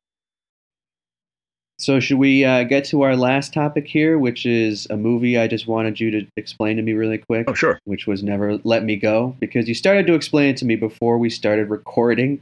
So 1.78 2.00
should 2.00 2.18
we 2.18 2.46
uh, 2.46 2.64
get 2.64 2.86
to 2.86 3.02
our 3.02 3.16
last 3.18 3.54
topic 3.54 3.86
here, 3.88 4.18
which 4.18 4.46
is 4.46 4.88
a 4.90 4.96
movie 4.96 5.38
I 5.38 5.48
just 5.48 5.68
wanted 5.68 6.00
you 6.00 6.10
to 6.12 6.26
explain 6.38 6.78
to 6.78 6.82
me 6.82 6.94
really 6.94 7.18
quick. 7.18 7.46
Oh, 7.50 7.54
sure. 7.54 7.80
which 7.84 8.08
was 8.08 8.24
Never 8.24 8.58
Let 8.64 8.84
Me 8.86 8.96
Go, 8.96 9.36
because 9.40 9.68
you 9.68 9.74
started 9.76 10.08
to 10.08 10.14
explain 10.14 10.50
it 10.52 10.58
to 10.58 10.66
me 10.66 10.78
before 10.78 11.18
we 11.18 11.30
started 11.30 11.70
recording. 11.70 12.40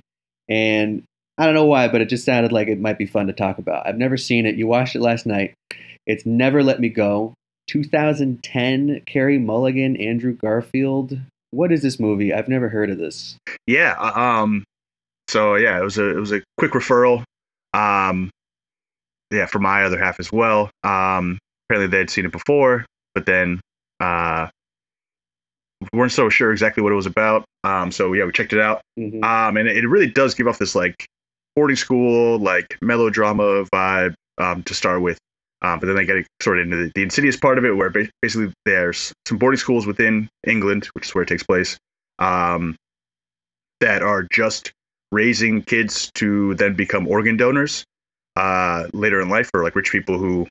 And 0.47 1.03
I 1.39 1.45
don't 1.45 1.55
know 1.55 1.65
why, 1.65 1.87
but 1.87 1.99
it 2.01 2.09
just 2.09 2.25
sounded 2.25 2.51
like 2.51 2.67
it 2.67 2.79
might 2.79 2.99
be 2.99 3.07
fun 3.07 3.25
to 3.27 3.33
talk 3.33 3.57
about. 3.57 3.87
I've 3.87 3.97
never 3.97 4.17
seen 4.17 4.45
it. 4.45 4.55
You 4.55 4.67
watched 4.67 4.95
it 4.95 5.01
last 5.01 5.25
night. 5.25 5.55
It's 6.05 6.25
Never 6.27 6.61
Let 6.61 6.79
Me 6.79 6.89
Go, 6.89 7.33
2010, 7.69 9.01
Carey 9.07 9.37
Mulligan, 9.39 9.95
Andrew 9.97 10.33
Garfield. 10.33 11.17
What 11.51 11.71
is 11.71 11.81
this 11.81 11.99
movie? 11.99 12.33
I've 12.33 12.47
never 12.47 12.69
heard 12.69 12.89
of 12.89 12.97
this. 12.97 13.35
Yeah. 13.65 13.95
uh, 13.97 14.19
Um. 14.19 14.63
So 15.29 15.55
yeah, 15.55 15.79
it 15.79 15.83
was 15.83 15.97
a 15.97 16.09
it 16.09 16.19
was 16.19 16.31
a 16.31 16.41
quick 16.57 16.71
referral. 16.73 17.23
Um. 17.73 18.29
Yeah, 19.33 19.45
for 19.47 19.59
my 19.59 19.83
other 19.83 19.99
half 19.99 20.19
as 20.19 20.31
well. 20.31 20.69
Um. 20.83 21.39
Apparently 21.69 21.97
they'd 21.97 22.09
seen 22.09 22.25
it 22.25 22.31
before, 22.31 22.85
but 23.15 23.25
then 23.25 23.59
uh, 23.99 24.47
weren't 25.93 26.11
so 26.11 26.29
sure 26.29 26.51
exactly 26.51 26.83
what 26.83 26.91
it 26.91 26.95
was 26.95 27.05
about. 27.05 27.45
Um. 27.63 27.91
So 27.91 28.13
yeah, 28.13 28.25
we 28.25 28.31
checked 28.31 28.53
it 28.53 28.59
out. 28.59 28.81
Mhm. 28.99 29.23
Um. 29.23 29.57
And 29.57 29.67
it, 29.67 29.77
it 29.77 29.87
really 29.87 30.09
does 30.09 30.33
give 30.35 30.47
off 30.47 30.59
this 30.59 30.75
like 30.75 31.05
boarding 31.55 31.75
school 31.77 32.37
like 32.39 32.77
melodrama 32.81 33.65
vibe. 33.73 34.13
Um. 34.37 34.63
To 34.63 34.73
start 34.73 35.01
with. 35.01 35.17
Um, 35.61 35.79
but 35.79 35.85
then 35.85 35.95
they 35.95 36.05
get 36.05 36.27
sort 36.41 36.59
of 36.59 36.65
into 36.65 36.75
the, 36.75 36.91
the 36.93 37.03
insidious 37.03 37.37
part 37.37 37.57
of 37.57 37.63
it, 37.63 37.71
where 37.77 37.89
ba- 37.89 38.09
basically 38.21 38.51
there's 38.65 39.13
some 39.25 39.37
boarding 39.37 39.57
schools 39.57 39.87
within 39.87 40.27
England, 40.45 40.89
which 40.93 41.05
is 41.05 41.15
where 41.15 41.21
it 41.21 41.27
takes 41.27 41.43
place. 41.43 41.77
Um, 42.19 42.75
that 43.79 44.01
are 44.01 44.27
just 44.31 44.73
raising 45.13 45.61
kids 45.61 46.11
to 46.15 46.53
then 46.55 46.73
become 46.73 47.07
organ 47.07 47.37
donors 47.37 47.85
uh, 48.35 48.87
later 48.93 49.21
in 49.21 49.29
life, 49.29 49.49
or 49.53 49.63
like 49.63 49.75
rich 49.75 49.91
people 49.91 50.17
who 50.17 50.47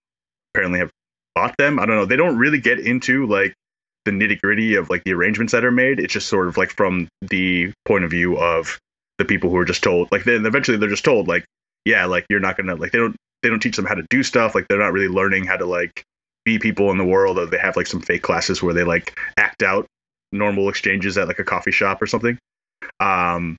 apparently 0.55 0.79
have 0.79 0.91
bought 1.35 1.55
them. 1.59 1.79
I 1.79 1.87
don't 1.87 1.97
know. 1.97 2.05
They 2.07 2.17
don't 2.17 2.37
really 2.39 2.61
get 2.61 2.79
into 2.81 3.27
like 3.27 3.55
the 4.05 4.11
nitty 4.11 4.41
gritty 4.41 4.75
of 4.75 4.91
like 4.91 5.05
the 5.05 5.13
arrangements 5.13 5.53
that 5.53 5.65
are 5.65 5.71
made. 5.71 6.01
It's 6.01 6.13
just 6.13 6.29
sort 6.29 6.49
of 6.49 6.57
like 6.57 6.71
from 6.71 7.09
the 7.23 7.73
point 7.87 8.05
of 8.05 8.11
view 8.11 8.37
of 8.39 8.79
the 9.19 9.25
people 9.25 9.51
who 9.51 9.57
are 9.57 9.65
just 9.65 9.83
told. 9.83 10.11
Like 10.13 10.25
then 10.25 10.45
eventually 10.47 10.77
they're 10.77 10.89
just 10.89 11.05
told 11.05 11.29
like, 11.29 11.45
yeah, 11.85 12.05
like 12.07 12.27
you're 12.29 12.41
not 12.41 12.57
gonna 12.57 12.75
like 12.75 12.93
they 12.93 12.99
don't 12.99 13.17
they 13.43 13.49
don't 13.49 13.61
teach 13.61 13.77
them 13.77 13.87
how 13.87 13.95
to 13.95 14.05
do 14.11 14.23
stuff. 14.23 14.55
Like 14.55 14.67
they're 14.69 14.79
not 14.79 14.93
really 14.93 15.09
learning 15.09 15.45
how 15.45 15.57
to 15.57 15.67
like 15.67 16.03
be 16.45 16.59
people 16.59 16.91
in 16.91 16.99
the 16.99 17.05
world. 17.05 17.39
Or 17.39 17.47
they 17.47 17.59
have 17.59 17.77
like 17.77 17.87
some 17.87 18.01
fake 18.01 18.23
classes 18.23 18.63
where 18.63 18.75
they 18.75 18.85
like 18.85 19.19
act 19.37 19.63
out 19.63 19.87
normal 20.33 20.69
exchanges 20.69 21.17
at 21.19 21.29
like 21.29 21.39
a 21.39 21.45
coffee 21.45 21.71
shop 21.73 22.01
or 22.03 22.07
something. 22.07 22.39
Um, 23.01 23.57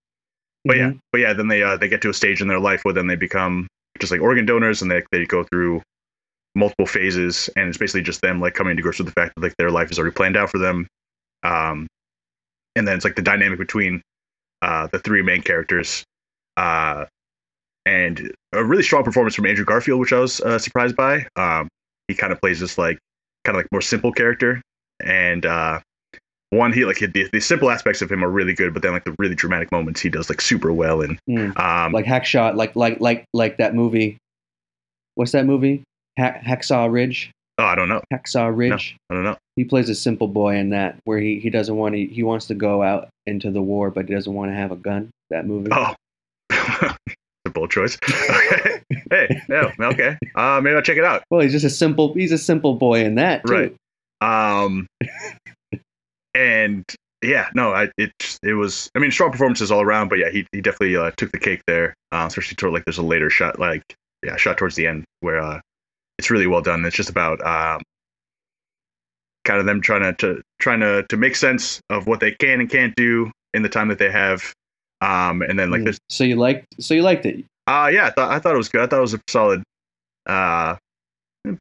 but 0.66 0.78
yeah, 0.78 0.90
Mhm. 0.92 1.00
but 1.12 1.22
yeah, 1.22 1.34
then 1.34 1.48
they 1.48 1.64
uh, 1.64 1.78
they 1.78 1.88
get 1.90 2.02
to 2.04 2.10
a 2.10 2.14
stage 2.14 2.42
in 2.42 2.48
their 2.48 2.60
life 2.60 2.84
where 2.84 2.94
then 2.94 3.08
they 3.08 3.16
become 3.16 3.68
just 4.00 4.12
like 4.12 4.22
organ 4.22 4.46
donors, 4.46 4.82
and 4.82 4.90
they 4.90 5.04
they 5.12 5.26
go 5.26 5.44
through 5.44 5.82
multiple 6.56 6.86
phases, 6.86 7.50
and 7.56 7.68
it's 7.68 7.78
basically 7.78 8.02
just 8.02 8.22
them 8.22 8.40
like 8.40 8.54
coming 8.54 8.76
to 8.76 8.82
grips 8.82 9.00
with 9.00 9.08
the 9.08 9.14
fact 9.14 9.34
that 9.36 9.42
like 9.42 9.56
their 9.58 9.72
life 9.72 9.92
is 9.92 10.00
already 10.00 10.14
planned 10.14 10.38
out 10.38 10.50
for 10.50 10.58
them. 10.58 10.88
Um, 11.44 11.88
and 12.76 12.88
then 12.88 12.96
it's 12.96 13.06
like 13.06 13.16
the 13.16 13.22
dynamic 13.22 13.60
between 13.60 14.02
uh, 14.62 14.88
the 14.88 15.00
three 15.00 15.22
main 15.22 15.42
characters, 15.42 16.04
uh, 16.58 17.06
and 17.86 18.32
a 18.54 18.64
really 18.64 18.84
strong 18.84 19.04
performance 19.04 19.36
from 19.36 19.46
Andrew 19.46 19.66
Garfield, 19.66 20.00
which 20.00 20.14
I 20.14 20.20
was 20.20 20.40
uh, 20.42 20.58
surprised 20.58 20.96
by. 20.96 21.26
Um, 21.36 21.68
he 22.08 22.16
kind 22.16 22.32
of 22.32 22.40
plays 22.40 22.60
this 22.60 22.78
like 22.78 22.98
kind 23.44 23.56
of 23.56 23.60
like 23.60 23.72
more 23.72 23.82
simple 23.82 24.12
character, 24.12 24.62
and 25.04 25.46
uh, 25.46 25.80
one 26.54 26.72
he 26.74 26.86
like 26.86 27.00
the, 27.00 27.30
the 27.32 27.40
simple 27.40 27.70
aspects 27.70 28.02
of 28.02 28.12
him 28.12 28.24
are 28.24 28.30
really 28.30 28.54
good, 28.54 28.74
but 28.74 28.82
then 28.84 28.92
like 28.94 29.04
the 29.06 29.16
really 29.20 29.36
dramatic 29.36 29.72
moments 29.72 30.02
he 30.02 30.10
does 30.10 30.30
like 30.30 30.42
super 30.42 30.72
well. 30.74 31.02
And 31.02 31.20
Mm. 31.30 31.58
um, 31.60 31.92
Like 31.94 32.06
Hackshot, 32.06 32.56
like 32.56 32.76
like 32.76 33.00
like 33.02 33.26
like 33.34 33.58
that 33.58 33.76
movie. 33.76 34.18
What's 35.16 35.32
that 35.34 35.46
movie? 35.46 35.84
Ha- 36.20 36.40
Hacksaw 36.46 36.92
Ridge. 36.92 37.32
oh, 37.60 37.64
I 37.66 37.76
don't 37.76 37.90
know, 37.90 38.02
Hacksaw 38.12 38.56
Ridge. 38.56 38.96
I 39.10 39.14
don't 39.14 39.24
know. 39.24 39.38
He 39.56 39.64
plays 39.64 39.90
a 39.90 39.96
simple 39.96 40.28
boy 40.28 40.56
in 40.56 40.70
that, 40.72 40.98
where 41.04 41.20
he, 41.20 41.40
he 41.40 41.50
doesn't 41.52 41.76
want 41.76 41.94
to. 41.96 42.04
He 42.06 42.24
wants 42.24 42.48
to 42.48 42.56
go 42.56 42.82
out 42.82 43.10
into 43.28 43.52
the 43.52 43.62
war, 43.62 43.92
but 43.92 44.08
he 44.10 44.14
doesn't 44.16 44.34
want 44.34 44.50
to 44.52 44.56
have 44.56 44.72
a 44.72 44.76
gun. 44.76 45.12
That 45.30 45.46
movie. 45.46 45.70
Oh, 45.72 45.94
a 46.52 47.50
bold 47.54 47.70
choice. 47.72 47.98
Okay. 48.08 48.82
hey, 49.12 49.42
yeah, 49.50 49.72
okay. 49.80 50.18
Uh, 50.36 50.60
maybe 50.64 50.76
I'll 50.76 50.82
check 50.82 50.98
it 50.98 51.04
out. 51.04 51.24
Well, 51.30 51.42
he's 51.42 51.52
just 51.52 51.66
a 51.66 51.70
simple. 51.70 52.14
He's 52.16 52.32
a 52.32 52.38
simple 52.40 52.74
boy 52.76 53.04
in 53.06 53.16
that 53.16 53.46
too. 53.46 53.54
Right. 53.54 53.76
Um, 54.64 54.88
and 56.36 56.84
yeah, 57.22 57.50
no, 57.56 57.72
I 57.74 57.90
it 57.98 58.12
it 58.44 58.54
was. 58.54 58.90
I 58.96 59.00
mean, 59.00 59.12
strong 59.12 59.32
performances 59.32 59.72
all 59.72 59.82
around, 59.82 60.10
but 60.10 60.20
yeah, 60.20 60.30
he 60.30 60.46
he 60.52 60.62
definitely 60.62 60.96
uh, 60.98 61.12
took 61.18 61.32
the 61.32 61.40
cake 61.40 61.62
there. 61.68 61.94
Uh, 62.12 62.26
especially 62.28 62.56
toward 62.56 62.74
like 62.74 62.86
there's 62.86 62.98
a 62.98 63.04
later 63.04 63.30
shot, 63.30 63.60
like 63.60 63.84
yeah, 64.24 64.36
shot 64.36 64.58
towards 64.58 64.76
the 64.76 64.88
end 64.88 65.04
where 65.22 65.40
uh, 65.40 65.60
it's 66.20 66.30
really 66.30 66.48
well 66.48 66.62
done. 66.62 66.84
It's 66.86 66.96
just 66.96 67.10
about 67.10 67.40
um, 67.46 67.82
kind 69.46 69.60
of 69.60 69.66
them 69.66 69.82
trying 69.82 70.02
to, 70.02 70.14
to 70.14 70.42
trying 70.60 70.80
to 70.82 71.04
to 71.10 71.18
make 71.18 71.36
sense 71.36 71.82
of 71.90 72.08
what 72.08 72.20
they 72.20 72.32
can 72.32 72.60
and 72.60 72.70
can't 72.70 72.94
do 72.96 73.32
in 73.54 73.62
the 73.64 73.70
time 73.70 73.88
that 73.90 74.00
they 74.00 74.12
have. 74.12 74.54
Um, 75.02 75.42
and 75.42 75.60
then 75.60 75.70
like 75.72 75.82
Mm. 75.82 75.86
there's 75.86 76.00
So 76.10 76.24
you 76.24 76.36
liked. 76.36 76.66
So 76.80 76.94
you 76.94 77.02
liked 77.02 77.26
it. 77.26 77.44
uh 77.68 77.90
yeah, 77.94 78.08
I 78.08 78.10
thought 78.12 78.32
I 78.32 78.40
thought 78.40 78.54
it 78.54 78.58
was 78.58 78.70
good. 78.70 78.82
I 78.82 78.88
thought 78.88 78.98
it 79.00 79.02
was 79.02 79.14
a 79.14 79.22
solid 79.30 79.64
uh 80.26 80.76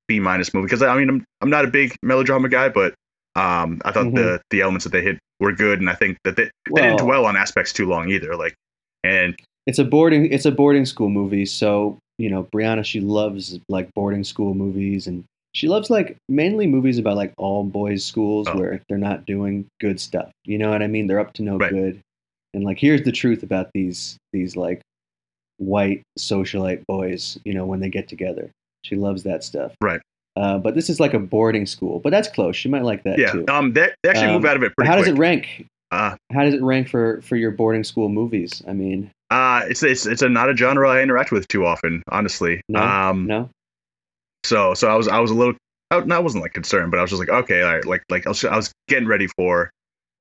B 0.07 0.21
minus 0.21 0.55
movie 0.55 0.67
because 0.67 0.83
I 0.83 0.97
mean 0.97 1.09
I'm 1.09 1.25
I'm 1.41 1.51
not 1.51 1.65
a 1.65 1.69
big 1.69 1.95
melodrama 2.03 2.49
guy, 2.49 2.69
but 2.69 2.95
um 3.37 3.81
I 3.85 3.93
thought 3.93 4.15
the 4.15 4.41
the 4.51 4.61
elements 4.61 4.85
that 4.85 4.91
they 4.93 5.03
hit 5.03 5.19
were 5.41 5.53
good, 5.53 5.81
and 5.81 5.89
I 5.91 5.95
think 5.95 6.19
that 6.25 6.37
they, 6.37 6.51
they 6.75 6.83
didn't 6.83 6.99
dwell 7.05 7.27
on 7.27 7.37
aspects 7.37 7.73
too 7.73 7.87
long 7.87 8.09
either. 8.11 8.37
Like 8.37 8.55
and 9.05 9.35
It's 9.67 9.79
a 9.79 9.85
boarding. 9.85 10.33
It's 10.33 10.45
a 10.45 10.53
boarding 10.53 10.85
school 10.87 11.09
movie. 11.09 11.47
So 11.47 11.99
you 12.19 12.29
know, 12.31 12.45
Brianna, 12.45 12.85
she 12.85 13.01
loves 13.01 13.59
like 13.69 13.93
boarding 13.95 14.23
school 14.25 14.55
movies, 14.55 15.07
and 15.07 15.25
she 15.55 15.67
loves 15.69 15.91
like 15.91 16.17
mainly 16.29 16.67
movies 16.67 16.99
about 16.99 17.17
like 17.17 17.33
all 17.39 17.65
boys 17.65 18.05
schools 18.05 18.47
Oh. 18.49 18.57
where 18.59 18.81
they're 18.89 18.99
not 18.99 19.25
doing 19.27 19.67
good 19.81 19.99
stuff. 20.01 20.31
You 20.45 20.59
know 20.59 20.71
what 20.71 20.83
I 20.83 20.87
mean? 20.87 21.07
They're 21.07 21.21
up 21.21 21.33
to 21.35 21.43
no 21.43 21.57
Right. 21.59 21.71
good. 21.73 22.01
And 22.55 22.65
like, 22.65 22.79
here's 22.79 23.03
the 23.03 23.13
truth 23.13 23.43
about 23.43 23.71
these 23.75 24.17
these 24.33 24.57
like 24.57 24.81
white 25.59 26.03
socialite 26.19 26.85
boys. 26.87 27.39
You 27.45 27.55
know, 27.55 27.65
when 27.67 27.81
they 27.81 27.89
get 27.89 28.09
together, 28.09 28.51
she 28.85 28.95
loves 28.97 29.23
that 29.25 29.43
stuff. 29.43 29.75
Right. 29.81 30.01
Uh, 30.37 30.59
but 30.59 30.75
this 30.75 30.89
is 30.89 30.99
like 30.99 31.13
a 31.15 31.19
boarding 31.19 31.67
school, 31.67 32.01
but 32.01 32.11
that's 32.11 32.29
close. 32.29 32.65
You 32.65 32.71
might 32.71 32.85
like 32.85 33.03
that 33.05 33.19
yeah, 33.19 33.33
too. 33.33 33.45
um 33.49 33.73
they, 33.75 33.91
they 34.03 34.09
actually 34.11 34.29
Um, 34.29 34.35
move 34.35 34.45
out 34.47 34.57
of 34.57 34.63
it 34.63 34.73
pretty 34.77 34.89
how 34.89 34.97
does 34.97 35.09
it 35.09 35.19
rank? 35.19 35.67
Uh, 35.91 36.17
How 36.33 36.45
does 36.45 36.55
it 36.55 36.63
rank 36.63 36.89
for 36.89 37.21
for 37.21 37.37
your 37.37 37.51
boarding 37.51 37.85
school 37.85 38.09
movies? 38.09 38.63
I 38.67 38.73
mean, 38.73 39.11
uh 39.31 39.63
it's 39.69 39.83
it's 39.83 40.07
it's 40.07 40.23
a 40.23 40.29
not 40.29 40.49
a 40.49 40.57
genre 40.57 40.89
I 40.89 41.03
interact 41.03 41.33
with 41.33 41.47
too 41.49 41.67
often, 41.67 42.03
honestly. 42.09 42.63
No, 42.71 42.81
um 42.81 43.27
no. 43.27 43.51
so 44.45 44.73
so 44.73 44.89
I 44.89 44.95
was 44.95 45.07
I 45.07 45.19
was 45.19 45.31
a 45.31 45.35
little 45.35 45.55
I, 45.91 45.97
I 45.99 46.19
wasn't 46.19 46.43
like 46.43 46.55
concerned, 46.55 46.91
but 46.91 46.99
I 46.99 47.03
was 47.03 47.11
just 47.11 47.21
like 47.21 47.29
okay, 47.29 47.61
all 47.61 47.75
right, 47.75 47.85
like 47.85 48.03
like 48.09 48.27
I 48.27 48.31
was, 48.31 48.43
I 48.45 48.57
was 48.57 48.73
getting 48.89 49.07
ready 49.07 49.27
for 49.37 49.71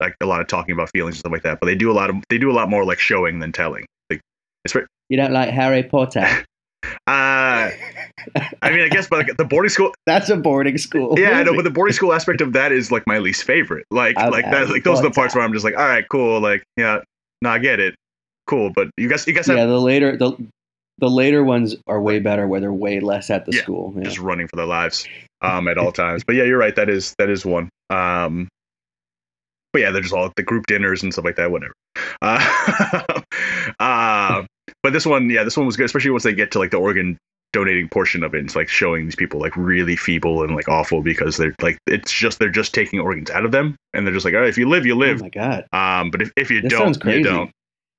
like 0.02 0.16
a 0.20 0.26
lot 0.26 0.42
of 0.42 0.48
talking 0.48 0.74
about 0.74 0.90
feelings 0.92 1.16
and 1.16 1.20
stuff 1.20 1.32
like 1.32 1.44
that. 1.44 1.60
But 1.62 1.68
they 1.68 1.76
do 1.76 1.90
a 1.90 1.94
lot 1.94 2.10
of 2.10 2.18
they 2.30 2.38
do 2.38 2.52
a 2.52 2.54
lot 2.60 2.70
more 2.70 2.84
like 2.84 3.00
showing 3.00 3.40
than 3.40 3.54
telling. 3.54 3.86
Like 4.10 4.20
it's 4.66 4.76
You 5.08 5.16
don't 5.16 5.32
like 5.32 5.52
Harry 5.52 5.84
Potter? 5.84 6.28
uh 7.08 7.41
I 8.62 8.70
mean 8.72 8.82
I 8.82 8.90
guess 8.90 9.08
but 9.08 9.28
like, 9.28 9.38
the 9.38 9.46
boarding 9.46 9.70
school 9.70 9.94
That's 10.06 10.30
a 10.30 10.38
boarding 10.38 10.78
school. 10.78 11.18
yeah 11.20 11.40
I 11.40 11.44
know 11.44 11.54
but 11.56 11.64
the 11.64 11.70
boarding 11.72 11.94
school 11.94 12.14
aspect 12.14 12.42
of 12.42 12.54
that 12.54 12.72
is 12.72 12.92
like 12.92 13.06
my 13.08 13.18
least 13.20 13.44
favorite. 13.44 13.86
Like 13.92 14.18
I'm 14.18 14.32
like 14.32 14.46
that 14.46 14.70
like 14.70 14.84
those 14.84 15.00
are 15.00 15.04
the 15.04 15.12
parts 15.12 15.36
where 15.36 15.44
I'm 15.44 15.54
just 15.54 15.66
like 15.66 15.78
all 15.78 15.86
right 15.86 16.06
cool 16.10 16.40
like 16.40 16.64
yeah 16.78 17.00
no 17.42 17.50
I 17.50 17.60
get 17.60 17.80
it 17.80 17.96
cool 18.48 18.70
but 18.70 18.90
you 18.98 19.08
guys 19.10 19.26
you 19.28 19.34
guys 19.34 19.48
have 19.48 19.58
yeah, 19.58 19.66
the 19.66 19.80
later 19.80 20.18
the 20.18 20.36
the 21.02 21.10
later 21.10 21.44
ones 21.44 21.76
are 21.88 22.00
way 22.00 22.20
better, 22.20 22.48
where 22.48 22.60
they're 22.62 22.72
way 22.72 23.00
less 23.00 23.32
at 23.32 23.46
the 23.46 23.54
Yeah, 23.54 23.64
school. 23.64 23.92
Yeah. 23.98 24.04
just 24.04 24.20
running 24.20 24.48
for 24.48 24.56
their 24.56 24.68
lives 24.68 25.08
um, 25.42 25.68
at 25.68 25.78
all 25.80 25.92
times. 25.92 26.24
But 26.24 26.36
yeah, 26.36 26.44
you're 26.44 26.60
right. 26.60 26.76
That 26.76 26.90
is 26.90 27.16
that 27.18 27.28
is 27.30 27.44
one. 27.44 27.70
Um, 27.90 28.48
but 29.74 29.82
yeah, 29.82 29.90
they're 29.90 30.02
just 30.02 30.14
all 30.14 30.26
at 30.26 30.36
the 30.36 30.44
group 30.44 30.68
dinners 30.68 31.02
and 31.02 31.12
stuff 31.12 31.26
like 31.26 31.38
that. 31.38 31.50
Whatever. 31.52 31.74
Uh, 32.22 33.22
uh, 33.80 34.44
but 34.84 34.94
this 34.94 35.06
one, 35.06 35.30
yeah, 35.30 35.44
this 35.44 35.58
one 35.58 35.66
was 35.66 35.76
good, 35.76 35.86
especially 35.86 36.12
once 36.12 36.24
they 36.24 36.34
get 36.34 36.52
to 36.52 36.60
like 36.60 36.72
the 36.72 36.78
organ 36.78 37.18
donating 37.54 37.90
portion 37.90 38.24
of 38.24 38.34
it. 38.34 38.44
It's 38.46 38.56
like 38.56 38.70
showing 38.70 39.06
these 39.06 39.16
people 39.16 39.40
like 39.40 39.56
really 39.58 39.96
feeble 39.96 40.44
and 40.44 40.56
like 40.56 40.68
awful 40.70 41.02
because 41.02 41.38
they're 41.38 41.56
like 41.62 41.78
it's 41.88 42.12
just 42.12 42.40
they're 42.40 42.50
just 42.50 42.74
taking 42.74 43.00
organs 43.00 43.30
out 43.30 43.46
of 43.46 43.52
them 43.52 43.76
and 43.94 44.06
they're 44.06 44.14
just 44.14 44.26
like, 44.26 44.34
all 44.34 44.40
right, 44.42 44.50
if 44.50 44.58
you 44.58 44.68
live, 44.70 44.86
you 44.86 44.94
Oh 44.94 44.98
live. 44.98 45.22
my 45.22 45.30
god, 45.30 45.66
Um, 45.74 46.12
but 46.12 46.22
if, 46.22 46.32
if 46.38 46.50
you 46.50 46.62
this 46.62 46.72
don't, 46.72 47.04
you 47.06 47.24
don't. 47.24 47.52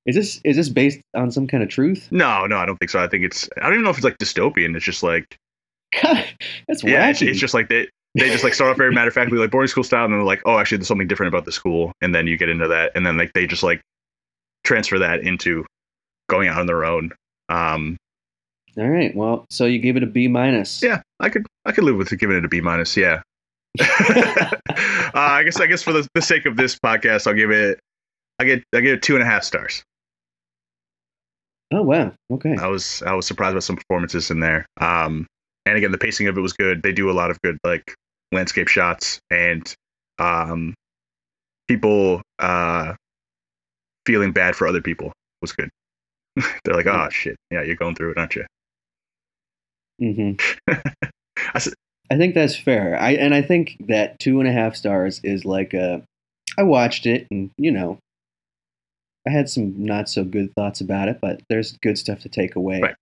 Is 0.04 0.16
this 0.16 0.40
is 0.44 0.56
this 0.56 0.68
based 0.68 1.00
on 1.14 1.30
some 1.30 1.46
kind 1.46 1.62
of 1.62 1.68
truth? 1.68 2.08
No, 2.10 2.46
no, 2.46 2.56
I 2.56 2.66
don't 2.66 2.76
think 2.78 2.90
so. 2.90 3.02
I 3.02 3.06
think 3.08 3.24
it's 3.24 3.48
I 3.58 3.64
don't 3.64 3.74
even 3.74 3.84
know 3.84 3.90
if 3.90 3.96
it's 3.98 4.04
like 4.04 4.18
dystopian. 4.18 4.74
It's 4.74 4.84
just 4.84 5.02
like 5.02 5.36
God, 6.02 6.24
that's 6.66 6.82
yeah, 6.82 7.10
it's, 7.10 7.22
it's 7.22 7.38
just 7.38 7.54
like 7.54 7.68
they 7.68 7.88
they 8.14 8.28
just 8.30 8.42
like 8.44 8.54
start 8.54 8.70
off 8.70 8.76
very 8.78 8.92
matter 8.92 9.08
of 9.08 9.14
factly 9.14 9.38
like 9.38 9.50
boarding 9.50 9.68
school 9.68 9.84
style, 9.84 10.04
and 10.04 10.12
then 10.12 10.18
they're 10.20 10.26
like, 10.26 10.42
oh, 10.44 10.58
actually, 10.58 10.78
there's 10.78 10.88
something 10.88 11.06
different 11.06 11.28
about 11.32 11.44
the 11.44 11.52
school, 11.52 11.92
and 12.00 12.14
then 12.14 12.26
you 12.26 12.36
get 12.36 12.48
into 12.48 12.66
that, 12.68 12.92
and 12.94 13.06
then 13.06 13.16
like 13.16 13.32
they 13.34 13.46
just 13.46 13.62
like 13.62 13.80
transfer 14.64 14.98
that 14.98 15.20
into 15.20 15.64
going 16.28 16.48
out 16.48 16.58
on 16.58 16.66
their 16.66 16.84
own. 16.84 17.12
Um, 17.48 17.96
All 18.78 18.88
right. 18.88 19.14
Well, 19.14 19.44
so 19.50 19.66
you 19.66 19.78
gave 19.78 19.96
it 19.96 20.02
a 20.02 20.06
B 20.06 20.28
minus. 20.28 20.82
yeah, 20.82 21.02
I 21.20 21.28
could 21.28 21.46
I 21.64 21.72
could 21.72 21.84
live 21.84 21.96
with 21.96 22.16
giving 22.18 22.36
it 22.36 22.44
a 22.44 22.48
B 22.48 22.60
minus. 22.60 22.96
Yeah. 22.96 23.22
uh, 23.80 24.50
I 25.14 25.42
guess 25.44 25.60
I 25.60 25.66
guess 25.66 25.82
for 25.82 25.92
the, 25.92 26.06
the 26.14 26.22
sake 26.22 26.46
of 26.46 26.56
this 26.56 26.78
podcast, 26.78 27.26
I'll 27.26 27.34
give 27.34 27.50
it 27.50 27.80
I 28.38 28.44
get 28.44 28.64
I 28.74 28.80
give 28.80 28.94
it 28.94 29.02
two 29.02 29.14
and 29.14 29.22
a 29.22 29.26
half 29.26 29.44
stars. 29.44 29.82
Oh 31.72 31.82
wow. 31.82 32.12
Okay. 32.30 32.56
I 32.56 32.66
was 32.66 33.02
I 33.02 33.14
was 33.14 33.26
surprised 33.26 33.54
by 33.54 33.60
some 33.60 33.76
performances 33.76 34.30
in 34.30 34.40
there. 34.40 34.66
Um, 34.80 35.26
and 35.64 35.76
again, 35.76 35.92
the 35.92 35.98
pacing 35.98 36.26
of 36.28 36.36
it 36.36 36.40
was 36.40 36.52
good. 36.52 36.82
They 36.82 36.92
do 36.92 37.10
a 37.10 37.12
lot 37.12 37.30
of 37.30 37.40
good 37.42 37.58
like 37.64 37.94
landscape 38.32 38.68
shots 38.68 39.20
and 39.30 39.72
um, 40.18 40.74
people 41.68 42.22
uh, 42.38 42.94
feeling 44.06 44.32
bad 44.32 44.56
for 44.56 44.66
other 44.66 44.82
people 44.82 45.12
was 45.40 45.52
good. 45.52 45.70
They're 46.64 46.74
like, 46.74 46.86
oh 46.86 47.08
shit, 47.10 47.36
yeah, 47.50 47.62
you're 47.62 47.76
going 47.76 47.94
through 47.94 48.12
it, 48.12 48.18
aren't 48.18 48.34
you? 48.34 48.44
hmm 50.00 50.32
I 52.10 52.16
think 52.16 52.34
that's 52.34 52.56
fair. 52.56 52.98
I 53.00 53.12
and 53.12 53.34
I 53.34 53.40
think 53.42 53.76
that 53.88 54.18
two 54.18 54.38
and 54.40 54.48
a 54.48 54.52
half 54.52 54.76
stars 54.76 55.20
is 55.24 55.44
like 55.44 55.72
a. 55.74 56.02
I 56.58 56.62
watched 56.62 57.06
it, 57.06 57.26
and 57.30 57.50
you 57.56 57.70
know, 57.70 57.98
I 59.26 59.30
had 59.30 59.48
some 59.48 59.72
not 59.84 60.08
so 60.10 60.22
good 60.24 60.52
thoughts 60.54 60.80
about 60.82 61.08
it, 61.08 61.18
but 61.22 61.40
there's 61.48 61.72
good 61.82 61.96
stuff 61.96 62.20
to 62.20 62.28
take 62.28 62.54
away. 62.56 62.80
Right. 62.82 62.94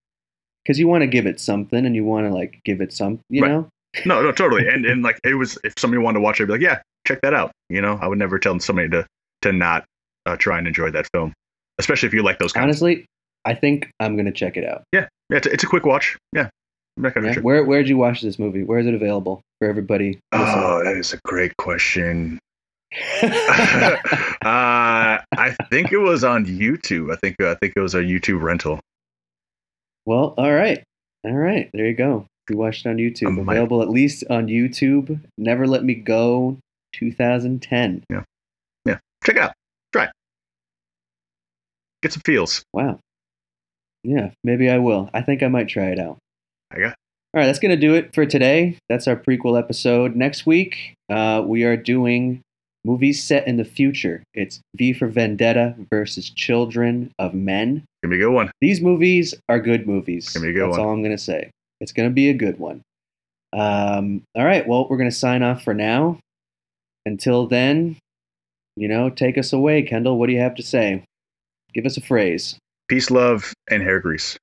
Because 0.62 0.78
you 0.78 0.86
want 0.86 1.02
to 1.02 1.06
give 1.08 1.26
it 1.26 1.40
something, 1.40 1.84
and 1.84 1.96
you 1.96 2.04
want 2.04 2.26
to 2.28 2.32
like 2.32 2.60
give 2.64 2.80
it 2.80 2.92
some, 2.92 3.18
you 3.28 3.42
Right. 3.42 3.50
know. 3.50 3.68
no, 4.06 4.22
no, 4.22 4.30
totally. 4.30 4.68
And 4.68 4.86
and 4.86 5.02
like 5.02 5.18
it 5.24 5.34
was, 5.34 5.58
if 5.64 5.72
somebody 5.76 6.00
wanted 6.00 6.18
to 6.18 6.22
watch 6.22 6.38
it, 6.38 6.44
I'd 6.44 6.46
be 6.46 6.52
like, 6.52 6.60
yeah, 6.62 6.80
check 7.06 7.20
that 7.22 7.34
out. 7.34 7.50
You 7.68 7.80
know, 7.80 7.98
I 8.00 8.06
would 8.06 8.18
never 8.18 8.38
tell 8.38 8.58
somebody 8.60 8.88
to 8.90 9.04
to 9.42 9.52
not 9.52 9.84
uh, 10.26 10.36
try 10.36 10.58
and 10.58 10.68
enjoy 10.68 10.90
that 10.92 11.08
film, 11.12 11.32
especially 11.80 12.06
if 12.06 12.14
you 12.14 12.22
like 12.22 12.38
those 12.38 12.52
kinds. 12.52 12.62
Honestly, 12.64 13.06
I 13.44 13.54
think 13.54 13.90
I'm 13.98 14.16
gonna 14.16 14.30
check 14.30 14.56
it 14.56 14.64
out. 14.64 14.84
yeah, 14.92 15.08
it's 15.30 15.48
a, 15.48 15.52
it's 15.52 15.64
a 15.64 15.66
quick 15.66 15.84
watch. 15.84 16.16
Yeah, 16.32 16.48
I'm 17.00 17.04
not 17.04 17.14
gonna 17.14 17.32
Yeah? 17.32 17.40
Where 17.40 17.64
Where 17.64 17.78
did 17.78 17.88
you 17.88 17.96
watch 17.96 18.20
this 18.20 18.38
movie? 18.38 18.62
Where 18.62 18.78
is 18.78 18.86
it 18.86 18.92
available 18.92 19.40
for 19.58 19.66
everybody? 19.66 20.18
Oh, 20.32 20.84
that 20.84 20.98
is 20.98 21.14
a 21.14 21.18
great 21.24 21.56
question. 21.56 22.38
uh, 23.22 23.24
I 24.44 25.56
think 25.70 25.92
it 25.92 25.98
was 25.98 26.24
on 26.24 26.44
YouTube. 26.44 27.10
I 27.10 27.16
think 27.16 27.40
I 27.40 27.54
think 27.54 27.72
it 27.74 27.80
was 27.80 27.94
a 27.94 28.02
YouTube 28.02 28.42
rental. 28.42 28.80
well, 30.04 30.34
all 30.36 30.52
right, 30.52 30.84
all 31.24 31.32
right. 31.32 31.70
There 31.72 31.86
you 31.86 31.94
go. 31.94 32.26
You 32.50 32.58
watched 32.58 32.84
it 32.84 32.90
on 32.90 32.96
YouTube. 32.96 33.28
I 33.28 33.30
might- 33.30 33.54
Available 33.54 33.80
at 33.80 33.88
least 33.88 34.24
on 34.28 34.48
YouTube. 34.48 35.20
Never 35.38 35.66
Let 35.66 35.82
Me 35.82 35.94
Go, 35.94 36.58
2010. 36.92 38.04
Yeah, 38.10 38.24
yeah. 38.84 38.98
Check 39.24 39.36
it 39.36 39.42
out. 39.42 39.52
Try. 39.94 40.04
it. 40.04 40.10
Get 42.02 42.12
some 42.12 42.22
feels. 42.26 42.62
Wow. 42.74 42.98
Yeah, 44.02 44.32
maybe 44.44 44.68
I 44.68 44.76
will. 44.78 45.08
I 45.14 45.22
think 45.22 45.42
I 45.42 45.48
might 45.48 45.68
try 45.68 45.86
it 45.86 45.98
out. 45.98 46.18
I 46.72 46.78
got. 46.78 46.94
All 47.32 47.40
right, 47.40 47.46
that's 47.46 47.58
going 47.60 47.70
to 47.70 47.76
do 47.80 47.94
it 47.94 48.12
for 48.14 48.26
today. 48.26 48.76
That's 48.88 49.06
our 49.06 49.16
prequel 49.16 49.58
episode. 49.58 50.16
Next 50.16 50.46
week, 50.46 50.94
uh, 51.08 51.42
we 51.46 51.62
are 51.64 51.76
doing 51.76 52.40
movies 52.84 53.22
set 53.22 53.46
in 53.46 53.56
the 53.56 53.64
future. 53.64 54.22
It's 54.34 54.60
V 54.76 54.92
for 54.92 55.06
Vendetta 55.06 55.76
versus 55.92 56.28
Children 56.30 57.12
of 57.18 57.34
Men. 57.34 57.84
Give 58.02 58.10
me 58.10 58.16
a 58.16 58.20
good 58.20 58.32
one. 58.32 58.50
These 58.60 58.80
movies 58.80 59.34
are 59.48 59.60
good 59.60 59.86
movies. 59.86 60.30
Gonna 60.32 60.46
be 60.46 60.50
a 60.50 60.54
good 60.54 60.62
That's 60.70 60.78
one. 60.78 60.86
all 60.86 60.92
I'm 60.92 61.02
going 61.02 61.16
to 61.16 61.22
say. 61.22 61.50
It's 61.80 61.92
going 61.92 62.08
to 62.08 62.12
be 62.14 62.30
a 62.30 62.34
good 62.34 62.58
one. 62.58 62.82
Um, 63.52 64.22
all 64.34 64.44
right, 64.44 64.66
well, 64.66 64.88
we're 64.88 64.96
going 64.96 65.10
to 65.10 65.16
sign 65.16 65.42
off 65.42 65.62
for 65.62 65.74
now. 65.74 66.18
Until 67.06 67.46
then, 67.46 67.96
you 68.76 68.88
know, 68.88 69.08
take 69.08 69.38
us 69.38 69.52
away, 69.52 69.82
Kendell. 69.84 70.16
What 70.16 70.26
do 70.26 70.32
you 70.32 70.40
have 70.40 70.54
to 70.56 70.62
say? 70.62 71.04
Give 71.74 71.86
us 71.86 71.96
a 71.96 72.00
phrase. 72.00 72.56
Peace, 72.88 73.10
love, 73.10 73.52
and 73.70 73.82
hair 73.82 74.00
grease. 74.00 74.36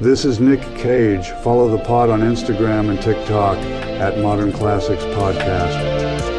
This 0.00 0.24
is 0.24 0.38
Nick 0.38 0.60
Cage. 0.76 1.30
Follow 1.42 1.68
the 1.68 1.82
pod 1.82 2.08
on 2.08 2.20
Instagram 2.20 2.88
and 2.88 3.02
TikTok 3.02 3.58
at 3.98 4.16
Modern 4.20 4.52
Classics 4.52 5.02
Podcast. 5.02 6.37